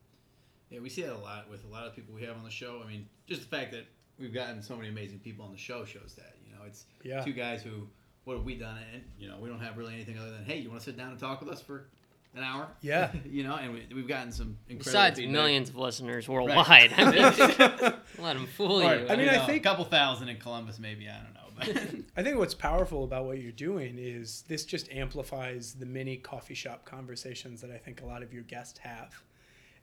Yeah, 0.71 0.81
we 0.81 0.89
see 0.89 1.03
that 1.03 1.15
a 1.15 1.19
lot 1.19 1.49
with 1.49 1.65
a 1.65 1.69
lot 1.69 1.87
of 1.87 1.95
people 1.95 2.15
we 2.15 2.23
have 2.23 2.37
on 2.37 2.43
the 2.43 2.51
show. 2.51 2.81
I 2.85 2.89
mean, 2.89 3.07
just 3.29 3.43
the 3.43 3.57
fact 3.57 3.73
that 3.73 3.85
we've 4.19 4.35
gotten 4.35 4.63
so 4.63 4.77
many 4.77 4.89
amazing 4.89 5.19
people 5.21 5.45
on 5.45 5.53
the 5.53 5.59
show 5.59 5.85
shows 5.85 6.15
that. 6.17 6.35
You 6.49 6.55
know, 6.57 6.63
it's 6.67 6.85
Yeah. 7.03 7.23
two 7.25 7.33
guys 7.33 7.63
who, 7.63 7.87
what 8.25 8.35
have 8.37 8.45
we 8.45 8.55
done? 8.57 8.79
And 8.93 9.03
you 9.19 9.29
know, 9.29 9.37
we 9.41 9.49
don't 9.49 9.61
have 9.61 9.77
really 9.77 9.95
anything 9.95 10.19
other 10.19 10.31
than, 10.31 10.45
hey, 10.45 10.59
you 10.59 10.69
want 10.69 10.81
to 10.81 10.85
sit 10.85 10.97
down 10.97 11.11
and 11.11 11.19
talk 11.19 11.41
with 11.41 11.49
us 11.51 11.61
for 11.61 11.89
an 12.35 12.43
hour? 12.43 12.69
Yeah. 12.83 13.11
you 13.25 13.45
know, 13.45 13.57
and 13.57 13.73
we, 13.73 13.87
we've 13.95 14.09
gotten 14.09 14.33
some 14.33 14.59
incredible. 14.69 14.85
besides 14.85 15.19
feedback. 15.19 15.33
millions 15.33 15.69
of 15.71 15.77
listeners 15.77 16.29
worldwide? 16.29 16.93
I 16.97 17.11
mean, 17.11 17.23
let 18.19 18.35
them 18.37 18.47
fool 18.47 18.81
you. 18.83 18.89
I 19.09 19.17
mean, 19.17 19.27
you 19.27 19.31
I 19.31 19.37
know, 19.37 19.47
think- 19.47 19.65
a 19.65 19.69
couple 19.69 19.85
thousand 19.85 20.29
in 20.29 20.37
Columbus, 20.39 20.79
maybe. 20.79 21.09
I 21.09 21.17
don't 21.23 21.35
know, 21.35 21.41
but 21.59 21.69
I 22.17 22.23
think 22.23 22.37
what's 22.39 22.55
powerful 22.55 23.05
about 23.05 23.25
what 23.25 23.39
you're 23.41 23.53
doing 23.53 23.97
is 23.99 24.45
this 24.49 24.65
just 24.67 24.91
amplifies 24.93 25.73
the 25.75 25.87
mini 25.87 26.17
coffee 26.19 26.55
shop 26.55 26.85
conversations 26.85 27.61
that 27.63 27.71
I 27.71 27.79
think 27.79 28.03
a 28.03 28.07
lot 28.07 28.23
of 28.23 28.33
your 28.35 28.43
guests 28.43 28.79
have. 28.81 29.15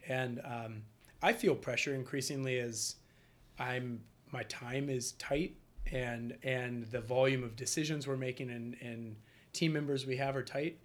And 0.08 0.39
um, 0.43 0.84
I 1.24 1.34
feel 1.34 1.56
pressure 1.56 1.96
increasingly 1.96 2.60
as 2.60 2.96
I'm 3.58 4.02
my 4.34 4.43
time 4.43 4.89
is 4.89 5.13
tight 5.13 5.56
and 5.91 6.36
and 6.43 6.86
the 6.91 7.02
volume 7.02 7.43
of 7.43 7.56
decisions 7.56 8.08
we're 8.08 8.17
making 8.17 8.50
and, 8.50 8.76
and 8.82 9.15
team 9.54 9.72
members 9.72 10.06
we 10.06 10.17
have 10.17 10.36
are 10.36 10.43
tight. 10.43 10.80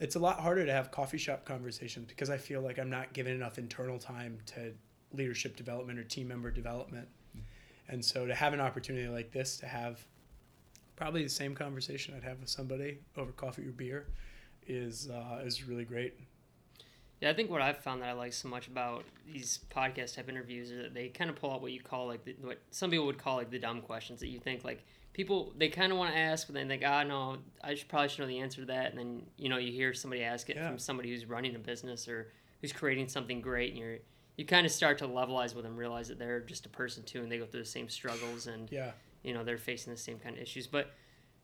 It's 0.00 0.16
a 0.16 0.18
lot 0.18 0.40
harder 0.40 0.64
to 0.64 0.72
have 0.72 0.90
coffee 0.90 1.18
shop 1.18 1.44
conversations 1.44 2.06
because 2.08 2.30
I 2.30 2.38
feel 2.38 2.60
like 2.60 2.78
I'm 2.78 2.90
not 2.90 3.12
given 3.12 3.34
enough 3.34 3.58
internal 3.58 3.98
time 3.98 4.38
to 4.46 4.72
leadership 5.12 5.56
development 5.56 5.98
or 5.98 6.04
team 6.04 6.28
member 6.28 6.50
development. 6.50 7.08
And 7.88 8.04
so 8.04 8.26
to 8.26 8.34
have 8.34 8.54
an 8.54 8.60
opportunity 8.60 9.08
like 9.08 9.32
this 9.32 9.58
to 9.58 9.66
have 9.66 10.00
probably 10.96 11.22
the 11.22 11.28
same 11.28 11.54
conversation 11.54 12.14
I'd 12.16 12.22
have 12.22 12.40
with 12.40 12.48
somebody 12.48 12.98
over 13.16 13.32
coffee 13.32 13.66
or 13.66 13.72
beer 13.72 14.06
is 14.66 15.10
uh, 15.10 15.42
is 15.44 15.66
really 15.66 15.84
great. 15.84 16.14
Yeah, 17.22 17.30
I 17.30 17.34
think 17.34 17.50
what 17.50 17.62
I've 17.62 17.78
found 17.78 18.02
that 18.02 18.08
I 18.08 18.12
like 18.14 18.32
so 18.32 18.48
much 18.48 18.66
about 18.66 19.04
these 19.32 19.60
podcast 19.74 20.16
type 20.16 20.28
interviews 20.28 20.72
is 20.72 20.82
that 20.82 20.92
they 20.92 21.06
kind 21.08 21.30
of 21.30 21.36
pull 21.36 21.52
out 21.52 21.62
what 21.62 21.70
you 21.70 21.80
call 21.80 22.08
like 22.08 22.24
the, 22.24 22.34
what 22.42 22.58
some 22.72 22.90
people 22.90 23.06
would 23.06 23.16
call 23.18 23.36
like 23.36 23.48
the 23.48 23.60
dumb 23.60 23.80
questions 23.80 24.18
that 24.20 24.26
you 24.26 24.40
think 24.40 24.64
like 24.64 24.82
people 25.12 25.52
they 25.56 25.68
kind 25.68 25.92
of 25.92 25.98
want 25.98 26.12
to 26.12 26.18
ask, 26.18 26.48
but 26.48 26.54
then 26.54 26.66
they 26.66 26.78
think, 26.78 26.84
ah, 26.90 27.04
no, 27.04 27.36
I 27.62 27.74
should 27.74 27.88
probably 27.88 28.08
should 28.08 28.20
know 28.22 28.26
the 28.26 28.40
answer 28.40 28.62
to 28.62 28.66
that, 28.66 28.90
and 28.90 28.98
then 28.98 29.22
you 29.38 29.48
know 29.48 29.58
you 29.58 29.70
hear 29.70 29.94
somebody 29.94 30.22
ask 30.24 30.50
it 30.50 30.56
Yeah. 30.56 30.68
from 30.68 30.78
somebody 30.78 31.10
who's 31.10 31.24
running 31.26 31.54
a 31.54 31.58
business 31.60 32.08
or 32.08 32.32
who's 32.60 32.72
creating 32.72 33.08
something 33.08 33.40
great, 33.40 33.70
and 33.70 33.78
you're 33.78 33.98
you 34.36 34.44
kind 34.46 34.66
of 34.66 34.72
start 34.72 34.98
to 34.98 35.06
levelize 35.06 35.54
with 35.54 35.62
them, 35.64 35.76
realize 35.76 36.08
that 36.08 36.18
they're 36.18 36.40
just 36.40 36.66
a 36.66 36.70
person 36.70 37.04
too, 37.04 37.22
and 37.22 37.30
they 37.30 37.38
go 37.38 37.46
through 37.46 37.60
the 37.60 37.66
same 37.66 37.88
struggles, 37.88 38.48
and 38.48 38.68
Yeah. 38.72 38.90
you 39.22 39.32
know 39.32 39.44
they're 39.44 39.58
facing 39.58 39.92
the 39.92 39.98
same 39.98 40.18
kind 40.18 40.34
of 40.36 40.42
issues. 40.42 40.66
But 40.66 40.90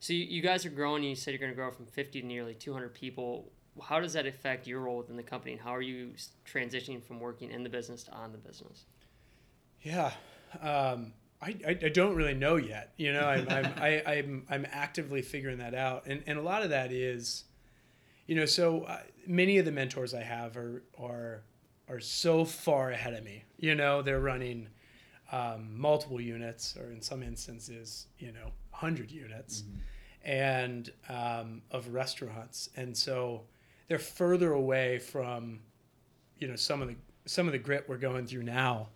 so 0.00 0.12
you, 0.12 0.24
you 0.24 0.42
guys 0.42 0.64
are 0.66 0.70
growing. 0.70 1.04
You 1.04 1.14
said 1.14 1.30
you're 1.32 1.38
going 1.38 1.52
to 1.52 1.56
grow 1.56 1.70
from 1.70 1.86
50 1.86 2.20
to 2.22 2.26
nearly 2.26 2.54
200 2.54 2.94
people. 2.94 3.52
How 3.82 4.00
does 4.00 4.12
that 4.14 4.26
affect 4.26 4.66
your 4.66 4.80
role 4.80 4.98
within 4.98 5.16
the 5.16 5.22
company, 5.22 5.52
and 5.52 5.60
how 5.60 5.74
are 5.74 5.82
you 5.82 6.12
transitioning 6.50 7.02
from 7.02 7.20
working 7.20 7.50
in 7.50 7.62
the 7.62 7.68
business 7.68 8.02
to 8.04 8.12
on 8.12 8.32
the 8.32 8.38
business? 8.38 8.84
Yeah. 9.82 10.12
Um, 10.60 11.12
I, 11.40 11.56
I, 11.66 11.70
I 11.70 11.88
don't 11.88 12.16
really 12.16 12.34
know 12.34 12.56
yet. 12.56 12.92
You 12.96 13.12
know, 13.12 13.24
I'm, 13.24 13.48
I'm, 13.48 13.72
I, 13.76 14.02
I'm, 14.06 14.46
I'm 14.50 14.66
actively 14.70 15.22
figuring 15.22 15.58
that 15.58 15.74
out. 15.74 16.06
And, 16.06 16.22
and 16.26 16.38
a 16.38 16.42
lot 16.42 16.62
of 16.62 16.70
that 16.70 16.90
is, 16.90 17.44
you 18.26 18.34
know, 18.34 18.46
so 18.46 18.82
uh, 18.82 19.00
many 19.26 19.58
of 19.58 19.64
the 19.64 19.72
mentors 19.72 20.14
I 20.14 20.22
have 20.22 20.56
are, 20.56 20.82
are, 20.98 21.42
are 21.88 22.00
so 22.00 22.44
far 22.44 22.90
ahead 22.90 23.14
of 23.14 23.24
me. 23.24 23.44
You 23.56 23.74
know, 23.74 24.02
they're 24.02 24.20
running 24.20 24.68
um, 25.30 25.78
multiple 25.78 26.20
units 26.20 26.76
or 26.76 26.90
in 26.90 27.00
some 27.00 27.22
instances, 27.22 28.06
you 28.18 28.32
know, 28.32 28.50
100 28.70 29.10
units 29.10 29.62
and 30.24 30.90
um, 31.08 31.62
of 31.70 31.88
restaurants. 31.88 32.68
And 32.76 32.96
so 32.96 33.42
they're 33.88 33.98
further 33.98 34.52
away 34.52 34.98
from, 34.98 35.60
you 36.38 36.48
know, 36.48 36.56
some 36.56 36.82
of 36.82 36.88
the, 36.88 36.96
some 37.26 37.46
of 37.46 37.52
the 37.52 37.58
grit 37.58 37.84
we're 37.88 37.96
going 37.96 38.26
through 38.26 38.44
now. 38.44 38.88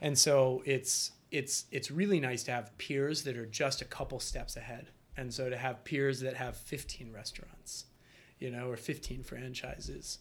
And 0.00 0.18
so 0.18 0.62
it's 0.66 1.12
it's 1.30 1.64
it's 1.70 1.90
really 1.90 2.20
nice 2.20 2.42
to 2.44 2.50
have 2.50 2.76
peers 2.76 3.22
that 3.22 3.36
are 3.36 3.46
just 3.46 3.80
a 3.80 3.84
couple 3.84 4.20
steps 4.20 4.56
ahead. 4.56 4.88
And 5.16 5.32
so 5.32 5.48
to 5.48 5.56
have 5.56 5.84
peers 5.84 6.20
that 6.20 6.34
have 6.34 6.56
15 6.56 7.12
restaurants 7.12 7.86
you 8.42 8.50
know 8.50 8.68
or 8.68 8.76
15 8.76 9.22
franchises. 9.22 10.18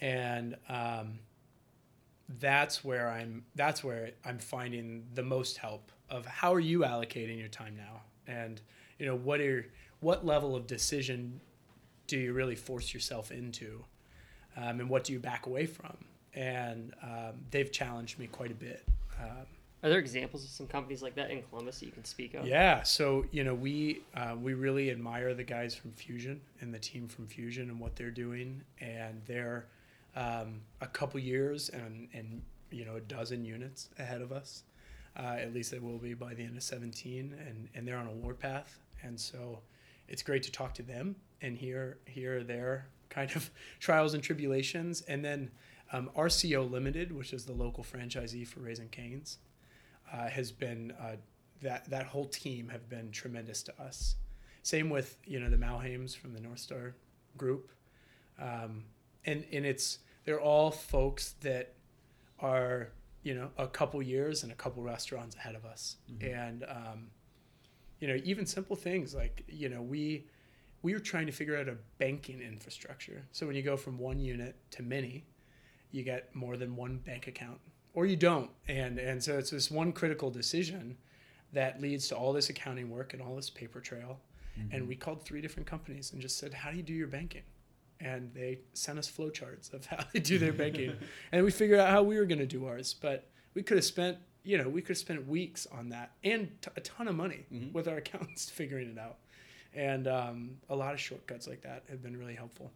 And 0.00 0.56
um, 0.68 1.20
that's 2.40 2.84
where 2.84 3.08
i'm 3.08 3.44
that's 3.54 3.82
where 3.82 4.10
i'm 4.24 4.38
finding 4.38 5.06
the 5.14 5.22
most 5.22 5.56
help 5.56 5.92
of 6.10 6.26
how 6.26 6.52
are 6.52 6.60
you 6.60 6.80
allocating 6.80 7.38
your 7.38 7.48
time 7.48 7.76
now? 7.76 8.02
And 8.26 8.60
you 8.98 9.06
know 9.06 9.16
what 9.16 9.40
are 9.40 9.66
what 10.00 10.26
level 10.26 10.54
of 10.54 10.66
decision 10.66 11.40
do 12.06 12.18
you 12.18 12.32
really 12.32 12.56
force 12.56 12.92
yourself 12.94 13.30
into 13.30 13.84
um, 14.56 14.80
and 14.80 14.88
what 14.88 15.04
do 15.04 15.12
you 15.12 15.18
back 15.18 15.46
away 15.46 15.66
from 15.66 15.96
and 16.34 16.92
um, 17.02 17.34
they've 17.50 17.72
challenged 17.72 18.18
me 18.18 18.26
quite 18.26 18.50
a 18.50 18.54
bit 18.54 18.84
um, 19.20 19.46
Are 19.82 19.88
there 19.88 19.98
examples 19.98 20.44
of 20.44 20.50
some 20.50 20.66
companies 20.66 21.02
like 21.02 21.14
that 21.14 21.30
in 21.30 21.42
Columbus 21.42 21.80
that 21.80 21.86
you 21.86 21.92
can 21.92 22.04
speak 22.04 22.34
of? 22.34 22.46
Yeah, 22.46 22.82
so 22.82 23.24
you 23.30 23.44
know 23.44 23.54
we 23.54 24.02
uh, 24.14 24.34
we 24.40 24.54
really 24.54 24.90
admire 24.90 25.34
the 25.34 25.44
guys 25.44 25.74
from 25.74 25.92
Fusian 25.92 26.38
and 26.60 26.72
the 26.72 26.78
team 26.78 27.08
from 27.08 27.26
Fusian 27.26 27.62
and 27.62 27.80
what 27.80 27.96
they're 27.96 28.10
doing, 28.10 28.62
and 28.80 29.20
they're 29.26 29.66
um, 30.14 30.60
a 30.80 30.86
couple 30.86 31.20
years 31.20 31.68
and 31.70 32.08
and 32.12 32.42
you 32.70 32.84
know 32.84 32.96
a 32.96 33.00
dozen 33.00 33.44
units 33.44 33.88
ahead 33.98 34.22
of 34.22 34.32
us. 34.32 34.64
Uh, 35.18 35.36
at 35.40 35.54
least 35.54 35.70
they 35.70 35.78
will 35.78 35.96
be 35.96 36.12
by 36.12 36.34
the 36.34 36.42
end 36.42 36.56
of 36.56 36.62
17, 36.62 37.34
and 37.46 37.68
and 37.74 37.88
they're 37.88 37.98
on 37.98 38.06
a 38.06 38.12
warpath, 38.12 38.78
and 39.02 39.18
so 39.18 39.60
it's 40.08 40.22
great 40.22 40.42
to 40.42 40.52
talk 40.52 40.74
to 40.74 40.82
them 40.82 41.16
and 41.40 41.56
here, 41.56 41.98
hear 42.06 42.42
their 42.42 42.88
kind 43.08 43.30
of 43.34 43.50
trials 43.80 44.14
and 44.14 44.22
tribulations, 44.22 45.02
and 45.02 45.24
then 45.24 45.50
um, 45.92 46.10
RCO 46.16 46.70
Limited, 46.70 47.12
which 47.12 47.32
is 47.32 47.46
the 47.46 47.52
local 47.52 47.84
franchisee 47.84 48.46
for 48.46 48.60
Raising 48.60 48.88
Cane's 48.88 49.38
uh, 50.12 50.28
has 50.28 50.52
been 50.52 50.92
uh, 51.00 51.16
that 51.62 51.88
that 51.90 52.06
whole 52.06 52.26
team 52.26 52.68
have 52.68 52.88
been 52.88 53.10
tremendous 53.10 53.62
to 53.64 53.82
us. 53.82 54.16
Same 54.62 54.90
with 54.90 55.18
you 55.24 55.40
know 55.40 55.48
the 55.48 55.56
Malhames 55.56 56.16
from 56.16 56.32
the 56.32 56.40
North 56.40 56.58
Star 56.58 56.94
group, 57.36 57.70
um, 58.40 58.84
and 59.24 59.44
and 59.52 59.64
it's 59.64 59.98
they're 60.24 60.40
all 60.40 60.70
folks 60.70 61.34
that 61.40 61.74
are 62.40 62.88
you 63.22 63.34
know 63.34 63.50
a 63.58 63.66
couple 63.66 64.02
years 64.02 64.42
and 64.42 64.52
a 64.52 64.54
couple 64.54 64.82
restaurants 64.82 65.36
ahead 65.36 65.54
of 65.54 65.64
us, 65.64 65.96
and 66.20 66.64
um, 66.64 67.08
you 68.00 68.08
know 68.08 68.18
even 68.24 68.46
simple 68.46 68.76
things 68.76 69.14
like 69.14 69.44
you 69.48 69.68
know 69.68 69.82
we 69.82 70.26
we 70.82 70.92
were 70.92 71.00
trying 71.00 71.26
to 71.26 71.32
figure 71.32 71.56
out 71.56 71.68
a 71.68 71.76
banking 71.98 72.40
infrastructure. 72.40 73.24
So 73.32 73.46
when 73.46 73.56
you 73.56 73.62
go 73.62 73.76
from 73.76 73.98
one 73.98 74.20
unit 74.20 74.56
to 74.72 74.82
many, 74.82 75.24
you 75.90 76.02
get 76.02 76.34
more 76.34 76.56
than 76.56 76.76
one 76.76 76.98
bank 76.98 77.26
account 77.26 77.58
or 77.94 78.06
you 78.06 78.16
don't. 78.16 78.50
And 78.68 78.98
and 78.98 79.22
so 79.22 79.38
it's 79.38 79.50
this 79.50 79.70
one 79.70 79.92
critical 79.92 80.30
decision 80.30 80.96
that 81.52 81.80
leads 81.80 82.08
to 82.08 82.16
all 82.16 82.32
this 82.32 82.50
accounting 82.50 82.90
work 82.90 83.14
and 83.14 83.22
all 83.22 83.34
this 83.34 83.50
paper 83.50 83.80
trail. 83.80 84.20
And 84.56 84.70
mm-hmm. 84.70 84.88
we 84.88 84.96
called 84.96 85.22
three 85.22 85.42
different 85.42 85.66
companies 85.66 86.12
and 86.12 86.22
just 86.22 86.38
said 86.38 86.54
how 86.54 86.70
do 86.70 86.76
you 86.76 86.82
do 86.82 86.94
your 86.94 87.08
banking? 87.08 87.42
And 88.00 88.32
they 88.34 88.60
sent 88.74 88.98
us 88.98 89.10
flowcharts 89.10 89.72
of 89.72 89.86
how 89.86 90.04
they 90.12 90.20
do 90.20 90.38
their 90.38 90.52
banking. 90.52 90.92
And 91.32 91.44
we 91.44 91.50
figured 91.50 91.80
out 91.80 91.90
how 91.90 92.02
we 92.02 92.18
were 92.18 92.26
going 92.26 92.38
to 92.38 92.46
do 92.46 92.66
ours 92.66 92.94
but 93.00 93.28
we 93.54 93.62
could 93.62 93.76
have 93.78 93.84
spent 93.84 94.18
you 94.44 94.56
know 94.56 94.68
we 94.68 94.80
could 94.80 94.90
have 94.90 94.98
spent 94.98 95.26
weeks 95.26 95.66
on 95.66 95.88
that 95.88 96.12
and 96.22 96.50
t- 96.62 96.70
a 96.76 96.80
ton 96.80 97.08
of 97.08 97.16
money 97.16 97.44
mm-hmm. 97.52 97.72
with 97.72 97.88
our 97.88 97.96
accountants 98.02 98.48
figuring 98.48 98.88
it 98.88 98.98
out 98.98 99.16
and 99.76 100.08
um, 100.08 100.58
a 100.70 100.76
lot 100.76 100.94
of 100.94 101.00
shortcuts 101.00 101.46
like 101.48 101.62
that 101.62 101.84
have 101.90 102.02
been 102.02 102.16
really 102.18 102.34
helpful 102.34 102.72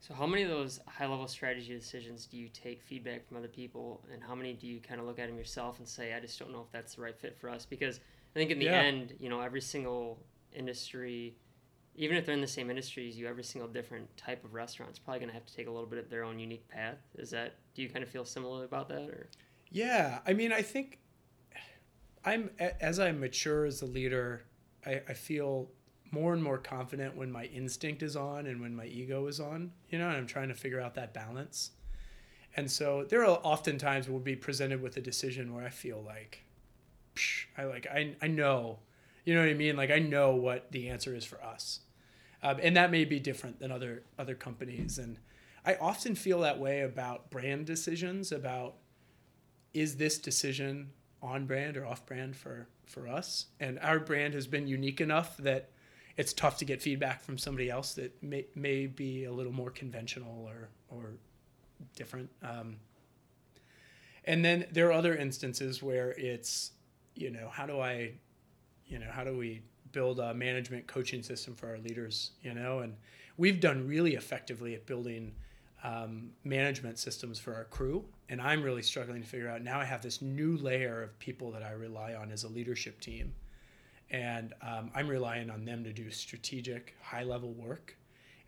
So, 0.00 0.14
how 0.14 0.26
many 0.26 0.42
of 0.42 0.50
those 0.50 0.80
high 0.86 1.06
level 1.06 1.28
strategy 1.28 1.72
decisions 1.74 2.26
do 2.26 2.36
you 2.36 2.48
take 2.48 2.82
feedback 2.82 3.26
from 3.26 3.36
other 3.36 3.48
people, 3.48 4.04
and 4.12 4.22
how 4.22 4.34
many 4.34 4.52
do 4.54 4.66
you 4.66 4.80
kind 4.80 5.00
of 5.00 5.06
look 5.06 5.18
at 5.18 5.28
them 5.28 5.38
yourself 5.38 5.78
and 5.78 5.88
say, 5.88 6.12
I 6.14 6.20
just 6.20 6.38
don't 6.38 6.52
know 6.52 6.60
if 6.62 6.72
that's 6.72 6.96
the 6.96 7.02
right 7.02 7.16
fit 7.16 7.38
for 7.38 7.48
us? 7.48 7.64
Because 7.66 7.98
I 8.34 8.38
think 8.38 8.50
in 8.50 8.58
the 8.58 8.66
Yeah. 8.66 8.74
end, 8.74 9.14
you 9.20 9.28
know, 9.30 9.40
every 9.40 9.60
single 9.60 10.26
industry, 10.52 11.36
even 11.94 12.16
if 12.16 12.26
they're 12.26 12.34
in 12.34 12.40
the 12.42 12.48
same 12.48 12.70
industry 12.70 13.08
as 13.08 13.18
you, 13.18 13.28
every 13.28 13.44
single 13.44 13.68
different 13.70 14.16
type 14.16 14.44
of 14.44 14.54
restaurant 14.54 14.92
is 14.92 14.98
probably 14.98 15.20
going 15.20 15.30
to 15.30 15.34
have 15.34 15.46
to 15.46 15.54
take 15.54 15.68
a 15.68 15.72
little 15.72 15.88
bit 15.88 15.98
of 16.00 16.10
their 16.10 16.24
own 16.24 16.38
unique 16.40 16.68
path. 16.68 16.98
Is 17.16 17.30
that, 17.30 17.56
do 17.74 17.82
you 17.82 17.88
kind 17.90 18.02
of 18.04 18.10
feel 18.10 18.24
similar 18.24 18.64
about 18.64 18.88
that? 18.90 19.08
Or, 19.10 19.30
Yeah, 19.70 20.20
I 20.26 20.32
mean, 20.34 20.52
I 20.52 20.62
think 20.62 20.98
I'm 22.24 22.50
as 22.58 22.98
I 22.98 23.10
mature 23.12 23.64
as 23.64 23.82
a 23.82 23.86
leader, 23.86 24.44
I, 24.86 25.02
I 25.08 25.14
feel 25.14 25.70
more 26.12 26.34
and 26.34 26.42
more 26.42 26.58
confident 26.58 27.16
when 27.16 27.32
my 27.32 27.46
instinct 27.46 28.02
is 28.02 28.14
on 28.14 28.46
and 28.46 28.60
when 28.60 28.76
my 28.76 28.84
ego 28.84 29.26
is 29.26 29.40
on. 29.40 29.72
You 29.88 29.98
know, 29.98 30.06
and 30.06 30.16
I'm 30.16 30.26
trying 30.26 30.48
to 30.48 30.54
figure 30.54 30.80
out 30.80 30.94
that 30.94 31.12
balance. 31.12 31.72
And 32.54 32.70
so 32.70 33.04
there 33.08 33.24
are 33.24 33.40
often 33.42 33.78
times 33.78 34.08
we'll 34.08 34.20
be 34.20 34.36
presented 34.36 34.82
with 34.82 34.96
a 34.98 35.00
decision 35.00 35.54
where 35.54 35.64
I 35.64 35.70
feel 35.70 36.02
like, 36.06 36.44
psh, 37.16 37.46
I 37.56 37.64
like 37.64 37.86
I 37.86 38.14
I 38.20 38.28
know, 38.28 38.78
you 39.24 39.34
know 39.34 39.40
what 39.40 39.48
I 39.48 39.54
mean? 39.54 39.74
Like 39.74 39.90
I 39.90 39.98
know 39.98 40.34
what 40.36 40.70
the 40.70 40.90
answer 40.90 41.14
is 41.14 41.24
for 41.24 41.42
us, 41.42 41.80
um, 42.42 42.58
and 42.62 42.76
that 42.76 42.90
may 42.90 43.06
be 43.06 43.18
different 43.18 43.58
than 43.58 43.72
other 43.72 44.02
other 44.18 44.34
companies. 44.34 44.98
And 44.98 45.18
I 45.64 45.76
often 45.76 46.14
feel 46.14 46.40
that 46.40 46.58
way 46.58 46.82
about 46.82 47.30
brand 47.30 47.64
decisions 47.64 48.32
about 48.32 48.74
is 49.72 49.96
this 49.96 50.18
decision 50.18 50.90
on 51.22 51.46
brand 51.46 51.78
or 51.78 51.86
off 51.86 52.04
brand 52.04 52.36
for 52.36 52.68
for 52.84 53.08
us 53.08 53.46
and 53.60 53.78
our 53.78 53.98
brand 53.98 54.34
has 54.34 54.46
been 54.46 54.66
unique 54.66 55.00
enough 55.00 55.36
that 55.38 55.70
it's 56.16 56.32
tough 56.32 56.58
to 56.58 56.64
get 56.64 56.82
feedback 56.82 57.22
from 57.22 57.38
somebody 57.38 57.70
else 57.70 57.94
that 57.94 58.22
may, 58.22 58.44
may 58.54 58.86
be 58.86 59.24
a 59.24 59.32
little 59.32 59.52
more 59.52 59.70
conventional 59.70 60.44
or 60.46 60.68
or 60.88 61.12
different. 61.96 62.30
Um, 62.42 62.76
and 64.24 64.44
then 64.44 64.66
there 64.70 64.88
are 64.88 64.92
other 64.92 65.16
instances 65.16 65.82
where 65.82 66.12
it's 66.12 66.72
you 67.14 67.30
know 67.30 67.48
how 67.50 67.66
do 67.66 67.80
i 67.80 68.12
you 68.86 68.98
know 68.98 69.10
how 69.10 69.24
do 69.24 69.36
we 69.36 69.62
build 69.90 70.20
a 70.20 70.32
management 70.32 70.86
coaching 70.86 71.22
system 71.22 71.54
for 71.54 71.68
our 71.68 71.78
leaders 71.78 72.30
you 72.42 72.54
know? 72.54 72.80
And 72.80 72.94
we've 73.36 73.60
done 73.60 73.86
really 73.86 74.14
effectively 74.14 74.74
at 74.74 74.86
building 74.86 75.34
um, 75.84 76.30
management 76.44 76.98
systems 76.98 77.38
for 77.38 77.54
our 77.54 77.64
crew. 77.64 78.04
And 78.28 78.40
i'm 78.40 78.62
really 78.62 78.82
struggling 78.82 79.22
to 79.22 79.28
figure 79.28 79.48
out 79.48 79.62
now 79.62 79.80
i 79.80 79.84
have 79.84 80.02
this 80.02 80.22
new 80.22 80.56
layer 80.56 81.02
of 81.02 81.18
people 81.18 81.50
that 81.52 81.62
i 81.62 81.72
rely 81.72 82.14
on 82.14 82.30
as 82.30 82.44
a 82.44 82.48
leadership 82.48 83.00
team 83.00 83.34
and 84.12 84.54
um, 84.62 84.90
i'm 84.94 85.08
relying 85.08 85.50
on 85.50 85.64
them 85.64 85.82
to 85.82 85.92
do 85.92 86.10
strategic 86.10 86.94
high 87.02 87.24
level 87.24 87.52
work. 87.52 87.96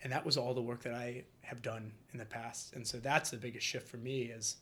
And 0.02 0.12
that 0.12 0.26
was 0.26 0.36
all 0.36 0.54
the 0.54 0.62
work 0.62 0.82
that 0.82 0.94
i 0.94 1.24
have 1.40 1.62
done 1.62 1.92
in 2.12 2.18
the 2.18 2.24
past. 2.24 2.74
And 2.74 2.86
so 2.86 2.98
that's 2.98 3.30
the 3.30 3.36
biggest 3.36 3.66
shift 3.66 3.88
for 3.88 3.96
me 3.96 4.22
is 4.22 4.56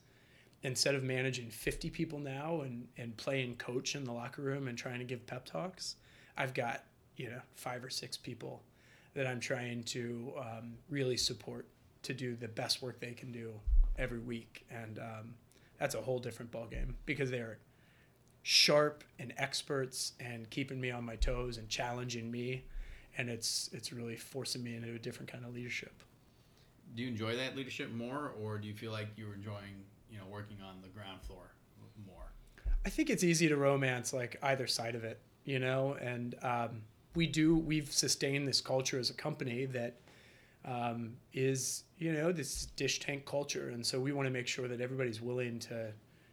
instead 0.62 0.94
of 0.94 1.02
managing 1.02 1.50
50 1.50 1.90
people 1.90 2.20
now 2.20 2.60
and, 2.60 2.86
and 2.96 3.16
playing 3.16 3.56
coach 3.56 3.96
in 3.96 4.04
the 4.04 4.12
locker 4.12 4.42
room 4.42 4.68
and 4.68 4.78
trying 4.78 5.00
to 5.00 5.04
give 5.04 5.26
pep 5.26 5.44
talks 5.44 5.96
i've 6.38 6.54
got 6.54 6.84
you 7.16 7.28
know 7.28 7.40
five 7.56 7.84
or 7.84 7.90
six 7.90 8.16
people 8.16 8.62
that 9.14 9.26
i'm 9.26 9.40
trying 9.40 9.82
to 9.82 10.32
um, 10.38 10.74
really 10.88 11.16
support 11.16 11.66
to 12.02 12.12
do 12.12 12.34
the 12.36 12.48
best 12.48 12.82
work 12.82 13.00
they 13.00 13.12
can 13.12 13.32
do 13.32 13.52
every 13.96 14.18
week. 14.18 14.66
And 14.70 14.98
um, 14.98 15.34
that's 15.78 15.94
a 15.94 16.00
whole 16.00 16.18
different 16.18 16.50
ballgame 16.50 16.94
because 17.06 17.30
they're 17.30 17.58
sharp 18.42 19.04
and 19.18 19.32
experts 19.36 20.12
and 20.20 20.48
keeping 20.50 20.80
me 20.80 20.90
on 20.90 21.04
my 21.04 21.16
toes 21.16 21.58
and 21.58 21.68
challenging 21.68 22.30
me. 22.30 22.64
And 23.16 23.28
it's 23.28 23.68
it's 23.72 23.92
really 23.92 24.16
forcing 24.16 24.62
me 24.62 24.76
into 24.76 24.94
a 24.94 24.98
different 24.98 25.30
kind 25.30 25.44
of 25.44 25.54
leadership. 25.54 25.92
Do 26.94 27.02
you 27.02 27.08
enjoy 27.08 27.36
that 27.36 27.56
leadership 27.56 27.92
more, 27.92 28.32
or 28.40 28.58
do 28.58 28.68
you 28.68 28.74
feel 28.74 28.92
like 28.92 29.08
you're 29.16 29.34
enjoying, 29.34 29.84
you 30.10 30.18
know, 30.18 30.24
working 30.30 30.58
on 30.66 30.80
the 30.82 30.88
ground 30.88 31.20
floor 31.22 31.52
more? 32.06 32.32
I 32.84 32.88
think 32.88 33.10
it's 33.10 33.24
easy 33.24 33.48
to 33.48 33.56
romance 33.56 34.12
like 34.12 34.38
either 34.42 34.66
side 34.66 34.94
of 34.94 35.04
it, 35.04 35.20
you 35.44 35.58
know, 35.58 35.96
and 36.00 36.34
um, 36.42 36.82
we 37.14 37.26
do 37.26 37.56
we've 37.56 37.90
sustained 37.92 38.48
this 38.48 38.60
culture 38.60 38.98
as 38.98 39.10
a 39.10 39.14
company 39.14 39.66
that 39.66 39.96
um, 40.64 41.14
is 41.32 41.84
you 41.98 42.12
know 42.12 42.32
this 42.32 42.66
dish 42.76 43.00
tank 43.00 43.26
culture, 43.26 43.70
and 43.70 43.84
so 43.84 44.00
we 44.00 44.12
want 44.12 44.26
to 44.26 44.30
make 44.30 44.46
sure 44.46 44.68
that 44.68 44.80
everybody's 44.80 45.20
willing 45.20 45.58
to, 45.60 45.92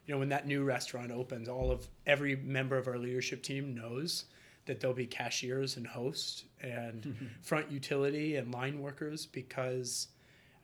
you 0.09 0.15
know, 0.15 0.19
when 0.19 0.29
that 0.29 0.47
new 0.47 0.63
restaurant 0.63 1.11
opens, 1.11 1.47
all 1.47 1.69
of 1.69 1.87
every 2.07 2.35
member 2.37 2.75
of 2.79 2.87
our 2.87 2.97
leadership 2.97 3.43
team 3.43 3.75
knows 3.75 4.25
that 4.65 4.79
there'll 4.79 4.95
be 4.95 5.05
cashiers 5.05 5.77
and 5.77 5.85
hosts 5.85 6.45
and 6.63 7.15
front 7.43 7.69
utility 7.69 8.37
and 8.37 8.51
line 8.51 8.81
workers 8.81 9.27
because 9.27 10.07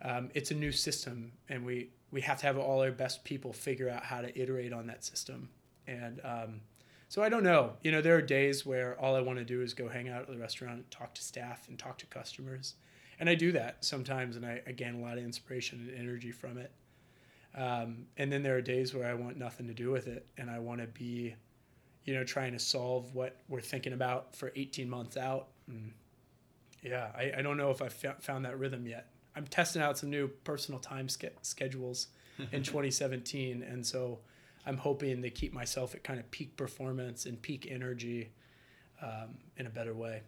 um, 0.02 0.32
it's 0.34 0.50
a 0.50 0.56
new 0.56 0.72
system 0.72 1.32
and 1.48 1.64
we 1.64 1.92
we 2.10 2.22
have 2.22 2.40
to 2.40 2.48
have 2.48 2.58
all 2.58 2.82
our 2.82 2.92
best 2.92 3.24
people 3.24 3.54
figure 3.54 3.88
out 3.88 4.04
how 4.04 4.20
to 4.20 4.36
iterate 4.40 4.74
on 4.74 4.88
that 4.88 5.06
system. 5.06 5.48
And 5.86 6.22
um, 6.24 6.62
so 7.08 7.22
i 7.22 7.30
don't 7.30 7.44
know. 7.44 7.74
You 7.84 7.92
know 7.92 8.02
there 8.02 8.16
are 8.16 8.24
days 8.24 8.66
where 8.66 9.00
all 9.00 9.16
i 9.16 9.22
want 9.22 9.38
to 9.38 9.46
do 9.46 9.62
is 9.62 9.76
go 9.76 9.88
hang 9.88 10.10
out 10.10 10.22
at 10.22 10.28
the 10.28 10.40
restaurant 10.40 10.78
and 10.78 10.90
talk 10.90 11.14
to 11.14 11.22
staff 11.22 11.68
and 11.68 11.78
talk 11.78 12.00
to 12.00 12.08
customers. 12.08 12.74
And 13.20 13.30
i 13.30 13.36
do 13.36 13.52
that 13.52 13.86
sometimes 13.86 14.38
and 14.38 14.44
i, 14.44 14.64
I 14.66 14.72
gain 14.72 14.96
a 14.96 15.02
lot 15.02 15.20
of 15.20 15.24
inspiration 15.24 15.88
and 15.88 16.00
energy 16.00 16.32
from 16.32 16.58
it 16.58 16.72
um, 17.56 18.06
and 18.18 18.32
then 18.32 18.44
there 18.44 18.56
are 18.56 18.62
days 18.62 18.94
where 18.94 19.08
i 19.10 19.14
want 19.14 19.38
nothing 19.38 19.68
to 19.68 19.74
do 19.74 19.92
with 19.92 20.08
it 20.08 20.26
and 20.38 20.50
i 20.50 20.60
want 20.60 20.82
to 20.82 20.88
be 20.88 21.36
you 22.04 22.14
know 22.14 22.24
trying 22.24 22.52
to 22.54 22.60
solve 22.60 23.14
what 23.16 23.38
we're 23.48 23.62
thinking 23.62 23.94
about 23.94 24.36
for 24.36 24.52
18 24.56 24.90
months 24.90 25.18
out. 25.18 25.48
And 25.68 25.94
yeah 26.84 27.10
i, 27.18 27.32
I 27.38 27.42
don't 27.42 27.58
know 27.58 27.72
if 27.72 27.82
i've 27.82 27.94
found 28.22 28.46
that 28.46 28.60
rhythm 28.60 28.86
yet. 28.88 29.08
I'm 29.36 29.46
testing 29.48 29.82
out 29.82 29.98
some 29.98 30.10
new 30.10 30.28
personal 30.46 30.80
time 30.80 31.10
ske- 31.10 31.34
schedules 31.42 32.08
in 32.52 32.64
2017 32.72 33.64
and 33.64 33.86
so 33.86 34.20
i'm 34.66 34.78
hoping 34.78 35.22
to 35.22 35.30
keep 35.30 35.54
myself 35.54 35.96
at 35.96 36.04
kind 36.04 36.20
of 36.20 36.30
peak 36.32 36.56
performance 36.58 37.26
and 37.26 37.42
peak 37.42 37.68
energy 37.70 38.32
um, 39.02 39.36
in 39.58 39.66
a 39.68 39.70
better 39.70 39.94
way 39.94 40.22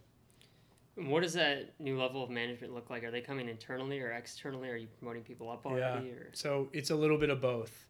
and 0.97 1.09
what 1.09 1.23
does 1.23 1.33
that 1.33 1.73
new 1.79 1.99
level 1.99 2.23
of 2.23 2.29
management 2.29 2.73
look 2.73 2.89
like? 2.89 3.03
Are 3.03 3.11
they 3.11 3.21
coming 3.21 3.47
internally 3.47 3.99
or 4.01 4.11
externally? 4.11 4.69
Are 4.69 4.75
you 4.75 4.87
promoting 4.99 5.23
people 5.23 5.49
up 5.49 5.65
already? 5.65 6.09
Or? 6.09 6.29
So 6.33 6.69
it's 6.73 6.89
a 6.89 6.95
little 6.95 7.17
bit 7.17 7.29
of 7.29 7.39
both. 7.39 7.85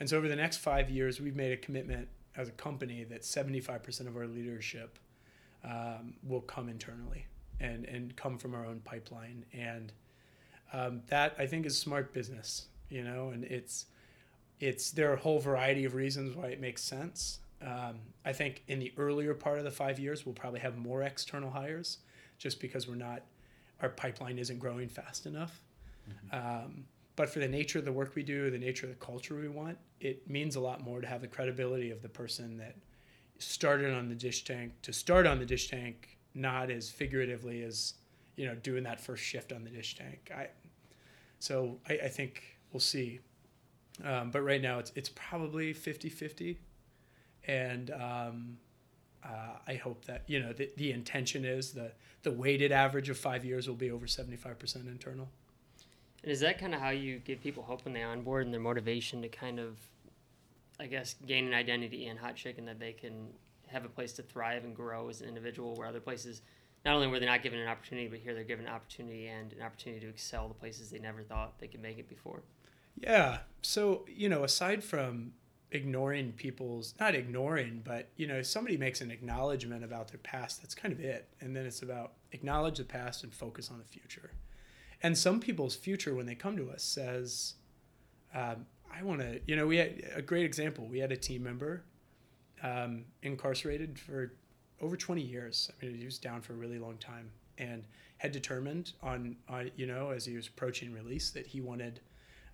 And 0.00 0.08
so 0.08 0.16
over 0.16 0.28
the 0.28 0.36
next 0.36 0.58
five 0.58 0.88
years, 0.88 1.20
we've 1.20 1.36
made 1.36 1.52
a 1.52 1.56
commitment 1.56 2.08
as 2.36 2.48
a 2.48 2.52
company 2.52 3.04
that 3.04 3.22
75% 3.22 4.06
of 4.06 4.16
our 4.16 4.26
leadership 4.26 4.98
um, 5.64 6.14
will 6.22 6.40
come 6.40 6.68
internally 6.68 7.26
and, 7.60 7.84
and 7.84 8.16
come 8.16 8.38
from 8.38 8.54
our 8.54 8.64
own 8.64 8.80
pipeline. 8.80 9.44
And 9.52 9.92
um, 10.72 11.02
that 11.08 11.34
I 11.38 11.46
think 11.46 11.66
is 11.66 11.76
smart 11.76 12.12
business, 12.12 12.66
you 12.88 13.02
know, 13.02 13.30
and 13.30 13.44
it's, 13.44 13.86
it's 14.60 14.90
there 14.92 15.10
are 15.10 15.14
a 15.14 15.20
whole 15.20 15.38
variety 15.38 15.84
of 15.84 15.94
reasons 15.94 16.36
why 16.36 16.46
it 16.46 16.60
makes 16.60 16.82
sense. 16.82 17.40
Um, 17.60 17.98
I 18.24 18.32
think 18.32 18.62
in 18.68 18.78
the 18.78 18.92
earlier 18.96 19.34
part 19.34 19.58
of 19.58 19.64
the 19.64 19.70
five 19.70 19.98
years, 19.98 20.24
we'll 20.24 20.34
probably 20.34 20.60
have 20.60 20.76
more 20.76 21.02
external 21.02 21.50
hires, 21.50 21.98
just 22.42 22.60
because 22.60 22.88
we're 22.88 22.96
not, 22.96 23.22
our 23.80 23.88
pipeline 23.88 24.36
isn't 24.36 24.58
growing 24.58 24.88
fast 24.88 25.26
enough. 25.26 25.62
Um, 26.32 26.84
but 27.14 27.28
for 27.30 27.38
the 27.38 27.46
nature 27.48 27.78
of 27.78 27.84
the 27.84 27.92
work 27.92 28.16
we 28.16 28.24
do, 28.24 28.50
the 28.50 28.58
nature 28.58 28.86
of 28.86 28.90
the 28.90 29.04
culture 29.04 29.36
we 29.36 29.48
want, 29.48 29.78
it 30.00 30.28
means 30.28 30.56
a 30.56 30.60
lot 30.60 30.82
more 30.82 31.00
to 31.00 31.06
have 31.06 31.20
the 31.20 31.28
credibility 31.28 31.90
of 31.92 32.02
the 32.02 32.08
person 32.08 32.56
that 32.58 32.74
started 33.38 33.94
on 33.94 34.08
the 34.08 34.14
dish 34.16 34.44
tank 34.44 34.72
to 34.82 34.92
start 34.92 35.26
on 35.26 35.38
the 35.38 35.46
dish 35.46 35.68
tank, 35.68 36.18
not 36.34 36.70
as 36.70 36.90
figuratively 36.90 37.62
as 37.62 37.94
you 38.36 38.46
know 38.46 38.54
doing 38.56 38.82
that 38.82 38.98
first 38.98 39.22
shift 39.22 39.52
on 39.52 39.62
the 39.62 39.70
dish 39.70 39.94
tank. 39.94 40.30
I 40.34 40.48
so 41.38 41.78
I, 41.88 41.94
I 42.04 42.08
think 42.08 42.42
we'll 42.72 42.80
see. 42.80 43.20
Um, 44.04 44.30
but 44.30 44.42
right 44.42 44.62
now 44.62 44.78
it's 44.78 44.90
it's 44.96 45.10
probably 45.10 45.74
50-50. 45.74 46.56
and 47.46 47.90
um, 47.90 48.58
uh, 49.24 49.56
I 49.66 49.74
hope 49.74 50.04
that 50.06 50.22
you 50.26 50.40
know 50.40 50.52
the, 50.52 50.70
the 50.76 50.92
intention 50.92 51.44
is 51.44 51.72
the 51.72 51.92
the 52.22 52.32
weighted 52.32 52.72
average 52.72 53.08
of 53.08 53.18
five 53.18 53.44
years 53.44 53.68
will 53.68 53.74
be 53.74 53.90
over 53.90 54.06
seventy 54.06 54.36
five 54.36 54.58
percent 54.58 54.86
internal. 54.88 55.28
And 56.22 56.30
is 56.30 56.40
that 56.40 56.58
kind 56.58 56.74
of 56.74 56.80
how 56.80 56.90
you 56.90 57.18
give 57.18 57.42
people 57.42 57.62
hope 57.62 57.84
when 57.84 57.94
they 57.94 58.02
onboard 58.02 58.44
and 58.44 58.54
their 58.54 58.60
motivation 58.60 59.22
to 59.22 59.28
kind 59.28 59.58
of, 59.58 59.76
I 60.78 60.86
guess, 60.86 61.16
gain 61.26 61.46
an 61.46 61.54
identity 61.54 62.06
in 62.06 62.16
hot 62.16 62.36
chicken 62.36 62.64
that 62.66 62.78
they 62.78 62.92
can 62.92 63.28
have 63.68 63.84
a 63.84 63.88
place 63.88 64.12
to 64.12 64.22
thrive 64.22 64.64
and 64.64 64.74
grow 64.74 65.08
as 65.08 65.20
an 65.20 65.28
individual, 65.28 65.74
where 65.74 65.88
other 65.88 66.00
places, 66.00 66.42
not 66.84 66.94
only 66.94 67.08
were 67.08 67.18
they 67.18 67.26
not 67.26 67.42
given 67.42 67.58
an 67.58 67.66
opportunity, 67.66 68.06
but 68.06 68.20
here 68.20 68.34
they're 68.34 68.44
given 68.44 68.66
an 68.66 68.72
opportunity 68.72 69.26
and 69.26 69.52
an 69.52 69.62
opportunity 69.62 70.00
to 70.00 70.08
excel 70.08 70.46
the 70.46 70.54
places 70.54 70.90
they 70.90 70.98
never 70.98 71.22
thought 71.22 71.58
they 71.58 71.66
could 71.66 71.82
make 71.82 71.98
it 71.98 72.08
before. 72.08 72.42
Yeah. 72.96 73.38
So 73.62 74.04
you 74.08 74.28
know, 74.28 74.44
aside 74.44 74.84
from 74.84 75.32
ignoring 75.72 76.32
people's 76.32 76.94
not 77.00 77.14
ignoring 77.14 77.80
but 77.84 78.08
you 78.16 78.26
know 78.26 78.36
if 78.36 78.46
somebody 78.46 78.76
makes 78.76 79.00
an 79.00 79.10
acknowledgement 79.10 79.82
about 79.82 80.08
their 80.08 80.18
past 80.18 80.60
that's 80.60 80.74
kind 80.74 80.92
of 80.92 81.00
it. 81.00 81.28
And 81.40 81.56
then 81.56 81.66
it's 81.66 81.82
about 81.82 82.12
acknowledge 82.32 82.78
the 82.78 82.84
past 82.84 83.24
and 83.24 83.34
focus 83.34 83.70
on 83.70 83.78
the 83.78 83.84
future. 83.84 84.30
And 85.02 85.16
some 85.16 85.40
people's 85.40 85.74
future 85.74 86.14
when 86.14 86.26
they 86.26 86.34
come 86.34 86.56
to 86.56 86.70
us 86.70 86.82
says 86.82 87.54
um, 88.34 88.66
i 88.94 89.02
want 89.02 89.20
to 89.20 89.40
you 89.46 89.56
know 89.56 89.66
we 89.66 89.78
had 89.78 90.02
a 90.14 90.22
great 90.22 90.44
example. 90.44 90.86
We 90.86 90.98
had 90.98 91.12
a 91.12 91.16
team 91.16 91.42
member 91.42 91.84
um, 92.62 93.04
incarcerated 93.22 93.98
for 93.98 94.34
over 94.80 94.96
20 94.96 95.22
years. 95.22 95.70
I 95.70 95.86
mean 95.86 95.96
he 95.96 96.04
was 96.04 96.18
down 96.18 96.42
for 96.42 96.52
a 96.52 96.56
really 96.56 96.78
long 96.78 96.98
time 96.98 97.30
and 97.58 97.84
had 98.18 98.32
determined 98.32 98.92
on, 99.02 99.36
on 99.48 99.70
you 99.76 99.86
know 99.86 100.10
as 100.10 100.26
he 100.26 100.36
was 100.36 100.48
approaching 100.48 100.92
release 100.92 101.30
that 101.30 101.46
he 101.46 101.60
wanted 101.60 102.00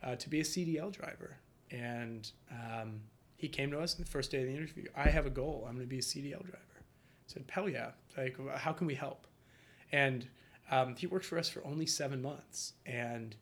uh, 0.03 0.16
to 0.16 0.29
be 0.29 0.41
a 0.41 0.45
cdl 0.45 0.93
driver 0.93 1.39
and 1.71 2.31
um, 2.51 3.01
he 3.37 3.49
came 3.49 3.71
to 3.71 3.79
us 3.79 3.95
the 3.95 4.05
first 4.05 4.31
day 4.31 4.41
of 4.41 4.47
the 4.47 4.55
interview. 4.55 4.87
I 4.97 5.09
have 5.09 5.27
a 5.27 5.31
goal. 5.31 5.64
I'm 5.66 5.75
going 5.75 5.87
to 5.87 5.91
be 5.91 5.99
a 5.99 6.03
CDL 6.03 6.43
driver. 6.43 6.59
I 6.79 6.83
said, 7.27 7.45
hell 7.49 7.69
yeah. 7.69 7.91
Like, 8.16 8.37
how 8.57 8.73
can 8.73 8.87
we 8.87 8.95
help? 8.95 9.27
And 9.93 10.27
um, 10.71 10.97
he 10.97 11.07
worked 11.07 11.25
for 11.25 11.39
us 11.39 11.49
for 11.49 11.64
only 11.64 11.87
seven 11.87 12.21
months 12.21 12.75
and 12.85 13.37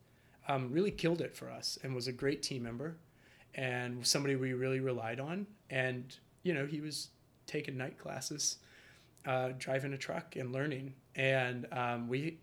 um, 0.49 0.70
really 0.70 0.91
killed 0.91 1.20
it 1.20 1.35
for 1.35 1.51
us 1.51 1.79
and 1.83 1.95
was 1.95 2.07
a 2.09 2.12
great 2.12 2.43
team 2.43 2.62
member 2.62 2.97
and 3.55 4.07
somebody 4.07 4.37
we 4.37 4.53
really 4.53 4.81
relied 4.81 5.18
on. 5.18 5.47
And, 5.70 6.14
you 6.43 6.53
know, 6.53 6.66
he 6.66 6.81
was 6.81 7.09
taking 7.47 7.77
night 7.77 7.99
classes, 7.99 8.59
uh, 9.24 9.51
driving 9.59 9.93
a 9.95 9.99
truck 9.99 10.37
and 10.37 10.53
learning. 10.53 10.95
And 11.14 11.66
um, 11.72 12.09
we 12.09 12.39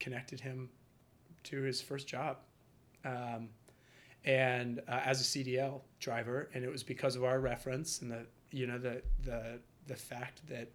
connected 0.00 0.40
him 0.40 0.70
to 1.44 1.60
his 1.62 1.80
first 1.80 2.06
job. 2.08 2.38
And 4.26 4.80
uh, 4.88 5.00
as 5.04 5.20
a 5.20 5.24
CDL 5.24 5.82
driver, 6.00 6.50
and 6.52 6.64
it 6.64 6.70
was 6.70 6.82
because 6.82 7.14
of 7.16 7.24
our 7.24 7.38
reference 7.38 8.02
and 8.02 8.10
the 8.10 8.26
you 8.50 8.66
know 8.66 8.78
the 8.78 9.02
the 9.24 9.60
the 9.86 9.94
fact 9.94 10.40
that 10.48 10.68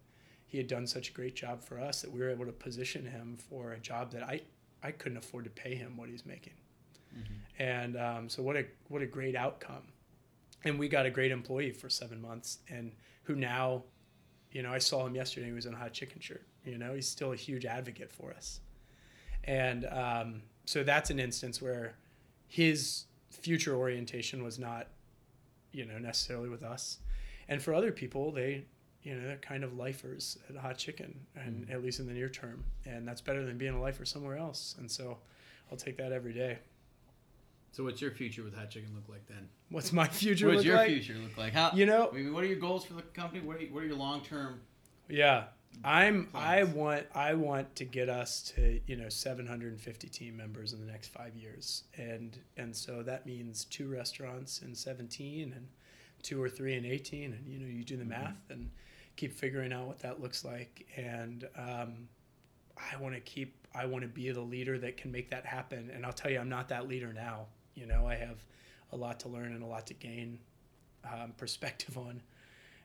he 0.46 0.58
had 0.58 0.66
done 0.66 0.86
such 0.86 1.10
a 1.10 1.12
great 1.12 1.34
job 1.34 1.62
for 1.62 1.80
us 1.80 2.02
that 2.02 2.10
we 2.10 2.20
were 2.20 2.30
able 2.30 2.44
to 2.46 2.52
position 2.52 3.06
him 3.06 3.38
for 3.48 3.72
a 3.72 3.78
job 3.78 4.12
that 4.12 4.22
I 4.22 4.42
I 4.82 4.90
couldn't 4.90 5.18
afford 5.18 5.44
to 5.44 5.50
pay 5.50 5.74
him 5.74 5.96
what 5.96 6.08
he's 6.08 6.26
making, 6.26 6.54
mm-hmm. 7.14 7.62
and 7.62 7.96
um, 7.96 8.28
so 8.28 8.42
what 8.42 8.56
a 8.56 8.64
what 8.88 9.02
a 9.02 9.06
great 9.06 9.36
outcome, 9.36 9.82
and 10.64 10.78
we 10.78 10.88
got 10.88 11.06
a 11.06 11.10
great 11.10 11.30
employee 11.30 11.72
for 11.72 11.88
seven 11.88 12.20
months, 12.20 12.58
and 12.68 12.92
who 13.24 13.34
now, 13.34 13.84
you 14.50 14.62
know, 14.62 14.72
I 14.72 14.78
saw 14.78 15.06
him 15.06 15.14
yesterday. 15.14 15.46
He 15.46 15.52
was 15.52 15.66
in 15.66 15.74
a 15.74 15.76
hot 15.76 15.92
chicken 15.92 16.20
shirt. 16.20 16.44
You 16.64 16.78
know, 16.78 16.94
he's 16.94 17.08
still 17.08 17.32
a 17.32 17.36
huge 17.36 17.64
advocate 17.64 18.10
for 18.10 18.32
us, 18.32 18.60
and 19.44 19.86
um, 19.86 20.42
so 20.64 20.82
that's 20.82 21.10
an 21.10 21.18
instance 21.18 21.62
where 21.62 21.96
his 22.46 23.04
future 23.32 23.74
orientation 23.74 24.42
was 24.42 24.58
not, 24.58 24.88
you 25.72 25.84
know, 25.84 25.98
necessarily 25.98 26.48
with 26.48 26.62
us. 26.62 26.98
And 27.48 27.60
for 27.60 27.74
other 27.74 27.92
people, 27.92 28.30
they, 28.30 28.64
you 29.02 29.14
know, 29.14 29.26
they're 29.26 29.36
kind 29.36 29.64
of 29.64 29.76
lifers 29.76 30.38
at 30.48 30.56
Hot 30.56 30.78
Chicken, 30.78 31.18
and 31.34 31.64
mm-hmm. 31.64 31.72
at 31.72 31.82
least 31.82 31.98
in 31.98 32.06
the 32.06 32.12
near 32.12 32.28
term, 32.28 32.64
and 32.84 33.06
that's 33.06 33.20
better 33.20 33.44
than 33.44 33.58
being 33.58 33.74
a 33.74 33.80
lifer 33.80 34.04
somewhere 34.04 34.36
else. 34.36 34.76
And 34.78 34.90
so, 34.90 35.18
I'll 35.70 35.78
take 35.78 35.96
that 35.96 36.12
every 36.12 36.34
day. 36.34 36.58
So, 37.72 37.84
what's 37.84 38.02
your 38.02 38.10
future 38.10 38.44
with 38.44 38.54
Hot 38.54 38.68
Chicken 38.68 38.90
look 38.94 39.08
like 39.08 39.26
then? 39.26 39.48
What's 39.70 39.92
my 39.92 40.06
future? 40.06 40.46
What's 40.46 40.58
look 40.58 40.66
your 40.66 40.76
like? 40.76 40.88
future 40.88 41.14
look 41.14 41.36
like? 41.38 41.54
How 41.54 41.70
you 41.72 41.86
know? 41.86 42.10
I 42.12 42.14
mean, 42.14 42.32
what 42.34 42.44
are 42.44 42.46
your 42.46 42.58
goals 42.58 42.84
for 42.84 42.92
the 42.92 43.02
company? 43.02 43.40
What 43.40 43.56
are, 43.56 43.64
what 43.66 43.82
are 43.82 43.86
your 43.86 43.96
long 43.96 44.20
term? 44.20 44.60
Yeah, 45.08 45.44
I'm 45.84 46.28
I 46.34 46.62
want 46.64 47.06
I 47.14 47.34
want 47.34 47.74
to 47.76 47.84
get 47.84 48.08
us 48.08 48.42
to 48.54 48.80
you 48.86 48.96
know 48.96 49.08
750 49.08 50.08
team 50.08 50.36
members 50.36 50.72
in 50.72 50.80
the 50.84 50.90
next 50.90 51.08
five 51.08 51.34
years, 51.34 51.84
and 51.96 52.38
and 52.56 52.74
so 52.74 53.02
that 53.02 53.26
means 53.26 53.64
two 53.64 53.88
restaurants 53.88 54.62
in 54.62 54.74
17 54.74 55.52
and 55.54 55.66
two 56.22 56.40
or 56.40 56.48
three 56.48 56.76
in 56.76 56.84
18, 56.84 57.32
and 57.32 57.46
you 57.48 57.58
know 57.58 57.66
you 57.66 57.84
do 57.84 57.96
the 57.96 58.04
math 58.04 58.36
mm-hmm. 58.44 58.52
and 58.52 58.70
keep 59.16 59.32
figuring 59.32 59.72
out 59.72 59.86
what 59.86 59.98
that 60.00 60.20
looks 60.20 60.44
like, 60.44 60.86
and 60.96 61.48
um, 61.56 62.08
I 62.76 62.96
want 62.98 63.14
to 63.14 63.20
keep 63.20 63.66
I 63.74 63.86
want 63.86 64.02
to 64.02 64.08
be 64.08 64.30
the 64.30 64.40
leader 64.40 64.78
that 64.78 64.96
can 64.96 65.10
make 65.10 65.30
that 65.30 65.44
happen, 65.44 65.90
and 65.92 66.06
I'll 66.06 66.12
tell 66.12 66.30
you 66.30 66.38
I'm 66.38 66.48
not 66.48 66.68
that 66.68 66.86
leader 66.86 67.12
now. 67.12 67.46
You 67.74 67.86
know 67.86 68.06
I 68.06 68.14
have 68.14 68.44
a 68.92 68.96
lot 68.96 69.18
to 69.20 69.28
learn 69.28 69.52
and 69.52 69.62
a 69.62 69.66
lot 69.66 69.86
to 69.88 69.94
gain 69.94 70.38
um, 71.04 71.32
perspective 71.36 71.98
on, 71.98 72.22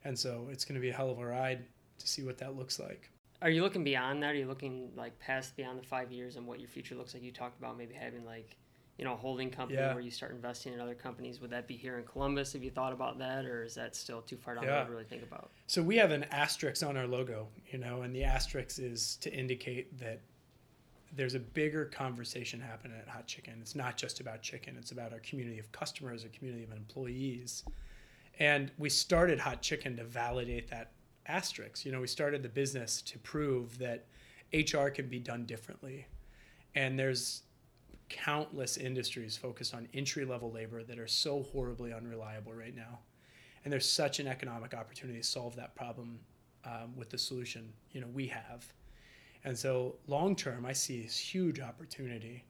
and 0.04 0.18
so 0.18 0.48
it's 0.52 0.66
going 0.66 0.76
to 0.76 0.82
be 0.82 0.90
a 0.90 0.94
hell 0.94 1.12
of 1.12 1.20
a 1.20 1.26
ride 1.26 1.64
to 2.00 2.08
see 2.08 2.24
what 2.24 2.38
that 2.40 2.56
looks 2.56 2.80
like. 2.80 3.10
Are 3.42 3.50
you 3.50 3.62
looking 3.62 3.84
beyond 3.84 4.24
that? 4.24 4.32
Are 4.32 4.38
you 4.38 4.48
looking 4.48 4.90
like 4.96 5.18
past 5.20 5.56
beyond 5.56 5.78
the 5.80 5.84
five 5.84 6.12
years 6.12 6.38
and 6.38 6.48
what 6.48 6.60
your 6.60 6.70
future 6.70 6.96
looks 6.96 7.14
like? 7.14 7.24
You 7.24 7.32
talked 7.32 7.60
about 7.60 7.78
maybe 7.78 7.94
having 7.94 8.26
like, 8.26 8.58
you 8.98 9.06
know, 9.06 9.14
a 9.14 9.16
holding 9.16 9.52
company 9.52 9.78
yeah. 9.78 9.94
where 9.94 10.02
you 10.02 10.10
start 10.10 10.32
investing 10.32 10.74
in 10.74 10.80
other 10.80 10.96
companies. 10.96 11.40
Would 11.40 11.52
that 11.52 11.68
be 11.68 11.76
here 11.76 12.00
in 12.00 12.04
Columbus? 12.04 12.54
Have 12.54 12.64
you 12.64 12.72
thought 12.72 12.94
about 12.94 13.20
that, 13.20 13.46
or 13.46 13.64
is 13.64 13.76
that 13.76 13.96
still 13.96 14.22
too 14.22 14.38
far 14.38 14.56
down 14.56 14.64
yeah. 14.64 14.84
to 14.84 14.90
really 14.90 15.04
think 15.04 15.22
about? 15.22 15.52
So 15.68 15.84
we 15.84 15.98
have 15.98 16.10
an 16.10 16.24
asterisk 16.32 16.84
on 16.84 16.98
our 16.98 17.06
logo, 17.06 17.48
you 17.72 17.78
know, 17.78 18.02
and 18.02 18.16
the 18.16 18.24
asterisk 18.24 18.80
is 18.80 19.18
to 19.18 19.32
indicate 19.32 20.00
that 20.00 20.22
there's 21.16 21.36
a 21.36 21.40
bigger 21.40 21.86
conversation 21.86 22.60
happening 22.60 22.98
at 23.00 23.08
Hot 23.08 23.28
Chicken. 23.28 23.60
It's 23.62 23.76
not 23.76 23.98
just 23.98 24.20
about 24.20 24.42
chicken; 24.42 24.76
it's 24.80 24.92
about 24.92 25.14
our 25.14 25.20
community 25.20 25.60
of 25.60 25.72
customers, 25.72 26.24
our 26.24 26.30
community 26.30 26.64
of 26.64 26.72
employees. 26.72 27.64
And 28.40 28.72
we 28.80 28.90
started 28.90 29.40
Hot 29.40 29.62
Chicken 29.62 29.96
to 29.98 30.04
validate 30.04 30.70
that 30.70 30.92
asterisks. 31.28 31.86
You 31.86 31.92
know, 31.92 32.02
we 32.02 32.08
started 32.08 32.44
the 32.44 32.50
business 32.50 33.02
to 33.04 33.20
prove 33.20 33.78
that 33.80 34.06
HR 34.54 34.88
can 34.88 35.08
be 35.08 35.20
done 35.20 35.46
differently. 35.46 36.08
And 36.76 36.98
there's 36.98 37.44
countless 38.10 38.78
industries 38.78 39.36
focused 39.36 39.74
on 39.74 39.88
entry 39.94 40.26
level 40.26 40.52
labor 40.52 40.84
that 40.84 40.98
are 40.98 41.08
so 41.08 41.44
horribly 41.44 41.94
unreliable 41.94 42.54
right 42.54 42.76
now. 42.76 43.00
And 43.64 43.72
there's 43.72 43.90
such 43.90 44.20
an 44.20 44.28
economic 44.28 44.74
opportunity 44.74 45.20
to 45.20 45.26
solve 45.26 45.56
that 45.58 45.76
problem 45.76 46.20
um, 46.66 46.96
with 46.96 47.10
the 47.10 47.18
solution 47.18 47.72
you 47.92 48.02
know 48.02 48.08
we 48.14 48.28
have. 48.28 48.66
And 49.44 49.58
so 49.58 49.96
long 50.08 50.36
term, 50.36 50.66
I 50.66 50.74
see 50.74 51.02
this 51.02 51.18
huge 51.18 51.60
opportunity 51.60 52.44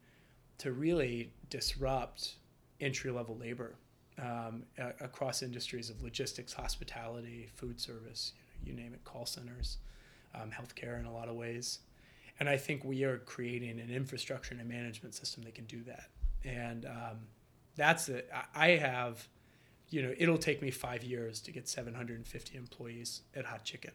to 0.59 0.71
really 0.71 1.32
disrupt 1.49 2.36
entry 2.82 3.11
level 3.11 3.38
labor 3.38 3.75
um, 4.21 4.63
across 4.99 5.43
industries 5.43 5.89
of 5.89 6.01
logistics, 6.01 6.53
hospitality, 6.53 7.49
food 7.53 7.80
service, 7.80 8.34
you 8.34 8.46
name 8.65 8.93
it, 8.93 9.03
call 9.03 9.25
centers, 9.25 9.77
um, 10.35 10.51
healthcare 10.51 10.99
in 10.99 11.05
a 11.05 11.13
lot 11.13 11.29
of 11.29 11.35
ways. 11.35 11.79
And 12.39 12.47
I 12.47 12.57
think 12.57 12.83
we 12.83 13.03
are 13.03 13.17
creating 13.19 13.79
an 13.79 13.89
infrastructure 13.89 14.53
and 14.53 14.61
a 14.61 14.65
management 14.65 15.15
system 15.15 15.43
that 15.43 15.55
can 15.55 15.65
do 15.65 15.81
that. 15.83 16.09
And 16.45 16.85
um, 16.85 17.17
that's 17.75 18.09
it. 18.09 18.29
I 18.55 18.69
have, 18.69 19.27
you 19.89 20.03
know, 20.03 20.13
it'll 20.17 20.37
take 20.37 20.61
me 20.61 20.69
five 20.69 21.03
years 21.03 21.41
to 21.41 21.51
get 21.51 21.67
750 21.67 22.57
employees 22.57 23.21
at 23.35 23.45
Hot 23.45 23.63
Chicken. 23.63 23.91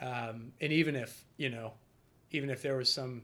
Um, 0.00 0.52
and 0.60 0.72
even 0.72 0.96
if, 0.96 1.24
you 1.36 1.50
know, 1.50 1.72
even 2.32 2.50
if 2.50 2.62
there 2.62 2.76
was 2.76 2.92
some 2.92 3.22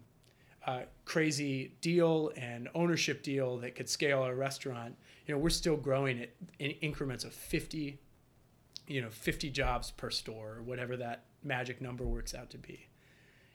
uh, 0.66 0.82
crazy 1.04 1.72
deal 1.80 2.30
and 2.36 2.68
ownership 2.74 3.22
deal 3.22 3.56
that 3.58 3.74
could 3.74 3.88
scale 3.88 4.22
our 4.22 4.34
restaurant, 4.34 4.94
you 5.26 5.34
know, 5.34 5.38
we're 5.40 5.50
still 5.50 5.76
growing 5.76 6.18
it 6.18 6.36
in 6.58 6.72
increments 6.72 7.24
of 7.24 7.32
50 7.32 7.98
you 8.88 9.00
know 9.02 9.10
50 9.10 9.50
jobs 9.50 9.90
per 9.92 10.10
store 10.10 10.56
or 10.58 10.62
whatever 10.62 10.96
that 10.96 11.24
magic 11.44 11.80
number 11.80 12.04
works 12.04 12.34
out 12.34 12.50
to 12.50 12.58
be 12.58 12.88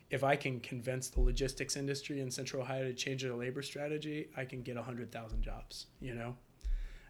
if 0.10 0.24
i 0.24 0.36
can 0.36 0.60
convince 0.62 1.10
the 1.10 1.20
logistics 1.22 1.76
industry 1.76 2.22
in 2.22 2.32
central 2.32 2.62
ohio 2.64 2.84
to 2.86 2.94
change 2.94 3.24
their 3.24 3.34
labor 3.36 3.62
strategy 3.62 4.28
i 4.38 4.46
can 4.46 4.62
get 4.62 4.76
100000 4.76 5.42
jobs 5.42 5.88
you 6.00 6.14
know 6.16 6.36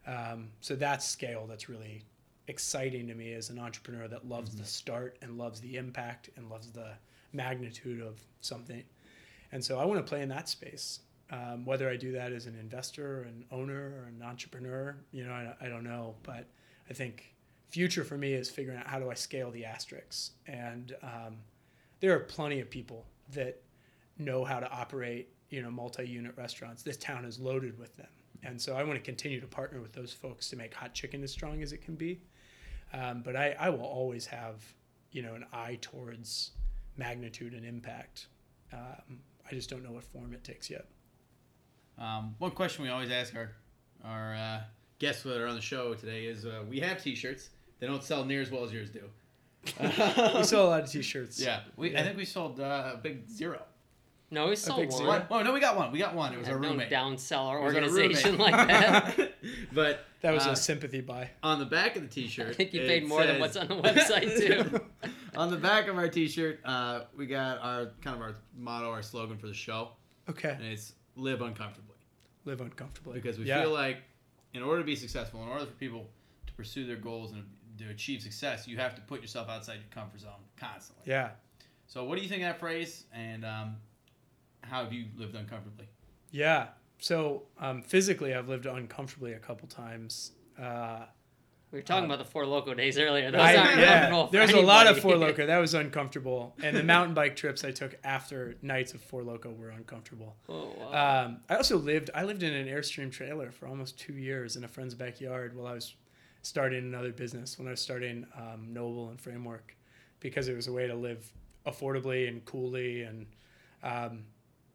Um, 0.07 0.49
so 0.61 0.75
that's 0.75 1.05
scale 1.05 1.45
that's 1.47 1.69
really 1.69 2.03
exciting 2.47 3.07
to 3.07 3.15
me 3.15 3.33
as 3.33 3.49
an 3.49 3.59
entrepreneur 3.59 4.07
that 4.07 4.27
loves 4.27 4.55
the 4.55 4.65
start 4.65 5.17
and 5.21 5.37
loves 5.37 5.61
the 5.61 5.77
impact 5.77 6.29
and 6.35 6.49
loves 6.49 6.71
the 6.71 6.89
magnitude 7.31 8.01
of 8.01 8.19
something. 8.41 8.83
And 9.51 9.63
so 9.63 9.79
I 9.79 9.85
want 9.85 10.05
to 10.05 10.09
play 10.09 10.21
in 10.21 10.29
that 10.29 10.49
space. 10.49 10.99
Um, 11.31 11.65
whether 11.65 11.89
I 11.89 11.95
do 11.95 12.11
that 12.11 12.33
as 12.33 12.45
an 12.47 12.55
investor, 12.59 13.23
an 13.23 13.45
owner, 13.51 13.93
or 13.97 14.07
an 14.07 14.21
entrepreneur, 14.21 14.95
you 15.11 15.23
know, 15.25 15.31
I, 15.31 15.55
I 15.61 15.69
don't 15.69 15.83
know. 15.85 16.15
But 16.23 16.47
I 16.89 16.93
think 16.93 17.32
future 17.73 18.03
for 18.03 18.19
me 18.19 18.33
is 18.33 18.51
figuring 18.51 18.77
out 18.77 18.85
how 18.85 18.99
do 18.99 19.09
I 19.09 19.15
scale 19.15 19.49
the 19.49 19.65
asterisks. 19.65 20.31
And 20.45 20.95
um, 21.01 21.37
there 22.01 22.15
are 22.15 22.19
plenty 22.19 22.59
of 22.59 22.69
people 22.69 23.07
that 23.33 23.63
know 24.19 24.45
how 24.45 24.59
to 24.59 24.71
operate, 24.71 25.29
you 25.49 25.63
know, 25.63 25.71
multi-unit 25.71 26.37
restaurants. 26.37 26.83
This 26.83 26.97
town 26.97 27.25
is 27.25 27.39
loaded 27.39 27.79
with 27.79 27.97
them. 27.97 28.09
And 28.43 28.61
so 28.61 28.75
I 28.75 28.83
want 28.83 28.99
to 28.99 29.03
continue 29.03 29.41
to 29.41 29.47
partner 29.47 29.81
with 29.81 29.91
those 29.91 30.13
folks 30.13 30.51
to 30.51 30.55
make 30.55 30.71
hot 30.71 30.93
chicken 30.93 31.23
as 31.23 31.31
strong 31.31 31.63
as 31.63 31.73
it 31.73 31.81
can 31.81 31.95
be. 31.95 32.21
Um, 32.93 33.23
but 33.25 33.35
I, 33.35 33.55
I 33.59 33.71
will 33.71 33.81
always 33.81 34.27
have, 34.27 34.61
you 35.11 35.23
know, 35.23 35.33
an 35.33 35.45
eye 35.51 35.79
towards 35.81 36.51
magnitude 36.95 37.55
and 37.55 37.65
impact. 37.65 38.27
Um, 38.71 39.17
I 39.49 39.55
just 39.55 39.67
don't 39.67 39.83
know 39.83 39.93
what 39.93 40.03
form 40.03 40.31
it 40.33 40.43
takes 40.43 40.69
yet. 40.69 40.85
Um, 41.97 42.35
one 42.37 42.51
question 42.51 42.83
we 42.83 42.91
always 42.91 43.09
ask 43.09 43.35
our 43.35 43.51
our 44.03 44.35
uh, 44.35 44.61
guests 44.99 45.23
that 45.23 45.39
are 45.39 45.47
on 45.47 45.55
the 45.55 45.61
show 45.61 45.95
today 45.95 46.25
is: 46.25 46.45
uh, 46.45 46.63
We 46.69 46.79
have 46.81 47.01
T-shirts. 47.01 47.49
They 47.83 47.89
don't 47.89 48.01
sell 48.01 48.23
near 48.23 48.39
as 48.41 48.49
well 48.49 48.63
as 48.63 48.71
yours 48.71 48.89
do. 48.89 49.01
we 49.81 50.43
sell 50.43 50.67
a 50.67 50.69
lot 50.69 50.83
of 50.83 50.89
T-shirts. 50.89 51.37
Yeah, 51.37 51.59
we, 51.75 51.97
I 51.97 52.01
think 52.01 52.15
we 52.15 52.23
sold 52.23 52.61
uh, 52.61 52.91
a 52.93 52.97
big 53.03 53.27
zero. 53.29 53.61
No, 54.31 54.47
we 54.47 54.55
sold 54.55 54.87
one. 54.89 54.91
zero. 54.91 55.27
Oh 55.29 55.43
no, 55.43 55.51
we 55.51 55.59
got 55.59 55.75
one. 55.75 55.91
We 55.91 55.99
got 55.99 56.15
one. 56.15 56.31
It 56.31 56.37
was 56.37 56.47
Had 56.47 56.53
our 56.55 56.61
no 56.61 56.69
roommate. 56.69 56.89
downsell 56.89 57.45
our 57.45 57.59
It 57.59 57.63
was 57.65 57.75
our 57.75 57.81
organization 57.83 58.37
roommate. 58.37 58.53
like 58.53 58.67
that. 58.69 59.33
but 59.73 60.05
That 60.21 60.33
was 60.33 60.47
uh, 60.47 60.51
a 60.51 60.55
sympathy 60.55 61.01
buy. 61.01 61.29
on 61.43 61.59
the 61.59 61.65
back 61.65 61.97
of 61.97 62.03
the 62.03 62.07
T-shirt. 62.07 62.47
I 62.47 62.53
think 62.53 62.73
you 62.73 62.79
paid 62.83 63.05
more 63.05 63.25
than 63.27 63.41
what's 63.41 63.57
on 63.57 63.67
the 63.67 63.75
website 63.75 64.37
too. 64.39 64.79
on 65.35 65.51
the 65.51 65.57
back 65.57 65.89
of 65.89 65.97
our 65.97 66.07
T-shirt, 66.07 66.61
uh, 66.63 67.01
we 67.17 67.25
got 67.25 67.59
our 67.59 67.91
kind 68.01 68.15
of 68.15 68.21
our 68.21 68.35
motto, 68.57 68.89
our 68.91 69.01
slogan 69.03 69.37
for 69.37 69.47
the 69.47 69.53
show, 69.53 69.89
Okay. 70.29 70.51
and 70.57 70.63
it's 70.63 70.93
"Live 71.17 71.41
uncomfortably." 71.41 71.97
Live 72.45 72.61
uncomfortably. 72.61 73.15
because 73.19 73.37
we 73.37 73.43
Yeah. 73.43 73.59
feel 73.63 73.71
like 73.73 73.97
in 74.53 74.63
order 74.63 74.81
to 74.81 74.85
be 74.85 74.95
successful, 74.95 75.43
in 75.43 75.49
order 75.49 75.65
for 75.65 75.71
people 75.73 76.07
to 76.47 76.53
pursue 76.53 76.85
their 76.87 76.95
goals 76.95 77.33
and 77.33 77.43
to 77.83 77.89
achieve 77.91 78.21
success, 78.21 78.67
you 78.67 78.77
have 78.77 78.95
to 78.95 79.01
put 79.01 79.21
yourself 79.21 79.49
outside 79.49 79.75
your 79.75 79.89
comfort 79.91 80.21
zone 80.21 80.31
constantly. 80.57 81.03
Yeah. 81.05 81.31
So, 81.87 82.03
what 82.05 82.17
do 82.17 82.23
you 82.23 82.29
think 82.29 82.41
of 82.41 82.47
that 82.47 82.59
phrase, 82.59 83.05
and 83.13 83.45
um, 83.45 83.75
how 84.61 84.83
have 84.83 84.93
you 84.93 85.05
lived 85.17 85.35
uncomfortably? 85.35 85.87
Yeah. 86.31 86.67
So 86.99 87.43
um, 87.59 87.81
physically, 87.81 88.33
I've 88.33 88.47
lived 88.47 88.65
uncomfortably 88.65 89.33
a 89.33 89.39
couple 89.39 89.67
times. 89.67 90.31
Uh, 90.57 91.01
We 91.71 91.79
were 91.79 91.83
talking 91.83 92.05
about 92.05 92.19
the 92.19 92.25
four 92.25 92.45
loco 92.45 92.73
days 92.73 92.97
earlier. 92.97 93.29
Those 93.29 93.41
I, 93.41 93.55
aren't 93.57 93.79
yeah, 93.79 93.99
comfortable 93.99 94.27
for 94.27 94.31
there's 94.31 94.53
a 94.53 94.61
lot 94.61 94.87
of. 94.87 94.99
Four 94.99 95.17
Loco. 95.17 95.45
That 95.45 95.57
was 95.57 95.73
uncomfortable. 95.73 96.55
And 96.63 96.77
the 96.77 96.83
mountain 96.95 97.13
bike 97.13 97.35
trips 97.35 97.65
I 97.65 97.71
took 97.71 97.97
after 98.05 98.55
nights 98.61 98.93
of 98.93 99.01
Four 99.01 99.23
Loco 99.23 99.51
were 99.51 99.69
uncomfortable. 99.69 100.37
Oh, 100.47 100.73
wow. 100.79 101.25
Um, 101.25 101.37
I 101.49 101.55
also 101.55 101.77
lived. 101.77 102.09
I 102.15 102.23
lived 102.23 102.41
in 102.41 102.53
an 102.53 102.67
airstream 102.67 103.11
trailer 103.11 103.51
for 103.51 103.67
almost 103.67 103.99
two 103.99 104.13
years 104.13 104.55
in 104.55 104.63
a 104.63 104.67
friend's 104.67 104.95
backyard 104.95 105.57
while 105.57 105.67
I 105.67 105.73
was 105.73 105.95
starting 106.43 106.79
another 106.79 107.11
business. 107.11 107.57
When 107.57 107.67
I 107.67 107.71
was 107.71 107.81
starting 107.81 108.27
um, 108.37 108.67
Noble 108.71 109.09
and 109.09 109.19
Framework, 109.19 109.75
because 110.19 110.47
it 110.47 110.55
was 110.55 110.67
a 110.67 110.71
way 110.71 110.87
to 110.87 110.93
live 110.93 111.31
affordably 111.65 112.27
and 112.27 112.45
coolly, 112.45 113.01
and 113.03 113.25
um, 113.81 114.25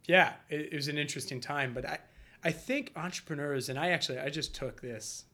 yeah, 0.06 0.32
it, 0.48 0.72
it 0.72 0.74
was 0.74 0.88
an 0.88 0.98
interesting 0.98 1.40
time. 1.40 1.72
But 1.72 1.86
I, 1.86 1.98
I 2.42 2.50
think 2.50 2.92
entrepreneurs, 2.96 3.68
and 3.68 3.78
I 3.78 3.90
actually, 3.90 4.18
I 4.18 4.30
just 4.30 4.54
took 4.54 4.80
this 4.80 5.24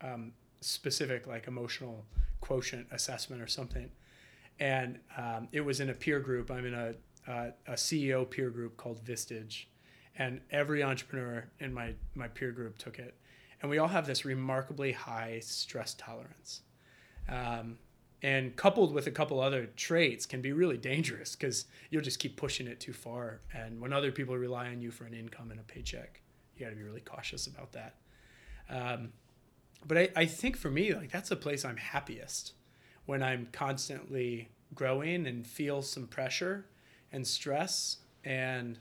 um, 0.00 0.32
specific 0.60 1.26
like 1.26 1.48
emotional 1.48 2.04
quotient 2.40 2.86
assessment 2.92 3.42
or 3.42 3.46
something, 3.46 3.90
and 4.60 4.98
um, 5.16 5.48
it 5.52 5.62
was 5.62 5.80
in 5.80 5.90
a 5.90 5.94
peer 5.94 6.20
group. 6.20 6.50
I'm 6.50 6.66
in 6.66 6.74
a 6.74 6.94
uh, 7.28 7.50
a 7.66 7.72
CEO 7.72 8.28
peer 8.28 8.50
group 8.50 8.76
called 8.76 9.04
Vistage, 9.04 9.64
and 10.16 10.40
every 10.50 10.82
entrepreneur 10.82 11.48
in 11.58 11.72
my 11.72 11.94
my 12.14 12.28
peer 12.28 12.50
group 12.50 12.78
took 12.78 12.98
it, 12.98 13.14
and 13.60 13.70
we 13.70 13.78
all 13.78 13.88
have 13.88 14.06
this 14.06 14.24
remarkably 14.24 14.92
high 14.92 15.40
stress 15.40 15.94
tolerance, 15.94 16.62
um, 17.28 17.78
and 18.22 18.54
coupled 18.56 18.92
with 18.92 19.06
a 19.06 19.10
couple 19.10 19.40
other 19.40 19.66
traits 19.76 20.26
can 20.26 20.40
be 20.40 20.52
really 20.52 20.76
dangerous 20.76 21.34
because 21.34 21.66
you'll 21.90 22.02
just 22.02 22.18
keep 22.18 22.36
pushing 22.36 22.66
it 22.66 22.80
too 22.80 22.92
far, 22.92 23.40
and 23.52 23.80
when 23.80 23.92
other 23.92 24.12
people 24.12 24.36
rely 24.36 24.68
on 24.68 24.80
you 24.80 24.90
for 24.90 25.04
an 25.04 25.14
income 25.14 25.50
and 25.50 25.60
a 25.60 25.64
paycheck, 25.64 26.20
you 26.56 26.64
got 26.64 26.70
to 26.70 26.76
be 26.76 26.82
really 26.82 27.00
cautious 27.00 27.46
about 27.46 27.72
that. 27.72 27.94
Um, 28.68 29.12
but 29.86 29.98
I, 29.98 30.08
I 30.14 30.26
think 30.26 30.56
for 30.56 30.70
me, 30.70 30.94
like 30.94 31.10
that's 31.10 31.30
the 31.30 31.36
place 31.36 31.64
I'm 31.64 31.76
happiest 31.76 32.52
when 33.06 33.22
I'm 33.22 33.48
constantly 33.52 34.50
growing 34.74 35.26
and 35.26 35.46
feel 35.46 35.82
some 35.82 36.06
pressure 36.06 36.66
and 37.12 37.26
stress. 37.26 37.96
And 38.24 38.78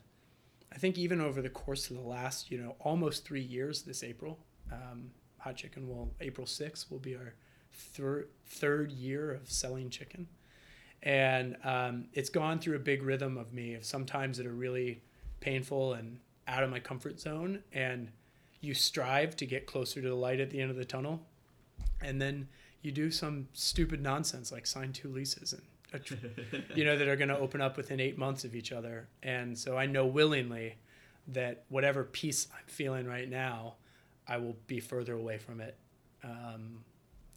I 0.72 0.78
think 0.78 0.98
even 0.98 1.22
over 1.22 1.42
the 1.42 1.50
course 1.50 1.90
of 1.90 1.96
the 1.96 2.04
last, 2.04 2.52
you 2.52 2.58
know, 2.58 2.76
almost 2.80 3.26
three 3.26 3.42
years 3.42 3.84
this 3.84 4.04
April, 4.04 4.40
um, 4.72 5.12
Hot 5.40 5.56
Chicken 5.56 5.88
will, 5.88 6.12
April 6.22 6.46
6th 6.46 6.90
will 6.90 7.00
be 7.00 7.16
our 7.16 7.34
thir- 7.74 8.28
third 8.46 8.92
year 8.92 9.32
of 9.34 9.50
selling 9.50 9.90
chicken. 9.90 10.28
And 11.02 11.56
um, 11.64 12.06
it's 12.14 12.30
gone 12.30 12.60
through 12.60 12.76
a 12.76 12.80
big 12.80 13.04
rhythm 13.04 13.38
of 13.38 13.54
me 13.54 13.74
of 13.74 13.86
sometimes 13.86 14.38
that 14.38 14.46
are 14.46 14.54
really 14.54 15.02
painful 15.40 15.94
and 15.94 16.20
out 16.48 16.64
of 16.64 16.70
my 16.70 16.80
comfort 16.80 17.20
zone. 17.20 17.64
And 17.72 18.10
you 18.60 18.74
strive 18.74 19.36
to 19.38 19.46
get 19.46 19.66
closer 19.66 20.02
to 20.02 20.08
the 20.10 20.16
light 20.16 20.40
at 20.42 20.50
the 20.50 20.60
end 20.60 20.72
of 20.72 20.78
the 20.78 20.86
tunnel. 20.86 21.22
And 22.02 22.22
then 22.22 22.50
you 22.82 22.92
do 22.92 23.12
some 23.12 23.48
stupid 23.54 24.02
nonsense 24.02 24.52
like 24.52 24.66
sign 24.66 24.94
two 24.94 25.10
leases 25.10 25.54
and 25.54 25.62
you 26.76 26.86
know 26.86 26.98
that 26.98 27.08
are 27.08 27.16
going 27.16 27.30
to 27.30 27.38
open 27.38 27.62
up 27.62 27.76
within 27.76 28.00
eight 28.00 28.18
months 28.18 28.44
of 28.46 28.56
each 28.56 28.72
other 28.72 29.08
and 29.24 29.58
so 29.58 29.76
i 29.76 29.86
know 29.88 30.06
willingly 30.06 30.76
that 31.28 31.64
whatever 31.70 32.04
peace 32.04 32.48
i'm 32.54 32.68
feeling 32.68 33.08
right 33.08 33.30
now 33.30 33.74
i 34.30 34.38
will 34.38 34.56
be 34.68 34.80
further 34.80 35.14
away 35.14 35.38
from 35.38 35.60
it 35.60 35.76
um, 36.24 36.84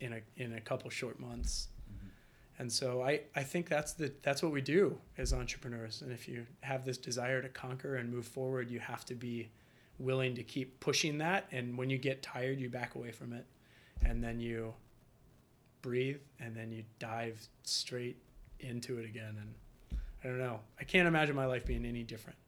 in 0.01 0.13
a 0.13 0.21
in 0.37 0.55
a 0.55 0.61
couple 0.61 0.91
short 0.91 1.19
months. 1.19 1.69
And 2.59 2.71
so 2.71 3.03
I, 3.03 3.23
I 3.35 3.43
think 3.43 3.69
that's 3.69 3.95
the 3.95 4.13
that's 4.23 4.43
what 4.43 4.53
we 4.53 4.61
do 4.61 4.99
as 5.17 5.33
entrepreneurs. 5.33 6.03
And 6.03 6.13
if 6.13 6.29
you 6.29 6.47
have 6.61 6.85
this 6.85 6.99
desire 6.99 7.41
to 7.41 7.49
conquer 7.49 7.97
and 7.97 8.11
move 8.11 8.27
forward 8.27 8.71
you 8.71 8.79
have 8.79 9.05
to 9.07 9.15
be 9.15 9.51
willing 9.99 10.35
to 10.35 10.43
keep 10.43 10.79
pushing 10.81 11.19
that. 11.19 11.47
And 11.51 11.77
when 11.79 11.89
you 11.89 11.99
get 11.99 12.23
tired 12.23 12.61
you 12.61 12.69
back 12.69 12.95
away 12.95 13.11
from 13.11 13.33
it. 13.33 13.47
And 14.05 14.23
then 14.23 14.39
you 14.39 14.75
breathe 15.81 16.19
and 16.41 16.55
then 16.55 16.73
you 16.73 16.85
dive 16.99 17.41
straight 17.63 18.17
into 18.61 18.99
it 18.99 19.07
again. 19.07 19.37
And 19.41 19.99
i 20.23 20.27
don't 20.29 20.39
know. 20.39 20.61
I 20.79 20.85
can't 20.85 21.09
imagine 21.09 21.35
my 21.35 21.47
life 21.47 21.65
being 21.65 21.87
any 21.87 22.03
different. 22.03 22.39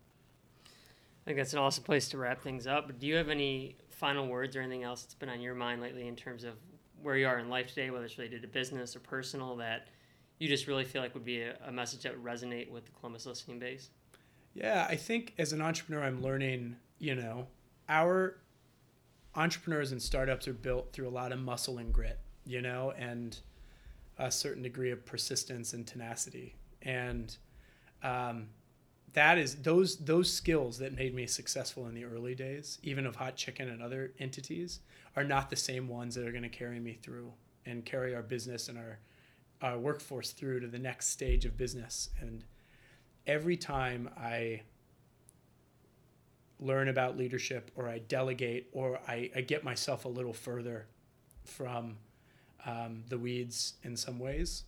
I 0.66 1.24
think 1.24 1.38
that's 1.38 1.54
an 1.54 1.58
awesome 1.58 1.84
place 1.84 2.08
to 2.10 2.18
wrap 2.18 2.42
things 2.42 2.66
up. 2.66 2.98
Do 2.98 3.06
you 3.06 3.16
have 3.16 3.30
any 3.30 3.76
final 4.04 4.28
words 4.28 4.54
or 4.54 4.60
anything 4.60 4.82
else 4.82 5.00
that's 5.00 5.14
been 5.14 5.30
on 5.30 5.40
your 5.40 5.54
mind 5.54 5.80
lately 5.80 6.08
in 6.08 6.14
terms 6.14 6.44
of 6.44 6.52
where 7.00 7.16
you 7.16 7.26
are 7.26 7.38
in 7.38 7.48
life 7.48 7.68
today, 7.68 7.88
whether 7.88 8.04
it's 8.04 8.18
related 8.18 8.42
to 8.42 8.48
business 8.48 8.94
or 8.94 9.00
personal, 9.00 9.56
that 9.56 9.86
you 10.38 10.46
just 10.46 10.66
really 10.66 10.84
feel 10.84 11.00
like 11.00 11.14
would 11.14 11.24
be 11.24 11.40
a, 11.40 11.56
a 11.66 11.72
message 11.72 12.02
that 12.02 12.12
would 12.12 12.22
resonate 12.22 12.70
with 12.70 12.84
the 12.84 12.90
Columbus 12.92 13.24
listening 13.24 13.58
base? 13.58 13.88
Yeah, 14.52 14.86
I 14.90 14.96
think 14.96 15.32
as 15.38 15.54
an 15.54 15.62
entrepreneur, 15.62 16.04
I'm 16.04 16.22
learning, 16.22 16.76
you 16.98 17.14
know, 17.14 17.46
our 17.88 18.36
entrepreneurs 19.34 19.90
and 19.90 20.02
startups 20.02 20.46
are 20.48 20.52
built 20.52 20.92
through 20.92 21.08
a 21.08 21.10
lot 21.10 21.32
of 21.32 21.38
muscle 21.38 21.78
and 21.78 21.90
grit, 21.90 22.18
you 22.44 22.60
know, 22.60 22.92
and 22.98 23.38
a 24.18 24.30
certain 24.30 24.62
degree 24.62 24.90
of 24.90 25.06
persistence 25.06 25.72
and 25.72 25.86
tenacity. 25.86 26.56
And 26.82 27.34
um, 28.02 28.48
that 29.14 29.38
is 29.38 29.56
those 29.56 29.96
those 29.96 30.32
skills 30.32 30.78
that 30.78 30.94
made 30.94 31.14
me 31.14 31.26
successful 31.26 31.86
in 31.86 31.94
the 31.94 32.04
early 32.04 32.34
days, 32.34 32.78
even 32.82 33.06
of 33.06 33.16
Hot 33.16 33.36
Chicken 33.36 33.68
and 33.68 33.82
other 33.82 34.12
entities, 34.18 34.80
are 35.16 35.24
not 35.24 35.50
the 35.50 35.56
same 35.56 35.88
ones 35.88 36.14
that 36.14 36.26
are 36.26 36.32
going 36.32 36.42
to 36.42 36.48
carry 36.48 36.80
me 36.80 36.94
through 36.94 37.32
and 37.64 37.84
carry 37.84 38.14
our 38.14 38.22
business 38.22 38.68
and 38.68 38.76
our 38.76 38.98
our 39.62 39.78
workforce 39.78 40.32
through 40.32 40.60
to 40.60 40.66
the 40.66 40.78
next 40.78 41.08
stage 41.08 41.44
of 41.44 41.56
business. 41.56 42.10
And 42.20 42.44
every 43.26 43.56
time 43.56 44.10
I 44.18 44.62
learn 46.60 46.88
about 46.88 47.16
leadership 47.16 47.70
or 47.76 47.88
I 47.88 47.98
delegate 47.98 48.68
or 48.72 48.98
I, 49.08 49.30
I 49.34 49.40
get 49.40 49.64
myself 49.64 50.04
a 50.04 50.08
little 50.08 50.32
further 50.32 50.86
from 51.44 51.96
um, 52.66 53.04
the 53.08 53.18
weeds 53.18 53.74
in 53.84 53.96
some 53.96 54.18
ways, 54.18 54.64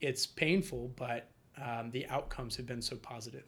it's 0.00 0.26
painful, 0.26 0.92
but 0.96 1.28
um, 1.62 1.90
the 1.90 2.06
outcomes 2.08 2.56
have 2.56 2.66
been 2.66 2.82
so 2.82 2.96
positive. 2.96 3.46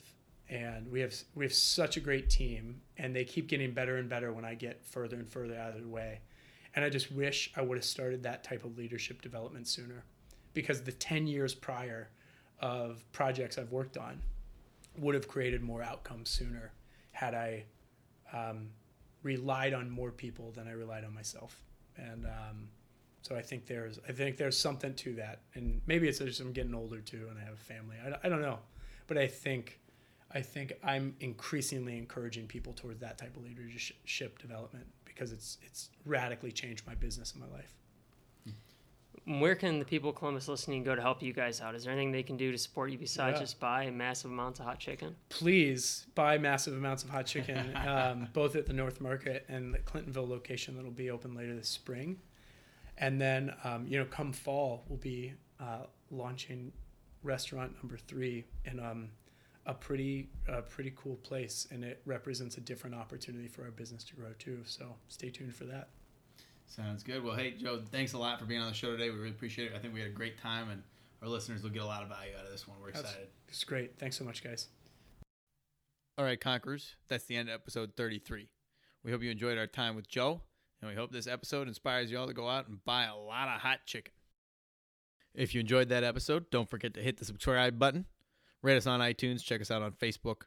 And 0.51 0.91
we 0.91 1.01
have 1.01 1.15
we 1.35 1.45
have 1.45 1.53
such 1.55 1.97
a 1.97 2.01
great 2.01 2.31
team, 2.31 2.81
and 2.97 3.15
they 3.15 3.25
keep 3.25 3.49
getting 3.49 3.73
better 3.73 3.97
and 3.99 4.09
better 4.09 4.33
when 4.33 4.45
I 4.45 4.55
get 4.55 4.85
further 4.85 5.17
and 5.17 5.29
further 5.29 5.57
out 5.57 5.75
of 5.75 5.83
the 5.83 5.89
way. 5.89 6.21
And 6.75 6.85
I 6.85 6.89
just 6.89 7.13
wish 7.13 7.53
I 7.57 7.63
would 7.63 7.77
have 7.77 7.85
started 7.85 8.23
that 8.23 8.45
type 8.45 8.65
of 8.65 8.79
leadership 8.79 9.21
development 9.21 9.69
sooner, 9.69 10.05
because 10.55 10.83
the 10.83 10.93
ten 10.93 11.27
years 11.27 11.55
prior 11.55 12.09
of 12.61 13.05
projects 13.13 13.59
I've 13.59 13.73
worked 13.73 13.99
on 13.99 14.21
would 14.97 15.15
have 15.15 15.29
created 15.29 15.63
more 15.63 15.83
outcomes 15.83 16.31
sooner 16.31 16.73
had 17.13 17.35
I 17.35 17.65
um, 18.33 18.71
relied 19.23 19.75
on 19.75 19.91
more 19.91 20.11
people 20.11 20.51
than 20.53 20.67
I 20.67 20.73
relied 20.73 21.05
on 21.05 21.15
myself. 21.15 21.63
and 21.99 22.27
um, 22.27 22.69
so 23.23 23.37
I 23.37 23.43
think 23.43 23.67
there's 23.67 23.99
I 24.09 24.13
think 24.13 24.37
there's 24.37 24.57
something 24.57 24.95
to 24.95 25.15
that, 25.15 25.41
and 25.55 25.81
maybe 25.87 26.09
it's 26.09 26.19
just 26.19 26.41
I'm 26.41 26.53
getting 26.53 26.75
older 26.75 27.01
too, 27.01 27.27
and 27.29 27.39
I 27.39 27.45
have 27.45 27.55
a 27.55 27.57
family. 27.57 27.97
I, 28.05 28.27
I 28.27 28.29
don't 28.29 28.41
know, 28.41 28.59
but 29.07 29.19
I 29.19 29.27
think 29.27 29.81
I 30.33 30.41
think 30.43 30.75
I'm 30.85 31.15
increasingly 31.21 31.97
encouraging 31.97 32.47
people 32.47 32.73
towards 32.75 33.01
that 33.01 33.17
type 33.19 33.35
of 33.37 33.43
leadership 33.43 34.39
development 34.39 34.87
because 35.05 35.33
it's 35.33 35.59
it's 35.63 35.91
radically 36.05 36.53
changed 36.53 36.87
my 36.87 36.95
business 36.95 37.33
and 37.33 37.41
my 37.41 37.49
life. 37.49 37.75
Where 39.27 39.55
can 39.55 39.79
the 39.79 39.85
people 39.85 40.09
of 40.11 40.17
Columbus 40.17 40.49
listening 40.49 40.85
go 40.85 40.95
to 40.95 41.03
help 41.03 41.23
you 41.23 41.35
guys 41.35 41.61
out? 41.61 41.75
Is 41.75 41.85
there 41.85 41.93
anything 41.93 42.13
they 42.13 42.23
can 42.23 42.39
do 42.39 42.51
to 42.51 42.57
support 42.57 42.91
you 42.91 42.97
besides 42.97 43.35
Yeah. 43.35 43.41
just 43.41 43.61
buy 43.61 43.91
massive 43.91 44.31
amounts 44.31 44.59
of 44.59 44.65
hot 44.65 44.79
chicken? 44.79 45.15
Please 45.29 46.07
buy 46.15 46.39
massive 46.39 46.75
amounts 46.75 47.05
of 47.05 47.11
hot 47.11 47.27
chicken, 47.27 47.77
um, 47.77 48.29
both 48.33 48.57
at 48.57 48.65
the 48.65 48.73
North 48.73 49.03
Market 49.03 49.45
and 49.49 49.75
the 49.75 49.81
Clintonville 49.81 50.27
location 50.29 50.77
that'll 50.77 50.91
be 50.91 51.11
open 51.11 51.35
later 51.35 51.55
this 51.55 51.69
spring. 51.69 52.19
And 52.97 53.21
then, 53.21 53.53
um, 53.65 53.87
you 53.87 53.99
know, 53.99 54.07
come 54.07 54.33
fall, 54.33 54.85
we'll 54.89 54.99
be 54.99 55.35
uh, 55.61 55.85
launching 56.11 56.73
restaurant 57.23 57.75
number 57.83 57.99
three 57.99 58.45
in 58.65 58.81
um, 58.81 59.11
a 59.69 59.75
pretty, 59.75 60.31
uh, 60.49 60.63
pretty 60.63 60.93
cool 60.97 61.17
place, 61.17 61.69
and 61.71 61.85
it 61.85 62.01
represents 62.07 62.57
a 62.57 62.61
different 62.61 62.97
opportunity 62.97 63.47
for 63.47 63.63
our 63.65 63.71
business 63.71 64.03
to 64.05 64.17
grow 64.17 64.33
too. 64.39 64.63
So 64.65 64.97
stay 65.09 65.29
tuned 65.31 65.55
for 65.55 65.65
that. 65.65 65.91
Sounds 66.67 67.03
good. 67.03 67.23
Well, 67.23 67.37
hey, 67.37 67.53
Joe, 67.53 67.83
thanks 67.93 68.15
a 68.15 68.19
lot 68.19 68.39
for 68.41 68.47
being 68.47 68.61
on 68.61 68.69
the 68.69 68.75
show 68.75 68.91
today. 68.91 69.11
We 69.11 69.17
really 69.17 69.31
appreciate 69.31 69.71
it. 69.71 69.77
I 69.77 69.79
think 69.79 69.95
we 69.95 70.01
had 70.01 70.09
a 70.09 70.13
great 70.13 70.39
time, 70.39 70.71
and 70.71 70.83
our 71.23 71.29
listeners 71.29 71.63
will 71.63 71.71
get 71.71 71.83
a 71.83 71.87
lot 71.87 72.03
of 72.03 72.09
value 72.09 72.33
out 72.39 72.45
of 72.47 72.51
this 72.51 72.67
one. 72.67 72.79
We're 72.81 72.93
That's- 72.93 73.05
excited. 73.13 73.29
It's 73.49 73.65
great. 73.65 73.99
Thanks 73.99 74.17
so 74.17 74.25
much, 74.25 74.43
guys. 74.43 74.69
All 76.17 76.25
right, 76.25 76.41
Conquerors, 76.41 76.97
that's 77.07 77.25
the 77.25 77.37
end 77.37 77.49
of 77.49 77.55
episode 77.55 77.93
33. 77.97 78.49
We 79.05 79.13
hope 79.13 79.23
you 79.23 79.31
enjoyed 79.31 79.57
our 79.57 79.67
time 79.69 79.95
with 79.95 80.09
Joe, 80.09 80.41
and 80.81 80.91
we 80.91 80.97
hope 80.97 81.13
this 81.13 81.27
episode 81.27 81.69
inspires 81.69 82.11
you 82.11 82.19
all 82.19 82.27
to 82.27 82.35
go 82.35 82.49
out 82.49 82.69
and 82.69 82.85
buy 82.85 83.05
a 83.05 83.15
lot 83.15 83.49
of 83.49 83.61
hot 83.61 83.81
chicken. 83.87 84.13
If 85.35 85.55
you 85.55 85.61
enjoyed 85.61 85.89
that 85.91 86.05
episode, 86.05 86.51
don't 86.51 86.69
forget 86.69 86.95
to 86.95 87.01
hit 87.01 87.19
the 87.19 87.25
subscribe 87.25 87.79
button, 87.79 88.07
rate 88.63 88.77
us 88.77 88.87
on 88.87 89.01
iTunes, 89.01 89.43
check 89.43 89.61
us 89.61 89.71
out 89.71 89.83
on 89.83 89.93
Facebook, 89.93 90.43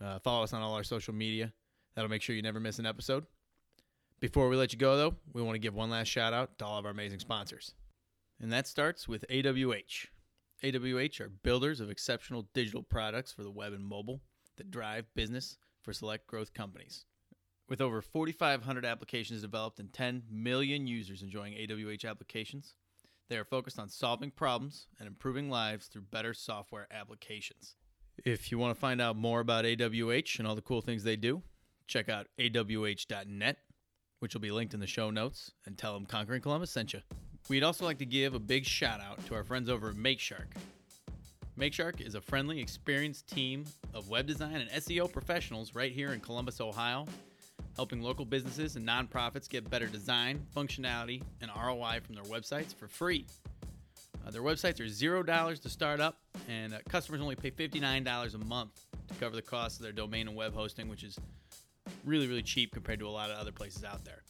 uh, 0.00 0.18
follow 0.18 0.42
us 0.44 0.52
on 0.52 0.62
all 0.62 0.74
our 0.74 0.84
social 0.84 1.14
media. 1.14 1.52
That'll 1.94 2.10
make 2.10 2.22
sure 2.22 2.34
you 2.34 2.42
never 2.42 2.60
miss 2.60 2.78
an 2.78 2.86
episode. 2.86 3.24
Before 4.20 4.48
we 4.48 4.56
let 4.56 4.72
you 4.72 4.78
go, 4.78 4.96
though, 4.96 5.16
we 5.32 5.42
want 5.42 5.54
to 5.54 5.60
give 5.60 5.74
one 5.74 5.90
last 5.90 6.08
shout 6.08 6.32
out 6.32 6.58
to 6.58 6.64
all 6.64 6.78
of 6.78 6.84
our 6.84 6.90
amazing 6.90 7.20
sponsors. 7.20 7.74
And 8.40 8.52
that 8.52 8.66
starts 8.66 9.06
with 9.06 9.24
AWH. 9.28 10.06
AWH 10.62 11.20
are 11.20 11.28
builders 11.28 11.80
of 11.80 11.90
exceptional 11.90 12.48
digital 12.54 12.82
products 12.82 13.32
for 13.32 13.42
the 13.42 13.50
web 13.50 13.72
and 13.72 13.84
mobile 13.84 14.20
that 14.56 14.70
drive 14.70 15.06
business 15.14 15.58
for 15.82 15.92
select 15.92 16.26
growth 16.26 16.54
companies. 16.54 17.04
With 17.68 17.80
over 17.80 18.02
4,500 18.02 18.84
applications 18.84 19.42
developed 19.42 19.78
and 19.78 19.92
10 19.92 20.24
million 20.30 20.86
users 20.86 21.22
enjoying 21.22 21.54
AWH 21.54 22.08
applications, 22.08 22.74
they 23.28 23.36
are 23.36 23.44
focused 23.44 23.78
on 23.78 23.88
solving 23.88 24.30
problems 24.30 24.86
and 24.98 25.06
improving 25.06 25.50
lives 25.50 25.86
through 25.86 26.02
better 26.02 26.34
software 26.34 26.86
applications. 26.90 27.76
If 28.24 28.50
you 28.50 28.58
want 28.58 28.74
to 28.74 28.80
find 28.80 29.00
out 29.00 29.16
more 29.16 29.40
about 29.40 29.64
AWH 29.64 30.38
and 30.38 30.46
all 30.46 30.54
the 30.54 30.62
cool 30.62 30.80
things 30.80 31.04
they 31.04 31.16
do, 31.16 31.42
check 31.86 32.08
out 32.08 32.28
awh.net, 32.38 33.56
which 34.20 34.34
will 34.34 34.40
be 34.40 34.50
linked 34.50 34.74
in 34.74 34.80
the 34.80 34.86
show 34.86 35.10
notes, 35.10 35.50
and 35.66 35.76
tell 35.76 35.94
them 35.94 36.06
Conquering 36.06 36.42
Columbus 36.42 36.70
sent 36.70 36.92
you. 36.92 37.00
We'd 37.48 37.62
also 37.62 37.84
like 37.84 37.98
to 37.98 38.06
give 38.06 38.34
a 38.34 38.38
big 38.38 38.64
shout 38.64 39.00
out 39.00 39.24
to 39.26 39.34
our 39.34 39.44
friends 39.44 39.68
over 39.68 39.90
at 39.90 39.96
MakeShark. 39.96 40.46
MakeShark 41.58 42.00
is 42.00 42.14
a 42.14 42.20
friendly, 42.20 42.58
experienced 42.58 43.28
team 43.28 43.64
of 43.92 44.08
web 44.08 44.26
design 44.26 44.56
and 44.56 44.70
SEO 44.70 45.12
professionals 45.12 45.74
right 45.74 45.92
here 45.92 46.12
in 46.12 46.20
Columbus, 46.20 46.60
Ohio, 46.60 47.06
helping 47.76 48.02
local 48.02 48.24
businesses 48.24 48.76
and 48.76 48.86
nonprofits 48.86 49.48
get 49.48 49.68
better 49.68 49.86
design, 49.86 50.44
functionality, 50.56 51.22
and 51.40 51.50
ROI 51.54 52.00
from 52.02 52.14
their 52.14 52.24
websites 52.24 52.74
for 52.74 52.86
free. 52.88 53.26
Uh, 54.26 54.30
their 54.30 54.42
websites 54.42 54.80
are 54.80 54.88
zero 54.88 55.22
dollars 55.22 55.60
to 55.60 55.68
start 55.68 56.00
up, 56.00 56.18
and 56.48 56.72
uh, 56.72 56.78
customers 56.88 57.20
only 57.20 57.36
pay 57.36 57.50
$59 57.50 58.34
a 58.34 58.38
month 58.38 58.86
to 59.08 59.14
cover 59.16 59.36
the 59.36 59.42
cost 59.42 59.78
of 59.78 59.82
their 59.82 59.92
domain 59.92 60.28
and 60.28 60.36
web 60.36 60.54
hosting, 60.54 60.88
which 60.88 61.04
is 61.04 61.18
really, 62.04 62.26
really 62.26 62.42
cheap 62.42 62.72
compared 62.72 62.98
to 63.00 63.06
a 63.06 63.10
lot 63.10 63.30
of 63.30 63.38
other 63.38 63.52
places 63.52 63.84
out 63.84 64.04
there. 64.04 64.22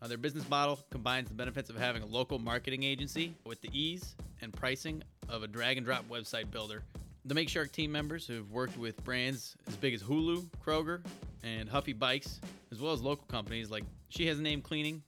Uh, 0.00 0.08
their 0.08 0.18
business 0.18 0.48
model 0.48 0.78
combines 0.90 1.28
the 1.28 1.34
benefits 1.34 1.70
of 1.70 1.76
having 1.76 2.02
a 2.02 2.06
local 2.06 2.38
marketing 2.38 2.82
agency 2.82 3.34
with 3.44 3.60
the 3.60 3.70
ease 3.72 4.14
and 4.40 4.52
pricing 4.52 5.02
of 5.28 5.42
a 5.42 5.46
drag 5.46 5.76
and 5.76 5.86
drop 5.86 6.08
website 6.08 6.50
builder. 6.50 6.82
The 7.24 7.34
Make 7.34 7.48
Shark 7.48 7.70
team 7.70 7.92
members 7.92 8.26
who've 8.26 8.50
worked 8.50 8.76
with 8.76 9.02
brands 9.04 9.56
as 9.68 9.76
big 9.76 9.94
as 9.94 10.02
Hulu, 10.02 10.48
Kroger, 10.64 11.02
and 11.42 11.68
Huffy 11.68 11.92
Bikes, 11.92 12.40
as 12.70 12.80
well 12.80 12.92
as 12.92 13.02
local 13.02 13.26
companies 13.26 13.70
like 13.70 13.84
She 14.08 14.26
Has 14.26 14.38
a 14.38 14.42
Name 14.42 14.60
Cleaning, 14.60 15.02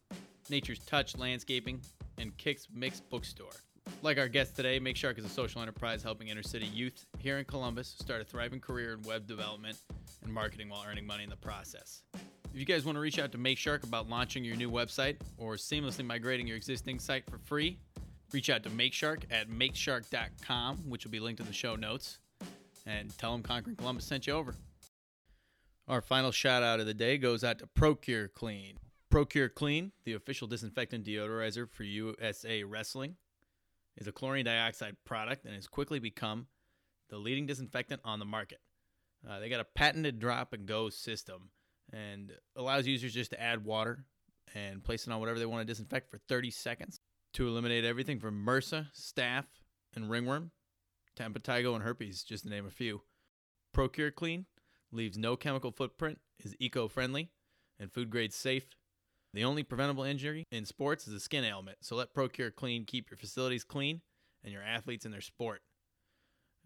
Nature's 0.50 0.78
Touch 0.80 1.16
Landscaping, 1.16 1.80
and 2.18 2.36
Kicks 2.36 2.68
Mix 2.72 3.00
Bookstore. 3.00 3.52
Like 4.02 4.18
our 4.18 4.28
guest 4.28 4.56
today, 4.56 4.78
Make 4.78 4.96
Shark 4.96 5.18
is 5.18 5.24
a 5.24 5.28
social 5.28 5.60
enterprise 5.60 6.02
helping 6.02 6.28
inner 6.28 6.42
city 6.42 6.66
youth 6.66 7.06
here 7.18 7.38
in 7.38 7.44
Columbus 7.44 7.88
start 7.98 8.20
a 8.20 8.24
thriving 8.24 8.60
career 8.60 8.94
in 8.94 9.02
web 9.02 9.26
development 9.26 9.78
and 10.22 10.32
marketing 10.32 10.68
while 10.68 10.84
earning 10.88 11.06
money 11.06 11.24
in 11.24 11.30
the 11.30 11.36
process. 11.36 12.02
If 12.14 12.60
you 12.60 12.64
guys 12.64 12.84
want 12.84 12.96
to 12.96 13.00
reach 13.00 13.18
out 13.18 13.32
to 13.32 13.38
Make 13.38 13.58
Shark 13.58 13.82
about 13.82 14.08
launching 14.08 14.44
your 14.44 14.56
new 14.56 14.70
website 14.70 15.16
or 15.38 15.54
seamlessly 15.54 16.04
migrating 16.04 16.46
your 16.46 16.56
existing 16.56 16.98
site 16.98 17.28
for 17.28 17.38
free, 17.38 17.78
reach 18.32 18.50
out 18.50 18.62
to 18.64 18.70
MakeShark 18.70 19.24
at 19.30 19.48
makeshark.com, 19.48 20.78
which 20.88 21.04
will 21.04 21.12
be 21.12 21.20
linked 21.20 21.40
in 21.40 21.46
the 21.46 21.52
show 21.52 21.76
notes, 21.76 22.18
and 22.86 23.16
tell 23.18 23.32
them 23.32 23.42
Conquering 23.42 23.76
Columbus 23.76 24.04
sent 24.04 24.26
you 24.26 24.34
over. 24.34 24.54
Our 25.86 26.00
final 26.00 26.32
shout 26.32 26.62
out 26.62 26.80
of 26.80 26.86
the 26.86 26.94
day 26.94 27.18
goes 27.18 27.44
out 27.44 27.58
to 27.58 27.66
Procure 27.66 28.26
Clean. 28.28 28.78
Procure 29.10 29.50
Clean, 29.50 29.92
the 30.06 30.14
official 30.14 30.48
disinfectant 30.48 31.04
deodorizer 31.04 31.68
for 31.68 31.82
USA 31.82 32.62
Wrestling, 32.62 33.16
is 33.98 34.06
a 34.06 34.12
chlorine 34.12 34.46
dioxide 34.46 34.96
product 35.04 35.44
and 35.44 35.54
has 35.54 35.68
quickly 35.68 35.98
become 35.98 36.46
the 37.10 37.18
leading 37.18 37.44
disinfectant 37.44 38.00
on 38.02 38.18
the 38.18 38.24
market. 38.24 38.60
Uh, 39.28 39.40
they 39.40 39.50
got 39.50 39.60
a 39.60 39.66
patented 39.74 40.18
drop 40.18 40.54
and 40.54 40.64
go 40.64 40.88
system 40.88 41.50
and 41.92 42.32
allows 42.56 42.86
users 42.86 43.12
just 43.12 43.32
to 43.32 43.40
add 43.40 43.62
water 43.62 44.06
and 44.54 44.82
place 44.82 45.06
it 45.06 45.12
on 45.12 45.20
whatever 45.20 45.38
they 45.38 45.44
want 45.44 45.60
to 45.60 45.70
disinfect 45.70 46.10
for 46.10 46.16
30 46.16 46.50
seconds 46.50 46.98
to 47.34 47.46
eliminate 47.46 47.84
everything 47.84 48.18
from 48.18 48.42
MRSA, 48.42 48.86
staph, 48.98 49.44
and 49.94 50.08
ringworm, 50.08 50.50
to 51.16 51.24
impetigo 51.24 51.74
and 51.74 51.84
herpes, 51.84 52.24
just 52.24 52.44
to 52.44 52.50
name 52.50 52.64
a 52.64 52.70
few. 52.70 53.02
Procure 53.74 54.10
Clean 54.10 54.46
leaves 54.94 55.18
no 55.18 55.36
chemical 55.36 55.70
footprint, 55.70 56.18
is 56.44 56.54
eco-friendly, 56.58 57.30
and 57.78 57.92
food 57.92 58.10
grade 58.10 58.32
safe. 58.32 58.66
The 59.32 59.44
only 59.44 59.64
preventable 59.64 60.04
injury 60.04 60.44
in 60.52 60.64
sports 60.64 61.08
is 61.08 61.14
a 61.14 61.20
skin 61.20 61.44
ailment, 61.44 61.78
so 61.80 61.96
let 61.96 62.14
Procure 62.14 62.50
Clean 62.50 62.84
keep 62.84 63.10
your 63.10 63.18
facilities 63.18 63.64
clean 63.64 64.00
and 64.44 64.52
your 64.52 64.62
athletes 64.62 65.04
in 65.04 65.10
their 65.10 65.20
sport. 65.20 65.62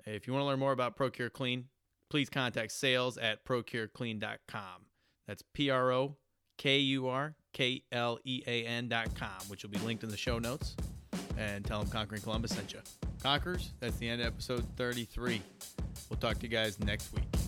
If 0.07 0.27
you 0.27 0.33
want 0.33 0.43
to 0.43 0.47
learn 0.47 0.59
more 0.59 0.73
about 0.73 0.97
Procure 0.97 1.31
Clean, 1.31 1.65
please 2.11 2.29
contact 2.29 2.73
sales 2.73 3.17
at 3.19 3.45
procureclean.com. 3.45 4.87
That's 5.27 5.43
P 5.55 5.71
R 5.71 5.93
O 5.93 6.17
K 6.59 6.79
U 6.79 7.09
R 7.09 7.35
K 7.53 7.83
L 7.93 8.19
E 8.25 8.43
A 8.47 8.65
N.com, 8.65 9.49
which 9.49 9.63
will 9.63 9.71
be 9.71 9.79
linked 9.79 10.05
in 10.05 10.11
the 10.11 10.17
show 10.17 10.39
notes. 10.39 10.77
And 11.39 11.65
tell 11.65 11.81
them 11.81 11.91
Conquering 11.91 12.21
Columbus 12.21 12.55
sent 12.55 12.73
you. 12.73 12.81
Conquerors, 13.23 13.73
that's 13.81 13.97
the 13.97 14.09
end 14.09 14.21
of 14.21 14.27
episode 14.27 14.65
33. 14.77 15.41
We'll 16.11 16.19
talk 16.19 16.37
to 16.39 16.43
you 16.43 16.49
guys 16.49 16.79
next 16.81 17.13
week. 17.15 17.48